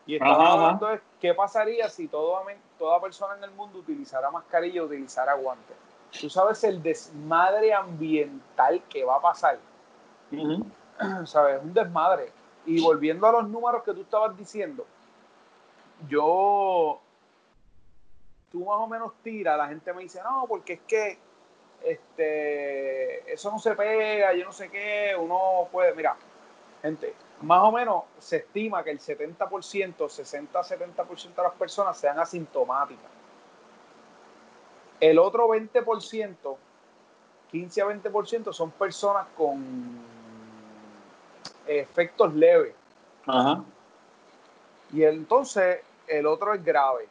Y 0.05 0.15
estamos 0.15 0.49
hablando 0.49 0.87
de 0.87 1.01
qué 1.19 1.33
pasaría 1.33 1.89
si 1.89 2.07
toda, 2.07 2.41
toda 2.77 3.01
persona 3.01 3.35
en 3.35 3.43
el 3.43 3.51
mundo 3.51 3.79
utilizara 3.79 4.31
mascarilla 4.31 4.81
o 4.81 4.85
utilizara 4.85 5.33
guantes. 5.33 5.75
Tú 6.19 6.29
sabes 6.29 6.63
el 6.63 6.81
desmadre 6.81 7.73
ambiental 7.73 8.81
que 8.89 9.03
va 9.03 9.17
a 9.17 9.21
pasar. 9.21 9.59
¿sabes? 11.25 11.61
Un 11.61 11.73
desmadre. 11.73 12.31
Y 12.65 12.81
volviendo 12.81 13.25
a 13.27 13.31
los 13.31 13.49
números 13.49 13.83
que 13.83 13.93
tú 13.93 14.01
estabas 14.01 14.37
diciendo, 14.37 14.85
yo, 16.07 16.99
tú 18.51 18.65
más 18.65 18.77
o 18.79 18.87
menos 18.87 19.13
tiras, 19.23 19.57
la 19.57 19.67
gente 19.67 19.93
me 19.93 20.03
dice, 20.03 20.21
no, 20.23 20.45
porque 20.47 20.73
es 20.73 20.81
que 20.81 21.17
este, 21.83 23.31
eso 23.31 23.51
no 23.51 23.59
se 23.59 23.75
pega, 23.75 24.33
yo 24.33 24.45
no 24.45 24.51
sé 24.51 24.69
qué, 24.69 25.15
uno 25.17 25.67
puede, 25.71 25.95
mira, 25.95 26.15
gente, 26.81 27.15
más 27.41 27.63
o 27.63 27.71
menos 27.71 28.03
se 28.19 28.37
estima 28.37 28.83
que 28.83 28.91
el 28.91 28.99
70%, 28.99 29.37
60-70% 29.95 31.35
de 31.35 31.43
las 31.43 31.53
personas 31.53 31.97
sean 31.97 32.19
asintomáticas. 32.19 33.11
El 34.99 35.17
otro 35.17 35.47
20%, 35.47 36.57
15 37.49 37.81
a 37.81 37.85
20% 37.85 38.53
son 38.53 38.71
personas 38.71 39.27
con 39.35 40.18
efectos 41.69 42.33
leves. 42.33 42.73
Y 44.91 45.03
entonces 45.03 45.81
el 46.07 46.25
otro 46.25 46.53
es 46.53 46.63
grave, 46.63 47.07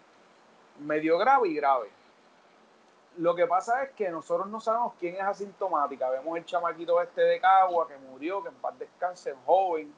medio 0.81 1.17
grave 1.17 1.49
y 1.49 1.55
grave. 1.55 1.89
Lo 3.19 3.35
que 3.35 3.47
pasa 3.47 3.85
es 3.85 3.91
que 3.93 4.11
nosotros 4.11 4.49
no 4.49 4.61
sabemos 4.61 4.95
quién 4.99 5.15
es 5.15 5.23
asintomática. 5.23 6.11
Vemos 6.11 6.37
el 6.39 6.45
chamaquito 6.45 7.01
este 7.01 7.21
de 7.23 7.41
Cagua 7.41 7.87
que 7.87 7.97
murió, 8.11 8.43
que 8.43 8.49
en 8.49 8.55
paz 8.57 8.79
descanse, 8.79 9.35
joven. 9.47 9.93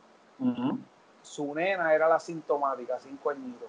Su 1.23 1.55
nena 1.55 1.94
era 1.94 2.09
la 2.09 2.16
asintomática, 2.16 2.99
cinco 2.99 3.31
añitos. 3.31 3.68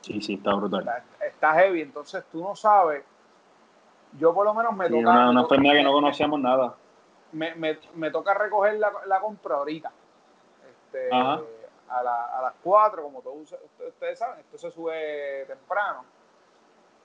Sí, 0.00 0.20
sí, 0.20 0.34
está 0.34 0.54
brutal. 0.54 1.02
Está, 1.20 1.54
heavy, 1.54 1.82
entonces 1.82 2.24
tú 2.30 2.42
no 2.42 2.54
sabes. 2.54 3.04
Yo 4.18 4.32
por 4.32 4.46
lo 4.46 4.54
menos 4.54 4.74
me 4.76 4.88
toca. 4.88 4.98
Una, 4.98 5.30
una 5.30 5.40
enfermedad 5.42 5.74
que 5.74 5.82
no 5.82 5.92
conocíamos 5.92 6.40
nada 6.40 6.74
me, 7.32 7.54
me, 7.54 7.78
me 7.94 8.10
toca 8.10 8.34
recoger 8.34 8.78
la, 8.78 8.92
la, 9.06 9.20
compra 9.20 9.56
ahorita. 9.56 9.90
Este, 10.70 11.08
a, 11.12 12.02
la, 12.02 12.24
a, 12.38 12.42
las 12.42 12.54
4, 12.62 13.02
como 13.02 13.20
todos 13.20 13.54
ustedes 13.86 14.18
saben, 14.18 14.40
esto 14.40 14.58
se 14.58 14.70
sube 14.70 15.44
temprano. 15.46 16.04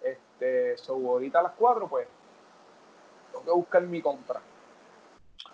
Este, 0.02 0.78
so, 0.78 0.94
ahorita 0.94 1.40
a 1.40 1.44
las 1.44 1.54
4, 1.54 1.88
pues, 1.88 2.08
tengo 3.32 3.46
que 3.46 3.52
buscar 3.52 3.82
mi 3.84 4.02
compra. 4.02 4.42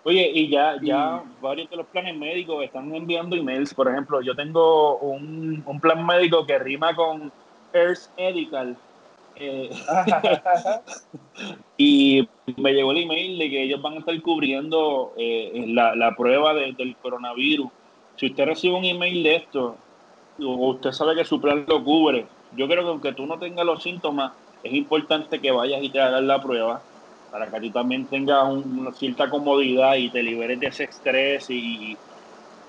Oye, 0.02 0.30
y 0.32 0.48
ya, 0.48 0.76
ya 0.80 1.22
varios 1.40 1.68
de 1.68 1.76
los 1.76 1.86
planes 1.86 2.16
médicos 2.16 2.64
están 2.64 2.94
enviando 2.94 3.36
emails. 3.36 3.74
Por 3.74 3.88
ejemplo, 3.88 4.22
yo 4.22 4.34
tengo 4.34 4.96
un, 4.98 5.62
un 5.66 5.80
plan 5.80 6.06
médico 6.06 6.46
que 6.46 6.58
rima 6.58 6.94
con 6.94 7.30
Earth 7.72 8.08
Medical 8.16 8.76
eh, 9.40 9.70
y 11.78 12.28
me 12.56 12.72
llegó 12.72 12.92
el 12.92 12.98
email 12.98 13.38
de 13.38 13.48
que 13.48 13.62
ellos 13.62 13.80
van 13.80 13.94
a 13.94 13.98
estar 14.00 14.20
cubriendo 14.20 15.14
eh, 15.16 15.64
la, 15.68 16.14
prueba 16.16 16.52
del 16.52 16.96
coronavirus. 17.00 17.70
Si 18.16 18.26
usted 18.26 18.44
recibe 18.44 18.74
un 18.74 18.84
email 18.84 19.22
de 19.22 19.36
esto, 19.36 19.76
o 20.38 20.70
usted 20.70 20.92
sabe 20.92 21.16
que 21.16 21.24
su 21.24 21.40
plan 21.40 21.64
lo 21.66 21.82
cubre, 21.82 22.26
yo 22.54 22.68
creo 22.68 22.82
que 22.82 22.88
aunque 22.88 23.12
tú 23.12 23.26
no 23.26 23.38
tengas 23.38 23.64
los 23.64 23.82
síntomas, 23.82 24.32
es 24.62 24.74
importante 24.74 25.38
que 25.38 25.50
vayas 25.50 25.82
y 25.82 25.88
te 25.88 26.00
hagas 26.00 26.22
la 26.22 26.42
prueba 26.42 26.82
para 27.30 27.50
que 27.50 27.60
tú 27.60 27.70
también 27.70 28.06
tengas 28.06 28.44
una 28.44 28.92
cierta 28.92 29.30
comodidad 29.30 29.94
y 29.94 30.10
te 30.10 30.22
liberes 30.22 30.60
de 30.60 30.66
ese 30.66 30.84
estrés 30.84 31.48
y, 31.48 31.96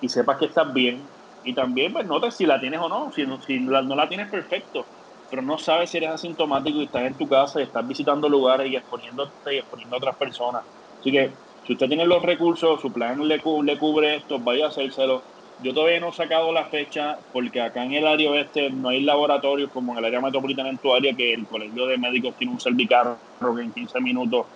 sepas 0.08 0.38
que 0.38 0.46
estás 0.46 0.72
bien. 0.74 1.02
Y 1.44 1.54
también, 1.54 1.92
pues, 1.92 2.06
notes 2.06 2.36
si 2.36 2.46
la 2.46 2.60
tienes 2.60 2.80
o 2.80 2.88
no. 2.88 3.12
Si, 3.12 3.26
si 3.46 3.60
no 3.60 3.96
la 3.96 4.08
tienes, 4.08 4.30
perfecto 4.30 4.86
pero 5.32 5.42
no 5.42 5.58
sabes 5.58 5.90
si 5.90 5.98
eres 5.98 6.10
asintomático 6.10 6.80
y 6.80 6.84
estás 6.84 7.04
en 7.04 7.14
tu 7.14 7.28
casa 7.28 7.62
y 7.62 7.64
estás 7.64 7.88
visitando 7.88 8.28
lugares 8.28 8.70
y 8.70 8.76
exponiéndote 8.76 9.56
y 9.56 9.60
exponiendo 9.60 9.96
a 9.96 10.00
otras 10.00 10.16
personas. 10.18 10.64
Así 11.00 11.10
que 11.10 11.32
si 11.66 11.74
usted 11.74 11.88
tiene 11.88 12.06
los 12.06 12.22
recursos, 12.22 12.82
su 12.82 12.92
plan 12.92 13.26
le, 13.26 13.38
le 13.38 13.78
cubre 13.78 14.16
esto, 14.18 14.40
vaya 14.40 14.66
a 14.66 14.68
hacérselo. 14.68 15.24
Yo 15.64 15.74
todavía 15.74 16.02
no 16.02 16.10
he 16.10 16.14
sacado 16.14 16.52
la 16.52 16.66
fecha 16.66 17.18
porque 17.32 17.62
acá 17.62 17.86
en 17.86 17.94
el 17.94 18.06
área 18.06 18.30
oeste 18.30 18.70
no 18.72 18.90
hay 18.90 19.02
laboratorios 19.02 19.72
como 19.72 19.94
en 19.94 20.00
el 20.00 20.06
área 20.06 20.20
metropolitana 20.20 20.70
en 20.70 20.80
tu 20.80 20.94
área 20.94 21.14
que 21.14 21.34
el 21.34 21.46
colegio 21.46 21.86
de 21.86 21.98
médicos 21.98 22.36
tiene 22.38 22.52
un 22.52 22.60
cervicarro 22.60 23.18
que 23.40 23.62
en 23.62 23.72
15 23.72 24.02
minutos 24.02 24.48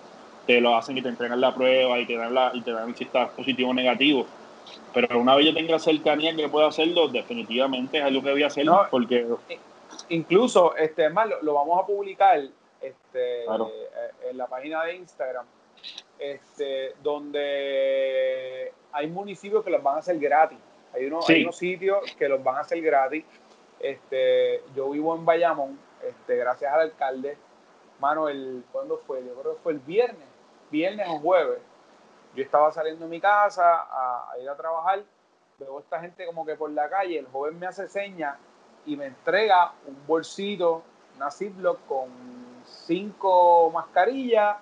te 0.46 0.60
lo 0.60 0.76
hacen 0.76 0.98
y 0.98 1.02
te 1.02 1.08
entregan 1.08 1.40
la 1.40 1.54
prueba 1.54 1.98
y 1.98 2.06
te 2.06 2.16
dan, 2.16 2.34
la, 2.34 2.50
y 2.52 2.60
te 2.60 2.72
dan 2.72 2.94
si 2.94 3.04
estás 3.04 3.30
positivo 3.30 3.70
o 3.70 3.74
negativo. 3.74 4.26
Pero 4.92 5.18
una 5.20 5.36
vez 5.36 5.46
yo 5.46 5.54
tenga 5.54 5.78
cercanía 5.78 6.34
que 6.36 6.48
pueda 6.48 6.68
hacerlo, 6.68 7.08
definitivamente 7.08 7.98
es 7.98 8.04
algo 8.04 8.22
que 8.22 8.32
voy 8.32 8.42
a 8.42 8.48
hacer 8.48 8.66
porque... 8.90 9.26
Eh, 9.48 9.58
incluso, 10.08 10.76
este, 10.76 11.08
más 11.10 11.28
lo, 11.42 11.54
vamos 11.54 11.82
a 11.82 11.86
publicar 11.86 12.38
este, 12.80 13.44
eh, 13.44 14.10
en 14.30 14.36
la 14.36 14.46
página 14.46 14.84
de 14.84 14.96
Instagram, 14.96 15.46
este, 16.18 16.94
donde 17.02 18.72
hay 18.92 19.06
municipios 19.08 19.64
que 19.64 19.70
los 19.70 19.82
van 19.82 19.96
a 19.96 19.98
hacer 19.98 20.18
gratis. 20.18 20.58
Hay 20.94 21.06
unos, 21.06 21.28
hay 21.28 21.42
unos 21.42 21.56
sitios 21.56 21.98
que 22.18 22.28
los 22.28 22.42
van 22.42 22.56
a 22.56 22.60
hacer 22.60 22.80
gratis. 22.80 23.24
Este, 23.80 24.62
yo 24.74 24.90
vivo 24.90 25.14
en 25.14 25.24
Bayamón, 25.24 25.78
este, 26.02 26.36
gracias 26.36 26.72
al 26.72 26.80
alcalde. 26.80 27.36
Manuel, 28.00 28.64
¿cuándo 28.72 28.98
fue? 28.98 29.24
Yo 29.24 29.34
creo 29.34 29.56
que 29.56 29.62
fue 29.62 29.72
el 29.72 29.80
viernes, 29.80 30.28
viernes 30.70 31.06
o 31.08 31.18
jueves. 31.18 31.60
Yo 32.34 32.42
estaba 32.42 32.70
saliendo 32.70 33.04
de 33.04 33.10
mi 33.10 33.20
casa 33.20 33.82
a, 33.82 34.30
a 34.32 34.38
ir 34.38 34.48
a 34.48 34.56
trabajar. 34.56 35.02
Veo 35.58 35.78
a 35.78 35.80
esta 35.80 36.00
gente 36.00 36.26
como 36.26 36.44
que 36.44 36.54
por 36.54 36.70
la 36.70 36.88
calle, 36.88 37.18
el 37.18 37.26
joven 37.26 37.58
me 37.58 37.66
hace 37.66 37.88
señas 37.88 38.36
y 38.86 38.96
me 38.96 39.06
entrega 39.06 39.72
un 39.86 39.96
bolsito, 40.06 40.82
una 41.16 41.30
Ziploc 41.30 41.84
con 41.86 42.08
cinco 42.64 43.70
mascarillas 43.72 44.56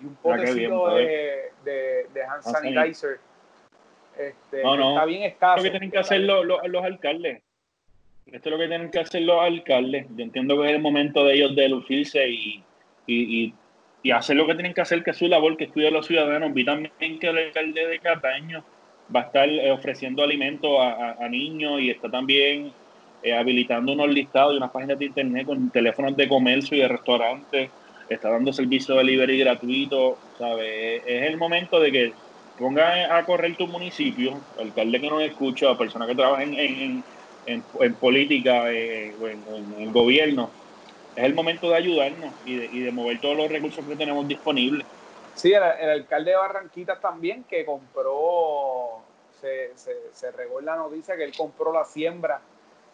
y 0.00 0.04
un 0.06 0.16
ah, 0.16 0.22
potecito 0.22 0.94
de, 0.94 1.52
de, 1.64 2.24
hand 2.24 2.42
sanitizer. 2.42 3.20
Este, 4.16 4.58
Está 4.58 5.04
bien 5.04 5.22
escaso. 5.22 5.56
Esto 5.56 5.60
es 5.60 5.64
lo 5.64 5.64
que 5.64 5.70
tienen 5.70 5.90
que 5.90 5.98
hacer 5.98 6.20
los, 6.20 6.44
los, 6.44 6.84
alcaldes. 6.84 7.42
Esto 8.26 8.48
es 8.48 8.52
lo 8.52 8.58
que 8.58 8.68
tienen 8.68 8.90
que 8.90 9.00
hacer 9.00 9.22
los 9.22 9.40
alcaldes. 9.40 10.06
Yo 10.14 10.24
entiendo 10.24 10.60
que 10.60 10.66
es 10.66 10.72
el 10.72 10.80
momento 10.80 11.24
de 11.24 11.34
ellos 11.34 11.56
de 11.56 11.68
lucirse 11.68 12.28
y, 12.28 12.62
y, 13.06 13.54
y, 14.02 14.10
hacer 14.10 14.36
lo 14.36 14.46
que 14.46 14.54
tienen 14.54 14.74
que 14.74 14.82
hacer, 14.82 15.02
que 15.02 15.10
es 15.10 15.16
su 15.16 15.26
labor, 15.26 15.56
que 15.56 15.64
estudia 15.64 15.88
a 15.88 15.92
los 15.92 16.06
ciudadanos. 16.06 16.52
Vi 16.52 16.64
también 16.64 17.18
que 17.18 17.28
el 17.28 17.38
alcalde 17.38 17.86
de 17.86 17.98
Cataño 17.98 18.64
va 19.14 19.20
a 19.20 19.24
estar 19.24 19.48
eh, 19.48 19.70
ofreciendo 19.70 20.22
alimentos 20.22 20.70
a, 20.78 21.12
a, 21.12 21.28
niños 21.28 21.80
y 21.80 21.90
está 21.90 22.10
también 22.10 22.72
eh, 23.22 23.36
habilitando 23.36 23.92
unos 23.92 24.08
listados 24.08 24.54
y 24.54 24.56
unas 24.56 24.70
páginas 24.70 24.98
de 24.98 25.06
internet 25.06 25.46
con 25.46 25.70
teléfonos 25.70 26.16
de 26.16 26.28
comercio 26.28 26.76
y 26.76 26.80
de 26.80 26.88
restaurantes. 26.88 27.70
Está 28.08 28.30
dando 28.30 28.52
servicio 28.52 28.94
de 28.94 29.00
delivery 29.00 29.38
gratuito. 29.38 30.18
¿sabe? 30.38 30.96
Es 30.96 31.28
el 31.28 31.36
momento 31.36 31.78
de 31.80 31.92
que 31.92 32.12
ponga 32.58 33.16
a 33.16 33.24
correr 33.24 33.56
tu 33.56 33.66
municipio, 33.66 34.38
alcalde 34.58 35.00
que 35.00 35.10
nos 35.10 35.22
escucha, 35.22 35.76
personas 35.76 36.08
que 36.08 36.14
trabajen 36.14 36.54
en, 36.54 37.04
en, 37.46 37.64
en, 37.78 37.94
política 37.94 38.70
eh, 38.70 39.14
o 39.20 39.26
en, 39.28 39.42
el 39.78 39.90
gobierno, 39.90 40.50
es 41.16 41.24
el 41.24 41.34
momento 41.34 41.70
de 41.70 41.76
ayudarnos 41.76 42.32
y 42.44 42.56
de, 42.56 42.66
y 42.66 42.80
de 42.80 42.92
mover 42.92 43.20
todos 43.20 43.36
los 43.36 43.50
recursos 43.50 43.84
que 43.84 43.96
tenemos 43.96 44.28
disponibles. 44.28 44.86
Sí, 45.34 45.52
el, 45.52 45.62
alcalde 45.62 46.32
de 46.32 46.36
Barranquitas 46.36 47.00
también 47.00 47.44
que 47.44 47.64
compró, 47.64 49.00
se, 49.40 49.72
se, 49.76 49.92
se 50.12 50.30
regó 50.30 50.60
en 50.60 50.66
la 50.66 50.76
noticia 50.76 51.16
que 51.16 51.24
él 51.24 51.32
compró 51.36 51.72
la 51.72 51.84
siembra 51.84 52.40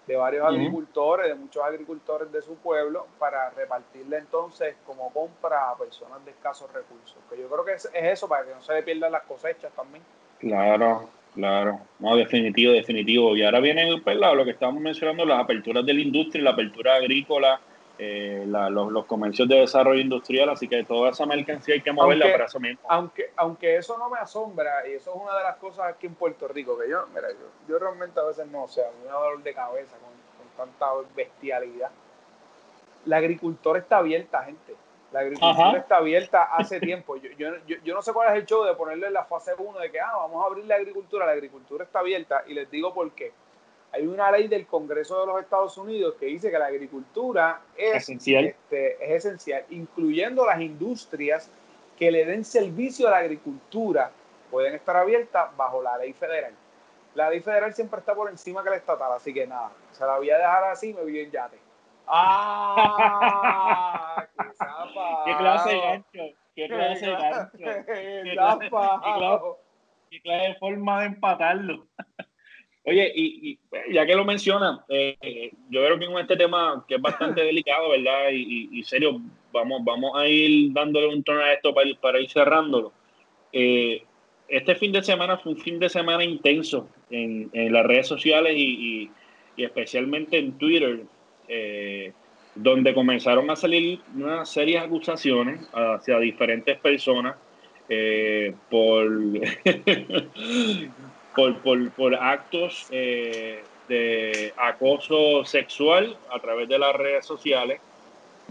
de 0.06 0.16
varios 0.16 0.46
agricultores, 0.46 1.28
de 1.28 1.34
muchos 1.34 1.62
agricultores 1.62 2.30
de 2.30 2.40
su 2.40 2.54
pueblo, 2.56 3.06
para 3.18 3.50
repartirle 3.50 4.18
entonces 4.18 4.76
como 4.86 5.12
compra 5.12 5.70
a 5.70 5.76
personas 5.76 6.24
de 6.24 6.30
escasos 6.30 6.72
recursos. 6.72 7.16
Que 7.28 7.40
yo 7.40 7.48
creo 7.48 7.64
que 7.64 7.72
es, 7.72 7.90
eso, 7.92 8.28
para 8.28 8.44
que 8.44 8.54
no 8.54 8.62
se 8.62 8.74
le 8.74 8.82
pierdan 8.82 9.12
las 9.12 9.22
cosechas 9.22 9.72
también. 9.74 10.02
Claro, 10.38 11.08
claro. 11.34 11.80
No, 11.98 12.16
definitivo, 12.16 12.72
definitivo. 12.72 13.36
Y 13.36 13.42
ahora 13.42 13.60
viene 13.60 14.00
pues, 14.02 14.16
lo 14.16 14.44
que 14.44 14.52
estábamos 14.52 14.80
mencionando, 14.80 15.24
las 15.24 15.40
aperturas 15.40 15.84
de 15.84 15.94
la 15.94 16.00
industria, 16.00 16.44
la 16.44 16.50
apertura 16.50 16.94
agrícola, 16.94 17.60
eh, 17.98 18.44
los, 18.46 18.92
los, 18.92 19.06
comercios 19.06 19.48
de 19.48 19.56
desarrollo 19.56 20.00
industrial, 20.00 20.50
así 20.50 20.68
que 20.68 20.84
toda 20.84 21.10
esa 21.10 21.24
mercancía 21.24 21.74
hay 21.74 21.80
que 21.80 21.92
moverla 21.92 22.30
para 22.30 22.44
eso 22.44 22.60
mismo. 22.60 22.80
Aunque, 22.88 23.30
aunque 23.36 23.76
eso 23.76 23.96
no 23.96 24.10
me 24.10 24.18
asombra, 24.18 24.86
y 24.86 24.92
eso 24.92 25.14
es 25.14 25.22
una 25.22 25.36
de 25.36 25.44
las 25.44 25.56
cosas 25.56 25.86
aquí 25.86 26.06
en 26.06 26.14
Puerto 26.14 26.46
Rico, 26.48 26.78
que 26.78 26.90
yo, 26.90 27.06
mira, 27.14 27.30
yo, 27.30 27.46
yo 27.68 27.78
realmente 27.78 28.20
a 28.20 28.24
veces 28.24 28.46
no, 28.48 28.64
o 28.64 28.68
sea, 28.68 28.84
me 29.00 29.06
da 29.06 29.14
dolor 29.14 29.42
de 29.42 29.54
cabeza 29.54 29.96
con, 29.96 30.10
con, 30.36 30.68
tanta 30.68 30.86
bestialidad. 31.14 31.90
La 33.06 33.16
agricultura 33.16 33.78
está 33.78 33.98
abierta, 33.98 34.44
gente. 34.44 34.74
La 35.12 35.20
agricultura 35.20 35.78
está 35.78 35.96
abierta 35.96 36.42
hace 36.54 36.80
tiempo. 36.80 37.16
Yo, 37.16 37.30
yo, 37.38 37.48
yo, 37.66 37.76
yo, 37.82 37.94
no 37.94 38.02
sé 38.02 38.12
cuál 38.12 38.28
es 38.28 38.40
el 38.40 38.46
show 38.46 38.64
de 38.64 38.74
ponerle 38.74 39.10
la 39.10 39.24
fase 39.24 39.52
1 39.56 39.78
de 39.78 39.90
que, 39.90 40.00
ah, 40.00 40.12
vamos 40.16 40.42
a 40.42 40.48
abrir 40.48 40.66
la 40.66 40.74
agricultura. 40.74 41.24
La 41.24 41.32
agricultura 41.32 41.84
está 41.84 42.00
abierta 42.00 42.44
y 42.46 42.52
les 42.52 42.70
digo 42.70 42.92
por 42.92 43.10
qué 43.12 43.32
hay 43.96 44.06
una 44.06 44.30
ley 44.30 44.46
del 44.46 44.66
Congreso 44.66 45.20
de 45.20 45.26
los 45.26 45.40
Estados 45.40 45.78
Unidos 45.78 46.16
que 46.20 46.26
dice 46.26 46.50
que 46.50 46.58
la 46.58 46.66
agricultura 46.66 47.62
es 47.76 48.02
esencial, 48.02 48.44
este, 48.44 49.02
es 49.02 49.24
esencial 49.24 49.64
incluyendo 49.70 50.44
las 50.44 50.60
industrias 50.60 51.50
que 51.96 52.10
le 52.10 52.26
den 52.26 52.44
servicio 52.44 53.08
a 53.08 53.12
la 53.12 53.18
agricultura, 53.18 54.10
pueden 54.50 54.74
estar 54.74 54.96
abiertas 54.96 55.56
bajo 55.56 55.80
la 55.82 55.96
ley 55.96 56.12
federal. 56.12 56.52
La 57.14 57.30
ley 57.30 57.40
federal 57.40 57.72
siempre 57.72 58.00
está 58.00 58.14
por 58.14 58.28
encima 58.28 58.62
que 58.62 58.68
la 58.68 58.76
estatal, 58.76 59.12
así 59.12 59.32
que 59.32 59.46
nada, 59.46 59.72
se 59.92 60.04
la 60.04 60.18
voy 60.18 60.28
a 60.28 60.36
dejar 60.36 60.64
así 60.64 60.92
me 60.92 61.00
voy 61.00 61.18
en 61.20 61.30
yate. 61.30 61.58
¡Ah! 62.06 63.16
¡Qué! 65.24 65.32
¡Qué 65.32 65.36
clase 65.38 65.70
de 65.70 65.80
gancho! 65.80 66.36
¡Qué 66.54 66.68
clase 66.68 67.06
de 67.06 67.12
gancho! 67.12 67.56
¡Qué, 67.56 67.82
clase, 67.84 67.86
qué 70.10 70.20
clase 70.20 70.48
de 70.48 70.54
forma 70.56 71.00
de 71.00 71.06
empatarlo! 71.06 71.86
Oye, 72.88 73.12
y, 73.16 73.58
ya 73.90 74.06
que 74.06 74.14
lo 74.14 74.24
menciona, 74.24 74.84
eh, 74.88 75.50
yo 75.70 75.84
creo 75.84 75.98
que 75.98 76.06
con 76.06 76.20
este 76.20 76.36
tema 76.36 76.84
que 76.86 76.94
es 76.94 77.00
bastante 77.02 77.40
delicado, 77.44 77.90
¿verdad? 77.90 78.30
Y, 78.30 78.80
serio, 78.84 79.20
vamos, 79.52 79.82
vamos 79.84 80.12
a 80.14 80.28
ir 80.28 80.72
dándole 80.72 81.08
un 81.08 81.24
tono 81.24 81.40
a 81.40 81.52
esto 81.52 81.74
para, 81.74 81.90
para 82.00 82.20
ir 82.20 82.30
cerrándolo. 82.30 82.92
Eh, 83.52 84.04
este 84.46 84.76
fin 84.76 84.92
de 84.92 85.02
semana 85.02 85.36
fue 85.36 85.54
un 85.54 85.58
fin 85.58 85.80
de 85.80 85.88
semana 85.88 86.22
intenso 86.22 86.88
en, 87.10 87.50
las 87.72 87.84
redes 87.84 88.06
sociales 88.06 88.54
y, 88.56 89.10
especialmente 89.56 90.38
en 90.38 90.56
Twitter, 90.56 91.02
eh, 91.48 92.12
donde 92.54 92.94
comenzaron 92.94 93.50
a 93.50 93.56
salir 93.56 93.98
una 94.14 94.44
serie 94.44 94.78
de 94.78 94.84
acusaciones 94.86 95.68
hacia 95.72 96.20
diferentes 96.20 96.78
personas 96.78 97.34
por 98.70 99.08
por, 101.36 101.90
por, 101.90 102.14
actos 102.14 102.86
eh, 102.90 103.62
de 103.88 104.54
acoso 104.56 105.44
sexual 105.44 106.16
a 106.32 106.40
través 106.40 106.66
de 106.68 106.78
las 106.78 106.96
redes 106.96 107.26
sociales, 107.26 107.78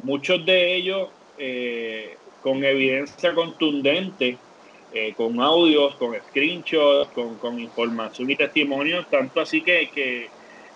muchos 0.04 0.46
de 0.46 0.76
ellos 0.76 1.10
eh, 1.40 2.16
con 2.44 2.64
evidencia 2.64 3.34
contundente, 3.34 4.38
eh, 4.94 5.14
con 5.18 5.40
audios, 5.42 5.96
con 5.96 6.14
screenshots, 6.30 7.10
con, 7.12 7.36
con, 7.36 7.60
información 7.60 8.30
y 8.30 8.36
testimonios, 8.36 9.10
tanto 9.10 9.42
así 9.42 9.62
que, 9.62 9.90
que 9.90 10.30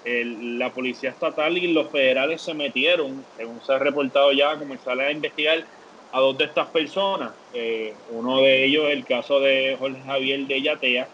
la 0.03 0.71
policía 0.71 1.11
estatal 1.11 1.57
y 1.57 1.71
los 1.71 1.89
federales 1.91 2.41
se 2.41 2.55
metieron, 2.55 3.23
según 3.37 3.61
se 3.61 3.73
ha 3.73 3.77
reportado 3.77 4.31
ya, 4.31 4.57
comenzaron 4.57 5.01
a 5.01 5.11
investigar 5.11 5.63
a 6.11 6.19
dos 6.19 6.37
de 6.39 6.45
estas 6.45 6.67
personas. 6.69 7.31
uno 8.09 8.41
de 8.41 8.65
ellos, 8.65 8.85
el 8.89 9.05
caso 9.05 9.39
de 9.39 9.75
Jorge 9.77 10.01
Javier 10.05 10.47
de 10.47 10.61
Yatea, 10.63 11.07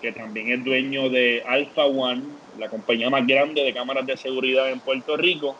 que 0.00 0.12
también 0.12 0.52
es 0.52 0.64
dueño 0.64 1.08
de 1.08 1.42
Alpha 1.46 1.86
One, 1.86 2.22
la 2.58 2.68
compañía 2.68 3.10
más 3.10 3.26
grande 3.26 3.62
de 3.62 3.74
cámaras 3.74 4.06
de 4.06 4.16
seguridad 4.16 4.70
en 4.70 4.80
Puerto 4.80 5.16
Rico. 5.16 5.56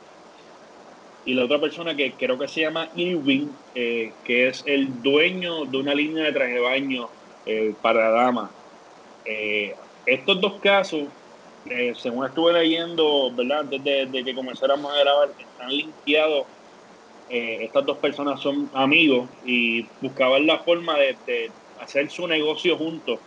Y 1.24 1.34
la 1.34 1.44
otra 1.44 1.60
persona 1.60 1.94
que 1.94 2.12
creo 2.12 2.38
que 2.38 2.48
se 2.48 2.62
llama 2.62 2.88
Irving, 2.94 3.48
eh, 3.74 4.12
que 4.24 4.48
es 4.48 4.62
el 4.66 5.02
dueño 5.02 5.64
de 5.66 5.78
una 5.78 5.94
línea 5.94 6.24
de 6.24 6.32
traje 6.32 6.54
de 6.54 6.60
baño 6.60 7.08
eh, 7.44 7.74
para 7.82 8.10
damas. 8.10 8.50
Eh, 9.24 9.74
estos 10.06 10.40
dos 10.40 10.54
casos, 10.60 11.08
según 11.96 12.24
estuve 12.24 12.52
leyendo, 12.54 13.30
¿verdad? 13.34 13.64
Desde, 13.66 14.24
que 14.24 14.34
comenzáramos 14.34 14.90
a 14.90 15.00
grabar, 15.00 15.28
están 15.38 15.68
limpiados. 15.68 16.46
estas 17.28 17.84
dos 17.84 17.98
personas 17.98 18.40
son 18.40 18.70
amigos 18.72 19.28
y 19.44 19.82
buscaban 20.00 20.46
la 20.46 20.60
forma 20.60 20.96
de, 20.96 21.14
de 21.26 21.50
hacer 21.78 22.08
su 22.08 22.26
negocio 22.26 22.78
juntos 22.78 23.18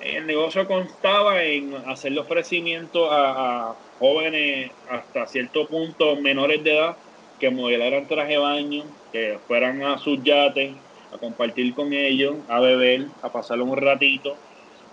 el 0.00 0.26
negocio 0.26 0.66
constaba 0.66 1.42
en 1.42 1.74
hacerle 1.86 2.20
ofrecimientos 2.20 3.08
a, 3.10 3.74
jóvenes 3.98 4.70
hasta 4.90 5.26
cierto 5.26 5.66
punto 5.66 6.16
menores 6.16 6.62
de 6.64 6.76
edad 6.76 6.96
que 7.38 7.50
modelaran 7.50 8.08
traje 8.08 8.32
de 8.32 8.38
baño, 8.38 8.84
que 9.12 9.38
fueran 9.46 9.82
a 9.82 9.98
sus 9.98 10.22
yates 10.22 10.72
a 11.12 11.18
compartir 11.18 11.74
con 11.74 11.92
ellos, 11.92 12.36
a 12.48 12.60
beber, 12.60 13.06
a 13.22 13.30
pasar 13.30 13.60
un 13.62 13.76
ratito, 13.76 14.36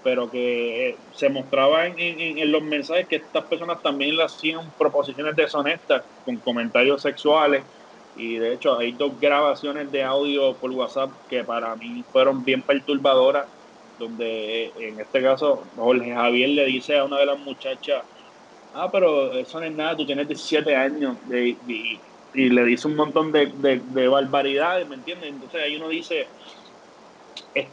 pero 0.04 0.30
que 0.30 0.96
se 1.14 1.30
mostraba 1.30 1.88
en, 1.88 1.98
en, 2.00 2.52
los 2.52 2.62
mensajes 2.62 3.08
que 3.08 3.18
estas 3.18 3.44
personas 3.46 3.82
también 3.82 4.16
le 4.16 4.24
hacían 4.24 4.72
proposiciones 4.78 5.36
deshonestas 5.36 6.04
con 6.26 6.38
comentarios 6.38 7.02
sexuales. 7.02 7.64
Y 8.16 8.36
de 8.36 8.54
hecho 8.54 8.78
hay 8.78 8.92
dos 8.92 9.20
grabaciones 9.20 9.92
de 9.92 10.04
audio 10.04 10.54
por 10.54 10.70
WhatsApp 10.72 11.12
que 11.30 11.44
para 11.44 11.76
mí 11.76 12.04
fueron 12.12 12.44
bien 12.44 12.62
perturbadoras 12.62 13.46
donde 14.02 14.72
en 14.80 15.00
este 15.00 15.22
caso 15.22 15.64
Jorge 15.76 16.14
Javier 16.14 16.50
le 16.50 16.66
dice 16.66 16.98
a 16.98 17.06
una 17.06 17.20
de 17.20 17.28
las 17.28 17.40
muchachas, 17.40 18.04
ah, 18.74 18.90
pero 18.92 19.32
eso 19.34 19.60
no 19.60 19.66
es 19.66 19.72
nada, 19.72 19.96
tú 19.96 20.06
tienes 20.06 20.28
17 20.28 20.76
años, 20.76 21.18
y, 21.30 22.00
le 22.34 22.64
dice 22.64 22.88
un 22.88 22.96
montón 22.96 23.32
de, 23.32 23.48
de, 23.48 24.08
barbaridades, 24.08 24.88
¿me 24.88 24.96
entiendes? 24.96 25.30
Entonces 25.30 25.62
ahí 25.62 25.76
uno 25.76 25.90
dice, 25.90 26.28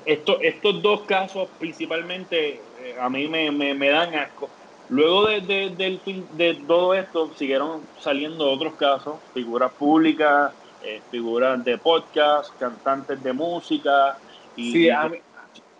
esto, 0.05 0.41
estos 0.41 0.83
dos 0.83 1.03
casos 1.03 1.49
principalmente 1.61 2.61
eh, 2.83 2.97
a 3.01 3.09
mí 3.09 3.29
me, 3.29 3.53
me, 3.53 3.89
dan 3.89 4.15
asco. 4.17 4.49
Luego 4.89 5.27
de, 5.27 5.41
del, 5.41 6.01
de 6.33 6.55
todo 6.67 6.95
esto 6.95 7.31
siguieron 7.37 7.83
saliendo 8.01 8.51
otros 8.51 8.75
casos, 8.75 9.17
figuras 9.33 9.71
públicas, 9.73 10.53
eh, 10.83 11.01
figuras 11.11 11.65
de 11.65 11.79
podcast, 11.79 12.57
cantantes 12.59 13.23
de 13.23 13.33
música. 13.33 14.19
Y, 14.57 14.73
sí, 14.73 14.91
a 14.91 15.09
mí, 15.09 15.19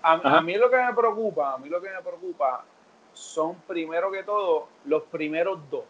a, 0.03 0.41
mí 0.41 0.55
lo 0.55 0.71
que 0.71 0.77
me 0.77 0.93
preocupa, 0.95 1.55
a 1.55 1.59
mí 1.59 1.69
lo 1.69 1.81
que 1.81 1.91
me 1.91 2.01
preocupa 2.01 2.65
son 3.13 3.57
primero 3.67 4.11
que 4.11 4.23
todo 4.23 4.69
los 4.85 5.03
primeros 5.05 5.59
dos. 5.71 5.85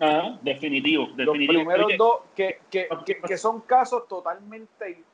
Ajá, 0.00 0.38
definitivo, 0.40 1.08
Los 1.14 1.36
primeros 1.36 1.92
dos 1.98 2.20
que, 2.34 2.60
que, 2.70 2.88
que, 3.26 3.36
son 3.36 3.60
casos 3.60 4.08
totalmente, 4.08 5.04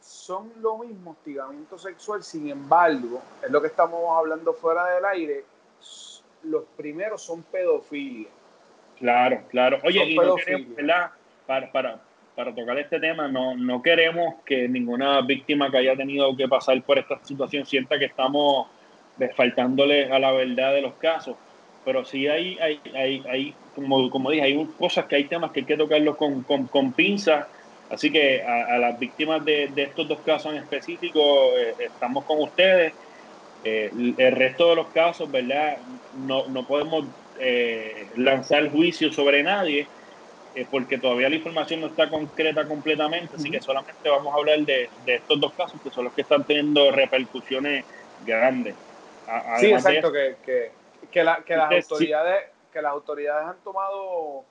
son 0.00 0.52
lo 0.60 0.78
mismo, 0.78 1.12
hostigamiento 1.12 1.76
sexual, 1.76 2.22
sin 2.22 2.48
embargo, 2.48 3.20
es 3.42 3.50
lo 3.50 3.60
que 3.60 3.66
estamos 3.66 4.00
hablando 4.16 4.52
fuera 4.52 4.86
del 4.86 5.04
aire, 5.04 5.44
los 6.44 6.62
primeros 6.76 7.22
son 7.22 7.42
pedofilia. 7.42 8.28
Claro, 8.98 9.42
claro. 9.48 9.78
Oye, 9.82 10.04
y 10.04 10.16
no 10.16 10.36
queremos, 10.36 10.76
¿verdad? 10.76 11.10
Para, 11.46 11.72
para, 11.72 12.00
para 12.40 12.54
tocar 12.54 12.78
este 12.78 12.98
tema, 12.98 13.28
no, 13.28 13.54
no 13.54 13.82
queremos 13.82 14.36
que 14.46 14.66
ninguna 14.66 15.20
víctima 15.20 15.70
que 15.70 15.76
haya 15.76 15.94
tenido 15.94 16.34
que 16.34 16.48
pasar 16.48 16.80
por 16.80 16.98
esta 16.98 17.22
situación 17.22 17.66
sienta 17.66 17.98
que 17.98 18.06
estamos 18.06 18.66
faltándole 19.36 20.10
a 20.10 20.18
la 20.18 20.32
verdad 20.32 20.72
de 20.72 20.80
los 20.80 20.94
casos. 20.94 21.36
Pero 21.84 22.02
sí 22.02 22.28
hay, 22.28 22.58
hay, 22.58 22.80
hay, 22.94 23.22
hay 23.28 23.54
como, 23.74 24.08
como 24.08 24.30
dije, 24.30 24.42
hay 24.42 24.66
cosas 24.78 25.04
que 25.04 25.16
hay 25.16 25.24
temas 25.24 25.50
que 25.50 25.60
hay 25.60 25.66
que 25.66 25.76
tocarlos 25.76 26.16
con, 26.16 26.42
con, 26.44 26.66
con 26.68 26.94
pinzas. 26.94 27.46
Así 27.90 28.10
que 28.10 28.42
a, 28.42 28.78
las 28.78 28.98
víctimas 28.98 29.44
de, 29.44 29.68
de, 29.74 29.82
estos 29.82 30.08
dos 30.08 30.20
casos 30.20 30.52
en 30.52 30.62
específico, 30.62 31.20
eh, 31.58 31.74
estamos 31.78 32.24
con 32.24 32.40
ustedes. 32.40 32.94
Eh, 33.64 33.90
el 34.16 34.32
resto 34.32 34.70
de 34.70 34.76
los 34.76 34.86
casos, 34.86 35.30
¿verdad? 35.30 35.76
No, 36.26 36.48
no 36.48 36.66
podemos 36.66 37.04
eh, 37.38 38.06
lanzar 38.16 38.70
juicio 38.70 39.12
sobre 39.12 39.42
nadie 39.42 39.86
porque 40.70 40.98
todavía 40.98 41.28
la 41.28 41.36
información 41.36 41.80
no 41.80 41.86
está 41.86 42.08
concreta 42.10 42.66
completamente, 42.66 43.36
así 43.36 43.50
que 43.50 43.60
solamente 43.60 44.08
vamos 44.08 44.34
a 44.34 44.36
hablar 44.36 44.58
de, 44.60 44.90
de, 45.04 45.14
estos 45.14 45.40
dos 45.40 45.52
casos 45.52 45.80
que 45.80 45.90
son 45.90 46.04
los 46.04 46.12
que 46.12 46.22
están 46.22 46.44
teniendo 46.44 46.90
repercusiones 46.90 47.84
grandes. 48.26 48.74
sí, 49.58 49.72
exacto, 49.72 50.12
que, 50.12 50.36
que, 50.44 50.70
que, 51.10 51.24
las 51.24 51.38
autoridades 51.48 52.50
que 52.72 52.82
las 52.82 52.92
autoridades 52.92 53.48
han 53.48 53.56
tomado 53.64 54.44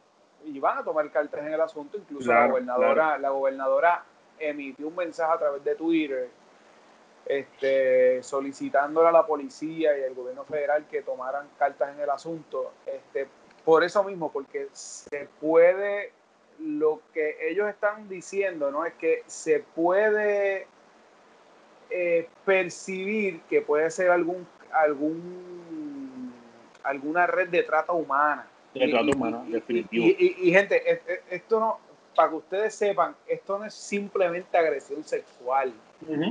y 0.45 0.59
van 0.59 0.77
a 0.77 0.83
tomar 0.83 1.09
cartas 1.11 1.41
en 1.45 1.53
el 1.53 1.61
asunto, 1.61 1.97
incluso 1.97 2.31
la 2.31 2.47
gobernadora, 2.47 3.17
la 3.17 3.29
gobernadora 3.29 4.03
emitió 4.39 4.87
un 4.87 4.95
mensaje 4.95 5.33
a 5.33 5.37
través 5.37 5.63
de 5.63 5.75
Twitter 5.75 6.29
este, 7.25 8.23
solicitándole 8.23 9.09
a 9.09 9.11
la 9.11 9.25
policía 9.25 9.97
y 9.97 10.03
al 10.03 10.15
gobierno 10.15 10.45
federal 10.45 10.85
que 10.89 11.01
tomaran 11.01 11.47
cartas 11.57 11.93
en 11.93 12.01
el 12.01 12.09
asunto, 12.09 12.71
este, 12.85 13.27
por 13.63 13.83
eso 13.83 14.03
mismo, 14.03 14.31
porque 14.31 14.67
se 14.73 15.27
puede, 15.39 16.11
lo 16.59 17.01
que 17.13 17.35
ellos 17.49 17.67
están 17.69 18.09
diciendo, 18.09 18.71
¿no? 18.71 18.85
Es 18.85 18.93
que 18.93 19.23
se 19.27 19.59
puede 19.59 20.67
eh, 21.89 22.27
percibir 22.45 23.41
que 23.49 23.61
puede 23.61 23.89
ser 23.91 24.11
algún, 24.11 24.45
algún, 24.73 26.33
alguna 26.83 27.27
red 27.27 27.49
de 27.49 27.63
trata 27.63 27.93
humana. 27.93 28.47
De 28.73 28.87
trata 28.87 29.15
humana, 29.15 29.43
definitivo. 29.47 30.05
Y, 30.05 30.51
gente, 30.51 31.01
esto 31.29 31.59
no, 31.59 31.79
para 32.15 32.29
que 32.29 32.35
ustedes 32.35 32.75
sepan, 32.75 33.15
esto 33.27 33.57
no 33.57 33.65
es 33.65 33.73
simplemente 33.73 34.57
agresión 34.57 35.03
sexual. 35.03 35.73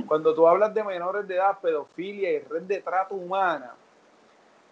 Cuando 0.07 0.33
tú 0.33 0.47
hablas 0.47 0.73
de 0.73 0.83
menores 0.83 1.27
de 1.27 1.35
edad, 1.35 1.59
pedofilia 1.59 2.31
y 2.31 2.39
red 2.39 2.63
de 2.63 2.81
trata 2.81 3.13
humana, 3.13 3.73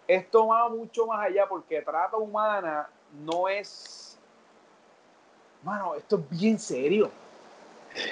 esto 0.08 0.46
va 0.46 0.70
mucho 0.70 1.06
más 1.06 1.26
allá 1.26 1.46
porque 1.46 1.82
trata 1.82 2.16
humana 2.16 2.88
no 3.12 3.46
es. 3.46 4.18
Mano, 5.62 5.94
esto 5.94 6.16
es 6.16 6.30
bien 6.30 6.58
serio. 6.58 7.10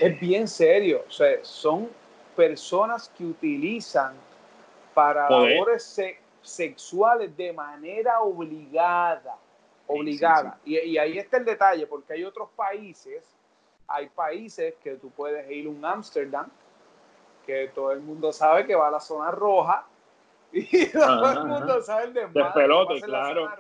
Es 0.00 0.20
bien 0.20 0.46
serio. 0.46 1.04
O 1.08 1.10
sea, 1.10 1.42
son 1.42 1.88
personas 2.36 3.08
que 3.16 3.24
utilizan 3.24 4.14
para 4.92 5.30
labores 5.30 5.98
sexuales 6.42 7.34
de 7.34 7.52
manera 7.52 8.20
obligada. 8.20 9.36
Obligada. 9.86 10.58
Y, 10.64 10.78
y, 10.78 10.98
ahí 10.98 11.18
está 11.18 11.38
el 11.38 11.44
detalle, 11.44 11.86
porque 11.86 12.12
hay 12.12 12.24
otros 12.24 12.48
países, 12.56 13.22
hay 13.86 14.08
países 14.08 14.74
que 14.82 14.96
tú 14.96 15.10
puedes 15.10 15.48
ir 15.50 15.66
a 15.66 15.70
un 15.70 15.84
Ámsterdam, 15.84 16.50
que 17.46 17.70
todo 17.74 17.92
el 17.92 18.00
mundo 18.00 18.32
sabe 18.32 18.66
que 18.66 18.74
va 18.74 18.88
a 18.88 18.90
la 18.90 19.00
zona 19.00 19.30
roja, 19.30 19.86
y 20.52 20.86
todo 20.92 21.32
el 21.32 21.44
mundo 21.44 21.82
sabe 21.82 22.04
el 22.04 22.14
desmadre. 22.14 23.00
claro. 23.02 23.50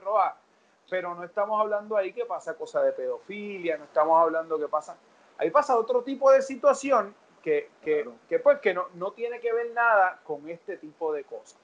Pero 0.88 1.14
no 1.14 1.24
estamos 1.24 1.60
hablando 1.60 1.96
ahí 1.96 2.12
que 2.12 2.24
pasa 2.24 2.54
cosas 2.54 2.84
de 2.84 2.92
pedofilia, 2.92 3.76
no 3.76 3.84
estamos 3.84 4.20
hablando 4.20 4.58
que 4.58 4.68
pasa. 4.68 4.96
Ahí 5.36 5.50
pasa 5.50 5.76
otro 5.76 6.02
tipo 6.02 6.30
de 6.30 6.42
situación 6.42 7.12
que, 7.42 7.70
que, 7.82 8.08
que 8.28 8.38
pues 8.38 8.60
que 8.60 8.72
no, 8.72 8.86
no 8.94 9.10
tiene 9.10 9.40
que 9.40 9.52
ver 9.52 9.72
nada 9.72 10.20
con 10.24 10.48
este 10.48 10.76
tipo 10.76 11.12
de 11.12 11.24
cosas. 11.24 11.58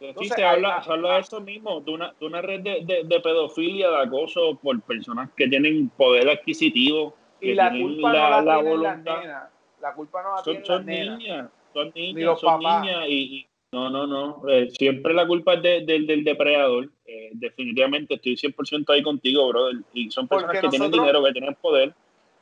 Entonces, 0.00 0.34
se 0.34 0.44
habla, 0.44 0.82
se 0.82 0.90
habla 0.90 1.14
de 1.14 1.20
eso 1.20 1.40
mismo, 1.40 1.80
de 1.80 1.90
una, 1.90 2.14
de 2.18 2.26
una 2.26 2.40
red 2.40 2.60
de, 2.60 3.02
de, 3.04 3.20
pedofilia, 3.20 3.90
de 3.90 4.02
acoso 4.02 4.58
por 4.62 4.80
personas 4.82 5.28
que 5.36 5.46
tienen 5.46 5.90
poder 5.90 6.28
adquisitivo. 6.30 7.14
Y 7.38 7.54
la 7.54 7.70
culpa 7.70 8.08
no 8.08 8.14
la, 8.14 8.40
la 8.40 8.56
voluntad. 8.58 9.48
La 9.80 9.94
culpa 9.94 10.22
no 10.22 10.36
la 10.36 10.42
son, 10.42 10.64
son 10.64 10.86
niñas, 10.86 11.50
son 11.72 11.92
niñas, 11.94 12.40
son 12.40 12.60
niñas 12.60 13.04
y, 13.08 13.46
no, 13.72 13.88
no, 13.88 14.06
no. 14.06 14.48
Eh, 14.48 14.68
siempre 14.70 15.14
la 15.14 15.26
culpa 15.26 15.54
es 15.54 15.62
del 15.62 16.24
depredador. 16.24 16.88
Eh, 17.06 17.30
definitivamente 17.34 18.14
estoy 18.14 18.34
100% 18.36 18.92
ahí 18.92 19.02
contigo, 19.02 19.48
brother. 19.48 19.76
Y 19.92 20.10
son 20.10 20.26
personas 20.26 20.60
que 20.60 20.68
tienen 20.68 20.90
dinero, 20.90 21.22
que 21.22 21.32
tienen 21.32 21.54
poder. 21.54 21.94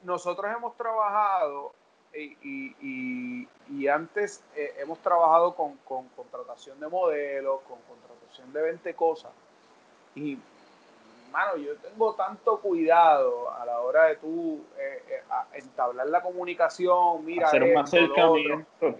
Nosotros 0.04 0.50
hemos 0.56 0.74
trabajado 0.76 1.72
y, 2.14 3.46
y, 3.70 3.86
antes 3.88 4.42
eh, 4.56 4.72
hemos 4.80 4.98
trabajado 5.00 5.54
con, 5.54 5.76
con, 5.84 6.08
contratación 6.08 6.80
de 6.80 6.88
modelos, 6.88 7.60
con 7.68 7.78
contratación 7.82 8.52
de 8.52 8.62
20 8.62 8.94
cosas. 8.94 9.30
Y, 10.14 10.38
mano, 11.30 11.58
yo 11.58 11.76
tengo 11.76 12.14
tanto 12.14 12.58
cuidado 12.60 13.52
a 13.52 13.66
la 13.66 13.80
hora 13.80 14.06
de 14.06 14.16
tú 14.16 14.64
entablar 15.52 16.06
la 16.08 16.22
comunicación, 16.22 17.24
mira. 17.26 17.48
Hacer 17.48 17.64
un 17.64 17.76
acercamiento 17.76 18.98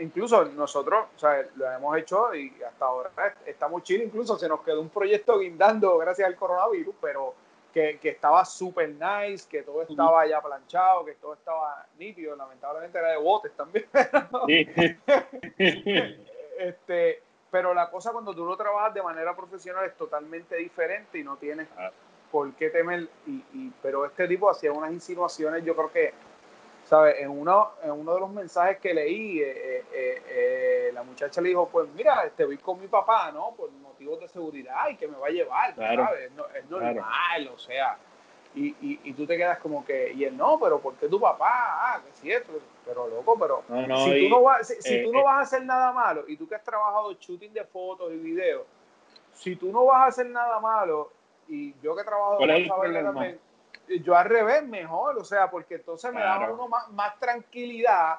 incluso 0.00 0.44
nosotros, 0.46 1.06
o 1.14 1.18
sea, 1.18 1.44
lo 1.56 1.70
hemos 1.70 1.96
hecho 1.98 2.34
y 2.34 2.52
hasta 2.66 2.84
ahora 2.84 3.10
estamos 3.46 3.82
chill, 3.82 4.02
incluso 4.02 4.38
se 4.38 4.48
nos 4.48 4.60
quedó 4.62 4.80
un 4.80 4.88
proyecto 4.88 5.38
guindando 5.38 5.98
gracias 5.98 6.26
al 6.26 6.36
coronavirus, 6.36 6.94
pero 7.00 7.34
que, 7.72 7.98
que 8.00 8.08
estaba 8.10 8.44
súper 8.44 8.90
nice, 8.90 9.48
que 9.48 9.62
todo 9.62 9.82
estaba 9.82 10.26
ya 10.26 10.40
planchado, 10.40 11.04
que 11.04 11.14
todo 11.14 11.34
estaba 11.34 11.86
nítido, 11.98 12.34
lamentablemente 12.34 12.98
era 12.98 13.10
de 13.10 13.18
botes 13.18 13.52
también. 13.52 13.86
este, 16.58 17.22
pero 17.50 17.74
la 17.74 17.90
cosa 17.90 18.12
cuando 18.12 18.34
tú 18.34 18.44
lo 18.44 18.56
trabajas 18.56 18.94
de 18.94 19.02
manera 19.02 19.34
profesional 19.36 19.84
es 19.84 19.96
totalmente 19.96 20.56
diferente 20.56 21.18
y 21.18 21.24
no 21.24 21.36
tienes 21.36 21.68
por 22.30 22.52
qué 22.54 22.70
temer, 22.70 23.08
y, 23.26 23.44
y, 23.52 23.72
pero 23.82 24.06
este 24.06 24.28
tipo 24.28 24.48
hacía 24.48 24.72
unas 24.72 24.92
insinuaciones, 24.92 25.64
yo 25.64 25.74
creo 25.74 25.92
que 25.92 26.14
¿sabes? 26.90 27.20
En 27.20 27.30
uno, 27.30 27.70
en 27.84 27.92
uno 27.92 28.14
de 28.14 28.20
los 28.20 28.30
mensajes 28.30 28.78
que 28.78 28.92
leí, 28.92 29.40
eh, 29.40 29.84
eh, 29.92 30.22
eh, 30.28 30.90
la 30.92 31.04
muchacha 31.04 31.40
le 31.40 31.50
dijo, 31.50 31.68
pues 31.68 31.88
mira, 31.94 32.24
este, 32.24 32.44
voy 32.44 32.58
con 32.58 32.80
mi 32.80 32.88
papá, 32.88 33.30
¿no? 33.30 33.54
Por 33.56 33.70
motivos 33.70 34.18
de 34.18 34.26
seguridad 34.26 34.88
y 34.90 34.96
que 34.96 35.06
me 35.06 35.16
va 35.16 35.28
a 35.28 35.30
llevar, 35.30 35.76
¿sabes? 35.76 36.00
Es, 36.56 36.68
normal, 36.68 37.50
o 37.54 37.58
sea. 37.58 37.96
Y, 38.56 38.70
y, 38.80 39.00
y, 39.04 39.12
tú 39.12 39.24
te 39.24 39.36
quedas 39.36 39.60
como 39.60 39.84
que, 39.84 40.12
y 40.12 40.24
él 40.24 40.36
no, 40.36 40.58
pero 40.58 40.80
¿por 40.80 40.94
qué 40.94 41.06
tu 41.06 41.20
papá? 41.20 41.46
Ah, 41.48 42.00
que 42.04 42.10
cierto, 42.14 42.54
pero 42.84 43.06
loco, 43.06 43.38
pero 43.38 43.62
si, 44.04 44.24
tú, 44.24 44.28
no 44.28 44.42
vas, 44.42 44.66
si, 44.66 45.04
tú 45.04 45.12
no 45.12 45.22
vas 45.22 45.36
a 45.36 45.40
hacer 45.42 45.64
nada 45.64 45.92
malo 45.92 46.24
y 46.26 46.36
tú 46.36 46.48
que 46.48 46.56
has 46.56 46.64
trabajado 46.64 47.12
shooting 47.12 47.52
de 47.52 47.62
fotos 47.62 48.12
y 48.12 48.16
videos, 48.16 48.66
si 49.34 49.54
tú 49.54 49.70
no 49.70 49.84
vas 49.84 50.00
a 50.02 50.06
hacer 50.06 50.26
nada 50.26 50.58
malo 50.58 51.12
y 51.46 51.72
yo 51.80 51.94
que 51.94 52.02
he 52.02 52.04
trabajado 52.04 52.38
con 52.38 52.48
también, 52.48 53.38
yo 53.98 54.16
al 54.16 54.28
revés, 54.28 54.66
mejor, 54.66 55.18
o 55.18 55.24
sea, 55.24 55.50
porque 55.50 55.74
entonces 55.76 56.12
me 56.12 56.20
da 56.20 56.50
uno 56.50 56.68
más, 56.68 57.18
tranquilidad. 57.18 58.18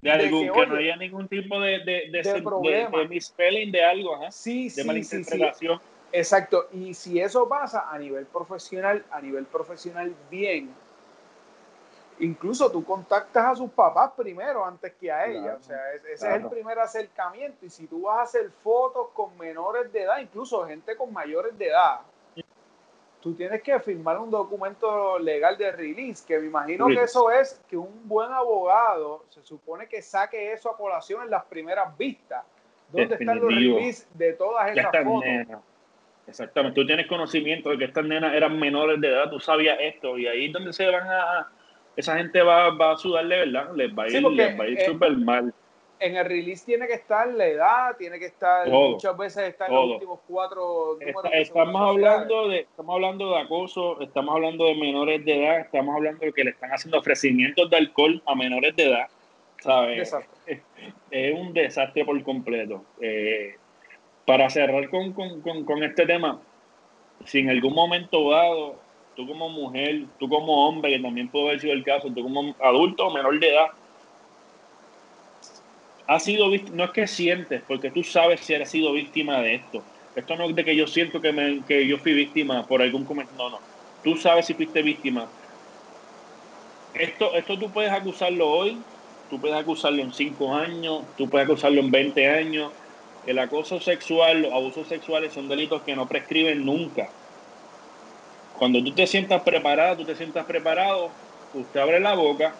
De, 0.00 0.10
algún, 0.10 0.52
que, 0.52 0.66
no 0.66 0.76
haya 0.76 0.96
ningún 0.96 1.28
tipo 1.28 1.58
de, 1.60 1.78
de, 1.78 2.10
de, 2.10 2.22
de, 2.22 2.42
problema. 2.42 2.98
de, 2.98 3.08
misspelling 3.08 3.72
de 3.72 3.82
algo, 3.82 4.22
¿eh? 4.22 4.30
sí, 4.30 4.68
de 4.68 4.84
malinterpretación. 4.84 5.78
Sí, 5.78 5.84
sí. 5.84 5.90
Exacto, 6.12 6.68
y 6.72 6.94
si 6.94 7.20
eso 7.20 7.48
pasa 7.48 7.90
a 7.90 7.98
nivel 7.98 8.26
profesional, 8.26 9.04
a 9.10 9.20
nivel 9.20 9.46
profesional 9.46 10.14
bien, 10.30 10.72
incluso 12.20 12.70
tú 12.70 12.84
contactas 12.84 13.44
a 13.44 13.56
sus 13.56 13.70
papás 13.70 14.12
primero 14.16 14.64
antes 14.64 14.92
que 14.94 15.10
a 15.10 15.26
ella, 15.26 15.56
o 15.58 15.62
sea, 15.62 15.92
ese 15.94 16.12
es 16.12 16.22
el 16.22 16.48
primer 16.48 16.78
acercamiento, 16.78 17.66
y 17.66 17.70
si 17.70 17.86
tú 17.86 18.02
vas 18.02 18.18
a 18.18 18.22
hacer 18.22 18.50
fotos 18.62 19.08
con 19.12 19.36
menores 19.38 19.92
de 19.92 20.02
edad, 20.02 20.18
incluso 20.18 20.64
gente 20.66 20.94
con 20.96 21.12
mayores 21.12 21.58
de 21.58 21.66
edad, 21.66 22.02
tú 23.24 23.34
tienes 23.34 23.62
que 23.62 23.80
firmar 23.80 24.18
un 24.18 24.30
documento 24.30 25.18
legal 25.18 25.56
de 25.56 25.72
release, 25.72 26.22
que 26.28 26.38
me 26.38 26.46
imagino 26.46 26.86
que 26.88 27.02
eso 27.02 27.30
es 27.30 27.58
que 27.70 27.74
un 27.74 28.06
buen 28.06 28.30
abogado 28.30 29.24
se 29.30 29.42
supone 29.42 29.88
que 29.88 30.02
saque 30.02 30.52
eso 30.52 30.70
a 30.70 30.76
colación 30.76 31.22
en 31.22 31.30
las 31.30 31.42
primeras 31.46 31.96
vistas. 31.96 32.44
¿Dónde 32.92 33.14
están 33.14 33.40
los 33.40 33.48
release 33.48 34.06
de 34.12 34.34
todas 34.34 34.70
esas 34.76 34.92
fotos? 35.02 35.24
Exactamente, 36.26 36.78
tú 36.78 36.86
tienes 36.86 37.06
conocimiento 37.06 37.70
de 37.70 37.78
que 37.78 37.84
estas 37.86 38.04
nenas 38.04 38.34
eran 38.34 38.58
menores 38.58 39.00
de 39.00 39.08
edad, 39.08 39.30
tú 39.30 39.40
sabías 39.40 39.78
esto, 39.80 40.18
y 40.18 40.26
ahí 40.26 40.46
es 40.46 40.52
donde 40.52 40.74
se 40.74 40.86
van 40.86 41.08
a... 41.08 41.50
Esa 41.96 42.18
gente 42.18 42.42
va, 42.42 42.76
va 42.76 42.92
a 42.92 42.96
sudarle, 42.96 43.38
¿verdad? 43.38 43.72
Les 43.74 43.90
va 43.90 44.02
a 44.02 44.08
ir, 44.08 44.22
les 44.22 44.60
va 44.60 44.64
a 44.64 44.68
ir 44.68 44.78
eh, 44.80 44.84
súper 44.84 45.16
mal 45.16 45.54
en 46.00 46.16
el 46.16 46.24
release 46.24 46.64
tiene 46.64 46.86
que 46.86 46.94
estar 46.94 47.26
la 47.28 47.46
edad, 47.46 47.96
tiene 47.96 48.18
que 48.18 48.26
estar, 48.26 48.68
muchas 48.68 49.16
veces 49.16 49.48
están 49.48 49.72
los 49.72 49.90
últimos 49.90 50.20
cuatro 50.26 50.98
números. 51.00 51.32
estamos, 51.32 51.80
hablando 51.80 52.48
de, 52.48 52.60
estamos 52.60 52.94
hablando 52.94 53.30
de 53.30 53.40
acoso, 53.40 54.00
estamos 54.00 54.34
hablando 54.34 54.66
de 54.66 54.74
menores 54.74 55.24
de 55.24 55.44
edad, 55.44 55.60
estamos 55.60 55.94
hablando 55.94 56.24
de 56.24 56.32
que 56.32 56.44
le 56.44 56.50
están 56.50 56.70
haciendo 56.70 56.98
ofrecimientos 56.98 57.70
de 57.70 57.76
alcohol 57.76 58.22
a 58.26 58.34
menores 58.34 58.74
de 58.76 58.84
edad. 58.84 59.08
¿sabes? 59.64 60.14
Es, 61.10 61.34
un 61.34 61.52
desastre 61.54 62.04
por 62.04 62.20
completo. 62.22 62.84
Eh, 63.00 63.54
para 64.26 64.50
cerrar 64.50 64.90
con, 64.90 65.12
con, 65.12 65.40
con, 65.40 65.64
con 65.64 65.82
este 65.82 66.06
tema, 66.06 66.40
si 67.24 67.38
en 67.38 67.50
algún 67.50 67.74
momento 67.74 68.30
dado, 68.30 68.76
tú 69.14 69.26
como 69.26 69.48
mujer, 69.48 70.04
tú 70.18 70.28
como 70.28 70.68
hombre, 70.68 70.96
que 70.96 71.02
también 71.02 71.28
puede 71.28 71.46
haber 71.46 71.60
sido 71.60 71.72
el 71.72 71.84
caso, 71.84 72.12
tú 72.12 72.22
como 72.22 72.54
adulto 72.60 73.06
o 73.06 73.14
menor 73.14 73.38
de 73.38 73.48
edad, 73.48 73.66
has 76.06 76.24
sido 76.24 76.48
no 76.72 76.84
es 76.84 76.90
que 76.90 77.06
sientes, 77.06 77.62
porque 77.66 77.90
tú 77.90 78.02
sabes 78.02 78.40
si 78.40 78.54
has 78.54 78.70
sido 78.70 78.92
víctima 78.92 79.40
de 79.40 79.56
esto. 79.56 79.82
Esto 80.14 80.36
no 80.36 80.48
es 80.48 80.54
de 80.54 80.64
que 80.64 80.76
yo 80.76 80.86
siento 80.86 81.20
que, 81.20 81.32
me, 81.32 81.62
que 81.66 81.86
yo 81.86 81.98
fui 81.98 82.12
víctima 82.12 82.66
por 82.66 82.82
algún 82.82 83.04
comentario. 83.04 83.42
No, 83.42 83.50
no. 83.50 83.58
Tú 84.02 84.16
sabes 84.16 84.46
si 84.46 84.54
fuiste 84.54 84.82
víctima. 84.82 85.26
Esto, 86.94 87.34
esto 87.34 87.58
tú 87.58 87.70
puedes 87.70 87.90
acusarlo 87.90 88.48
hoy, 88.48 88.78
tú 89.28 89.40
puedes 89.40 89.56
acusarlo 89.56 90.02
en 90.02 90.12
5 90.12 90.54
años, 90.54 91.02
tú 91.16 91.28
puedes 91.28 91.48
acusarlo 91.48 91.80
en 91.80 91.90
20 91.90 92.28
años. 92.28 92.70
El 93.26 93.38
acoso 93.38 93.80
sexual, 93.80 94.42
los 94.42 94.52
abusos 94.52 94.86
sexuales 94.86 95.32
son 95.32 95.48
delitos 95.48 95.82
que 95.82 95.96
no 95.96 96.06
prescriben 96.06 96.64
nunca. 96.64 97.08
Cuando 98.52 98.84
tú 98.84 98.92
te 98.92 99.06
sientas 99.06 99.42
preparado, 99.42 99.96
tú 99.96 100.04
te 100.04 100.14
sientas 100.14 100.44
preparado, 100.44 101.10
usted 101.54 101.80
abre 101.80 101.98
la 101.98 102.14
boca. 102.14 102.54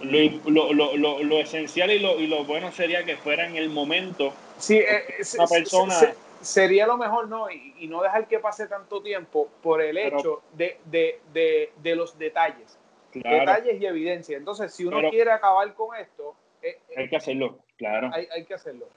Lo, 0.00 0.72
lo, 0.72 0.96
lo, 0.96 1.22
lo 1.22 1.40
esencial 1.40 1.90
y 1.90 1.98
lo, 1.98 2.20
y 2.20 2.26
lo 2.26 2.44
bueno 2.44 2.70
sería 2.70 3.04
que 3.04 3.16
fuera 3.16 3.46
en 3.46 3.56
el 3.56 3.70
momento. 3.70 4.32
Sí, 4.58 4.76
eh, 4.76 5.04
una 5.36 5.46
persona. 5.46 5.94
sería 6.40 6.86
lo 6.86 6.98
mejor, 6.98 7.28
¿no? 7.28 7.50
Y, 7.50 7.86
no 7.88 8.02
dejar 8.02 8.28
que 8.28 8.38
pase 8.38 8.66
tanto 8.66 9.02
tiempo 9.02 9.48
por 9.62 9.80
el 9.80 9.96
hecho 9.96 10.42
de, 10.52 10.78
de, 10.84 11.20
de, 11.32 11.72
de, 11.82 11.96
los 11.96 12.18
detalles. 12.18 12.78
Detalles 13.14 13.80
y 13.80 13.86
evidencia. 13.86 14.36
Entonces, 14.36 14.74
si 14.74 14.84
uno 14.84 15.08
quiere 15.10 15.30
acabar 15.30 15.72
con 15.74 15.96
esto. 15.96 16.34
Eh, 16.62 16.78
eh, 16.90 16.94
hay 16.98 17.08
que 17.08 17.16
hacerlo, 17.16 17.58
claro. 17.78 18.10
Hay, 18.12 18.28
hay 18.34 18.44
que 18.44 18.54
hacerlo. 18.54 18.88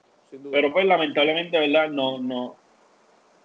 Pero 0.50 0.72
pues 0.72 0.84
lamentablemente, 0.84 1.58
¿verdad? 1.58 1.88
No, 1.88 2.18
no, 2.18 2.56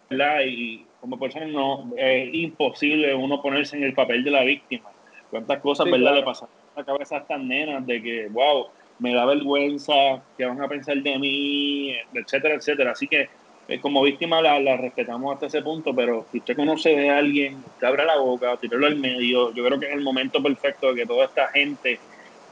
¿verdad? 0.09 0.41
Y 0.45 0.85
como 0.99 1.17
persona 1.17 1.45
no, 1.45 1.91
es 1.95 2.33
imposible 2.33 3.13
uno 3.15 3.41
ponerse 3.41 3.77
en 3.77 3.83
el 3.83 3.93
papel 3.93 4.23
de 4.23 4.31
la 4.31 4.43
víctima. 4.43 4.91
¿Cuántas 5.29 5.61
cosas, 5.61 5.89
verdad, 5.89 6.15
le 6.15 6.23
pasan 6.23 6.49
la 6.75 6.83
cabeza 6.83 7.15
a 7.15 7.19
estas 7.19 7.39
nenas 7.39 7.85
de 7.85 8.01
que, 8.01 8.27
wow, 8.29 8.67
me 8.99 9.13
da 9.13 9.25
vergüenza, 9.25 9.93
que 10.37 10.45
van 10.45 10.61
a 10.61 10.67
pensar 10.67 10.97
de 10.97 11.19
mí, 11.19 11.95
etcétera, 12.13 12.55
etcétera? 12.55 12.91
Así 12.91 13.07
que 13.07 13.29
eh, 13.67 13.79
como 13.79 14.03
víctima 14.03 14.41
la, 14.41 14.59
la, 14.59 14.77
respetamos 14.77 15.33
hasta 15.33 15.47
ese 15.47 15.61
punto, 15.61 15.93
pero 15.93 16.25
si 16.31 16.37
usted 16.37 16.55
conoce 16.55 16.89
de 16.89 17.09
alguien, 17.09 17.63
usted 17.65 17.87
abre 17.87 18.05
la 18.05 18.17
boca, 18.17 18.57
tírelo 18.57 18.87
al 18.87 18.95
medio, 18.95 19.53
yo 19.53 19.65
creo 19.65 19.79
que 19.79 19.87
es 19.87 19.93
el 19.93 20.01
momento 20.01 20.41
perfecto 20.41 20.93
de 20.93 21.01
que 21.01 21.07
toda 21.07 21.25
esta 21.25 21.47
gente 21.49 21.99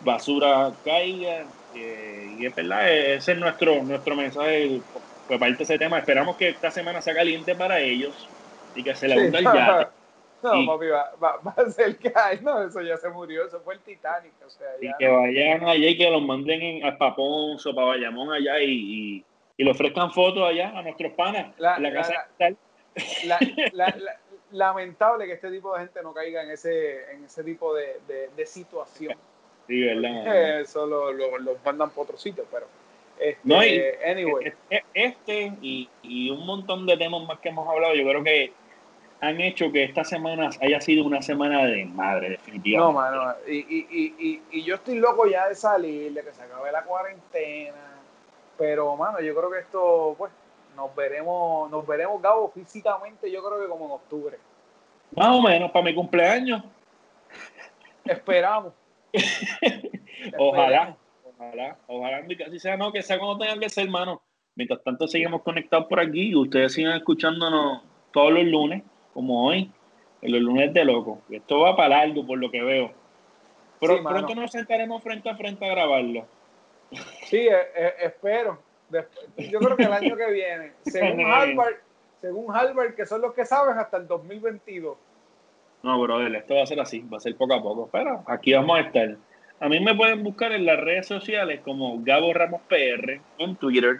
basura 0.03 0.71
caiga 0.83 1.45
eh, 1.75 2.35
y 2.37 2.45
es 2.45 2.55
verdad, 2.55 2.91
ese 2.91 3.33
es 3.33 3.37
nuestro, 3.37 3.83
nuestro 3.83 4.15
mensaje 4.15 4.81
pues 5.27 5.39
parte 5.39 5.57
de 5.57 5.63
ese 5.63 5.77
tema. 5.77 5.99
Esperamos 5.99 6.35
que 6.35 6.49
esta 6.49 6.71
semana 6.71 7.01
sea 7.01 7.15
caliente 7.15 7.55
para 7.55 7.79
ellos 7.79 8.27
y 8.75 8.83
que 8.83 8.95
se 8.95 9.07
le 9.07 9.19
hunda 9.19 9.39
el 9.39 9.45
yate. 9.45 9.87
No, 10.43 10.65
papi, 10.65 10.87
va, 10.87 11.11
va, 11.21 11.53
a 11.55 11.69
ser 11.69 11.97
que 11.97 12.11
hay, 12.13 12.39
no, 12.41 12.63
eso 12.63 12.81
ya 12.81 12.97
se 12.97 13.09
murió, 13.09 13.45
eso 13.45 13.61
fue 13.61 13.75
el 13.75 13.79
Titanic, 13.79 14.33
o 14.45 14.49
sea, 14.49 14.67
Y 14.81 14.91
que 14.99 15.07
vayan 15.07 15.63
allá 15.63 15.87
y 15.87 15.97
que 15.97 16.09
los 16.09 16.21
manden 16.21 16.61
en, 16.61 16.85
a 16.85 16.97
Paponzo, 16.97 17.73
para 17.73 17.87
Bayamón 17.87 18.31
allá 18.31 18.59
y, 18.59 18.71
y, 18.71 19.25
y, 19.57 19.63
le 19.63 19.71
ofrezcan 19.71 20.11
fotos 20.11 20.47
allá 20.47 20.77
a 20.77 20.81
nuestros 20.81 21.13
panas 21.13 21.57
la, 21.57 21.77
en 21.77 21.83
la, 21.83 21.93
casa 21.93 22.27
la, 23.73 23.93
lamentable 24.51 25.25
que 25.25 25.33
este 25.33 25.49
tipo 25.49 25.73
de 25.73 25.79
gente 25.79 26.03
no 26.03 26.13
caiga 26.13 26.43
en 26.43 26.51
ese, 26.51 27.11
en 27.11 27.23
ese 27.23 27.43
tipo 27.43 27.73
de, 27.73 27.99
de, 28.07 28.29
de 28.35 28.45
situación. 28.45 29.15
Sí, 29.67 29.81
¿verdad? 29.81 30.59
Eso 30.61 30.85
los 30.85 31.15
lo, 31.15 31.37
lo 31.39 31.57
mandan 31.63 31.89
por 31.91 32.03
otro 32.03 32.17
sitio, 32.17 32.45
pero 32.51 32.67
este, 33.19 33.39
no, 33.43 33.59
anyway. 33.59 34.47
E, 34.69 34.75
e, 34.75 34.83
este 34.93 35.53
y, 35.61 35.89
y, 36.01 36.29
un 36.29 36.45
montón 36.45 36.85
de 36.85 36.97
temas 36.97 37.25
más 37.25 37.39
que 37.39 37.49
hemos 37.49 37.67
hablado, 37.67 37.95
yo 37.95 38.03
creo 38.07 38.23
que 38.23 38.51
han 39.23 39.39
hecho 39.39 39.71
que 39.71 39.85
esta 39.85 40.03
semana 40.03 40.49
haya 40.59 40.81
sido 40.81 41.05
una 41.05 41.21
semana 41.21 41.65
de 41.65 41.85
madre, 41.85 42.31
definitivamente. 42.31 42.77
No, 42.77 42.91
mano, 42.91 43.35
y, 43.47 43.57
y, 43.57 44.13
y, 44.19 44.41
y, 44.51 44.63
yo 44.63 44.75
estoy 44.75 44.95
loco 44.95 45.25
ya 45.27 45.47
de 45.47 45.55
salir, 45.55 46.13
de 46.13 46.23
que 46.23 46.33
se 46.33 46.43
acabe 46.43 46.73
la 46.73 46.83
cuarentena, 46.83 48.01
pero, 48.57 48.97
mano, 48.97 49.21
yo 49.21 49.33
creo 49.33 49.49
que 49.49 49.59
esto, 49.59 50.15
pues, 50.17 50.29
nos 50.75 50.93
veremos, 50.93 51.71
nos 51.71 51.87
veremos, 51.87 52.21
Gabo, 52.21 52.51
físicamente, 52.51 53.31
yo 53.31 53.41
creo 53.41 53.61
que 53.61 53.69
como 53.69 53.85
en 53.85 53.91
octubre. 53.91 54.37
Más 55.15 55.29
o 55.29 55.41
menos, 55.41 55.71
para 55.71 55.85
mi 55.85 55.95
cumpleaños. 55.95 56.61
Esperamos. 58.05 58.73
Ojalá. 60.37 60.97
Ojalá, 61.37 61.77
ojalá 61.87 62.25
así 62.45 62.59
sea, 62.59 62.75
no, 62.75 62.91
que 62.91 63.01
sea 63.01 63.19
cuando 63.19 63.37
tengan 63.37 63.59
que 63.59 63.69
ser, 63.69 63.85
hermano. 63.85 64.21
Mientras 64.55 64.83
tanto, 64.83 65.07
seguimos 65.07 65.41
conectados 65.43 65.87
por 65.87 65.99
aquí 65.99 66.29
y 66.29 66.35
ustedes 66.35 66.73
sigan 66.73 66.97
escuchándonos 66.97 67.83
todos 68.11 68.33
los 68.33 68.45
lunes, 68.45 68.83
como 69.13 69.47
hoy, 69.47 69.71
en 70.21 70.31
los 70.31 70.41
lunes 70.41 70.73
de 70.73 70.85
loco. 70.85 71.21
Esto 71.29 71.59
va 71.59 71.75
para 71.75 71.97
largo, 71.97 72.25
por 72.25 72.37
lo 72.37 72.49
que 72.49 72.61
veo. 72.61 72.91
Pero 73.79 74.01
pronto 74.03 74.35
nos 74.35 74.51
sentaremos 74.51 75.03
frente 75.03 75.29
a 75.29 75.35
frente 75.35 75.65
a 75.65 75.69
grabarlo. 75.69 76.25
Sí, 77.25 77.37
eh, 77.37 77.57
eh, 77.75 77.93
espero. 78.03 78.59
yo 79.37 79.59
creo 79.59 79.75
que 79.75 79.83
el 79.83 79.93
año 79.93 80.15
que 80.15 80.31
viene, 80.31 80.71
según 80.85 81.25
Harvard, 81.25 81.75
según 82.21 82.55
Harvard, 82.55 82.95
que 82.95 83.05
son 83.05 83.21
los 83.21 83.33
que 83.33 83.45
saben, 83.45 83.77
hasta 83.77 83.97
el 83.97 84.07
2022. 84.07 84.97
No, 85.83 86.01
brother, 86.01 86.33
esto 86.35 86.55
va 86.55 86.63
a 86.63 86.65
ser 86.65 86.79
así, 86.79 87.01
va 87.01 87.17
a 87.17 87.19
ser 87.19 87.35
poco 87.35 87.53
a 87.55 87.61
poco. 87.61 87.89
Pero 87.91 88.23
aquí 88.27 88.53
vamos 88.53 88.77
a 88.77 88.81
estar. 88.81 89.17
A 89.59 89.67
mí 89.67 89.79
me 89.81 89.93
pueden 89.95 90.23
buscar 90.23 90.53
en 90.53 90.65
las 90.65 90.79
redes 90.79 91.07
sociales 91.07 91.59
como 91.65 92.01
Gabo 92.01 92.33
Ramos 92.33 92.61
PR, 92.69 93.19
en 93.37 93.55
Twitter, 93.57 93.99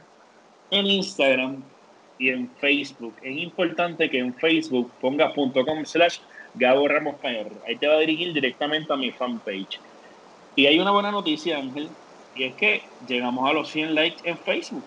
en 0.72 0.86
Instagram 0.86 1.64
y 2.24 2.30
en 2.30 2.50
Facebook. 2.56 3.14
Es 3.22 3.38
importante 3.38 4.10
que 4.10 4.20
en 4.20 4.34
Facebook 4.34 4.90
pongas.com 5.02 5.86
slash 5.86 6.20
Gabo 6.54 6.88
Ramos 6.88 7.16
PR. 7.16 7.52
Ahí 7.68 7.76
te 7.76 7.86
va 7.86 7.96
a 7.96 8.00
dirigir 8.00 8.32
directamente 8.32 8.94
a 8.94 8.96
mi 8.96 9.12
fanpage. 9.12 9.78
Y 10.56 10.66
hay 10.66 10.80
una 10.80 10.92
buena 10.92 11.12
noticia, 11.12 11.58
Ángel, 11.58 11.90
y 12.36 12.46
es 12.46 12.56
que 12.56 12.84
llegamos 13.10 13.50
a 13.50 13.52
los 13.52 13.70
100 13.70 13.94
likes 13.94 14.22
en 14.24 14.38
Facebook. 14.38 14.86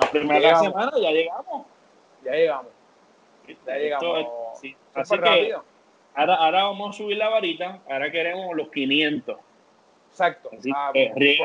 La 0.00 0.10
primera 0.10 0.60
semana 0.60 0.92
ya 0.98 1.10
llegamos. 1.10 1.66
Ya 2.24 2.32
llegamos. 2.32 2.72
Ya 3.66 3.76
llegamos. 3.76 4.28
Así 4.94 5.18
que 5.18 5.54
Ahora, 6.16 6.36
ahora 6.36 6.62
vamos 6.62 6.94
a 6.94 6.98
subir 6.98 7.16
la 7.16 7.28
varita, 7.28 7.80
ahora 7.90 8.10
queremos 8.10 8.56
los 8.56 8.68
500. 8.68 9.36
Exacto. 10.10 10.48
Así 10.56 10.70
ah, 10.72 10.90
que. 10.94 11.38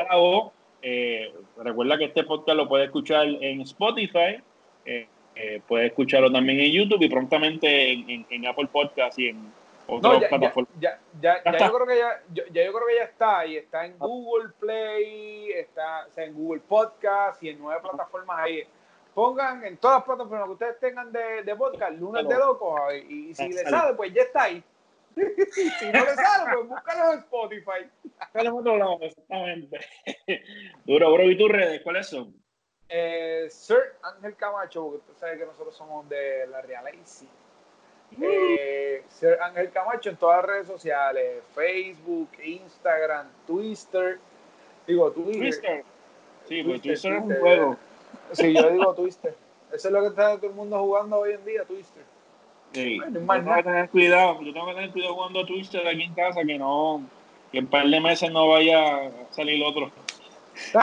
Eh, 0.82 1.34
recuerda 1.58 1.98
que 1.98 2.04
este 2.06 2.24
podcast 2.24 2.56
lo 2.56 2.68
puedes 2.68 2.86
escuchar 2.86 3.26
en 3.26 3.60
Spotify, 3.62 4.42
eh, 4.84 5.06
eh, 5.34 5.62
puedes 5.66 5.88
escucharlo 5.90 6.32
también 6.32 6.58
en 6.60 6.72
YouTube 6.72 7.02
y 7.02 7.08
prontamente 7.08 7.92
en, 7.92 8.26
en, 8.28 8.46
Apple 8.46 8.68
Podcast 8.72 9.18
y 9.18 9.28
en 9.28 9.52
otras 9.86 10.24
plataformas. 10.24 10.72
Ya, 10.80 10.98
ya, 11.20 11.42
ya, 11.44 11.58
yo 11.58 11.72
creo 11.72 11.86
que 11.86 11.98
ya, 11.98 12.22
yo, 12.32 12.44
ya 12.52 12.64
yo 12.64 12.72
creo 12.72 12.86
que 12.86 12.94
ya 12.96 13.04
está 13.04 13.46
y 13.46 13.56
está 13.56 13.84
en 13.84 13.98
Google 13.98 14.50
Play, 14.58 15.50
está 15.52 16.08
en 16.16 16.34
Google 16.34 16.62
Podcast 16.66 17.42
y 17.42 17.50
en 17.50 17.58
nueve 17.58 17.80
plataformas 17.82 18.38
ahí. 18.38 18.62
Pongan 19.14 19.64
en 19.64 19.76
todas 19.76 19.98
las 19.98 20.04
plataformas 20.04 20.46
que 20.46 20.52
ustedes 20.52 20.80
tengan 20.80 21.12
de, 21.12 21.42
de 21.42 21.56
podcast, 21.56 21.92
lunes 21.98 22.26
de 22.26 22.38
locos, 22.38 22.80
y, 23.08 23.34
si 23.34 23.48
les 23.48 23.68
sale, 23.68 23.94
pues 23.94 24.14
ya 24.14 24.22
está 24.22 24.44
ahí. 24.44 24.62
si 25.52 25.86
no 25.86 26.04
les 26.04 26.14
sale, 26.14 26.52
pues 26.54 26.68
búscalo 26.68 27.12
en 27.12 27.18
Spotify. 27.18 27.90
Búscalo 28.02 28.50
en 28.50 28.56
otro 28.56 28.78
lado, 28.78 28.98
exactamente. 29.02 29.80
Duro, 30.84 31.12
bro, 31.12 31.30
¿y 31.30 31.36
tus 31.36 31.50
redes 31.50 31.80
cuáles 31.82 32.06
son? 32.06 32.34
Eh, 32.88 33.46
Sir 33.50 33.94
Ángel 34.02 34.36
Camacho, 34.36 34.82
porque 34.82 34.98
usted 34.98 35.14
sabe 35.14 35.38
que 35.38 35.46
nosotros 35.46 35.76
somos 35.76 36.08
de 36.08 36.46
la 36.48 36.60
Realeza. 36.60 37.26
Eh, 38.20 39.04
Sir 39.08 39.38
Ángel 39.40 39.70
Camacho 39.70 40.10
en 40.10 40.16
todas 40.16 40.38
las 40.38 40.46
redes 40.46 40.66
sociales, 40.66 41.42
Facebook, 41.54 42.30
Instagram, 42.42 43.28
Twitter. 43.46 44.18
Digo, 44.86 45.12
Twitter. 45.12 45.40
Twitter. 45.40 45.84
Sí, 46.46 46.62
pues 46.62 46.82
Twitter 46.82 46.92
es 46.92 47.04
un 47.04 47.36
juego. 47.36 47.76
Sí, 48.32 48.54
yo 48.54 48.70
digo 48.70 48.94
Twister. 48.94 49.34
Eso 49.72 49.88
es 49.88 49.94
lo 49.94 50.00
que 50.00 50.08
está 50.08 50.36
todo 50.36 50.48
el 50.48 50.56
mundo 50.56 50.78
jugando 50.80 51.18
hoy 51.18 51.32
en 51.32 51.44
día, 51.44 51.64
Twister. 51.64 52.02
Sí. 52.72 52.98
yo 52.98 53.12
tengo 53.12 53.54
que 53.54 53.62
tener 53.62 53.90
cuidado, 53.90 54.40
yo 54.42 54.52
tengo 54.52 54.66
que 54.66 54.74
tener 54.74 54.90
cuidado 54.90 55.14
jugando 55.14 55.46
Twister 55.46 55.86
aquí 55.86 56.02
en 56.02 56.14
casa, 56.14 56.44
que 56.44 56.58
no, 56.58 57.02
que 57.50 57.58
en 57.58 57.66
par 57.66 57.86
de 57.86 58.00
meses 58.00 58.30
no 58.30 58.48
vaya 58.48 58.96
a 58.96 59.10
salir 59.30 59.64
otro. 59.64 59.90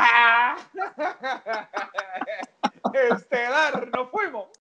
Estelar, 3.11 3.89
no 3.95 4.09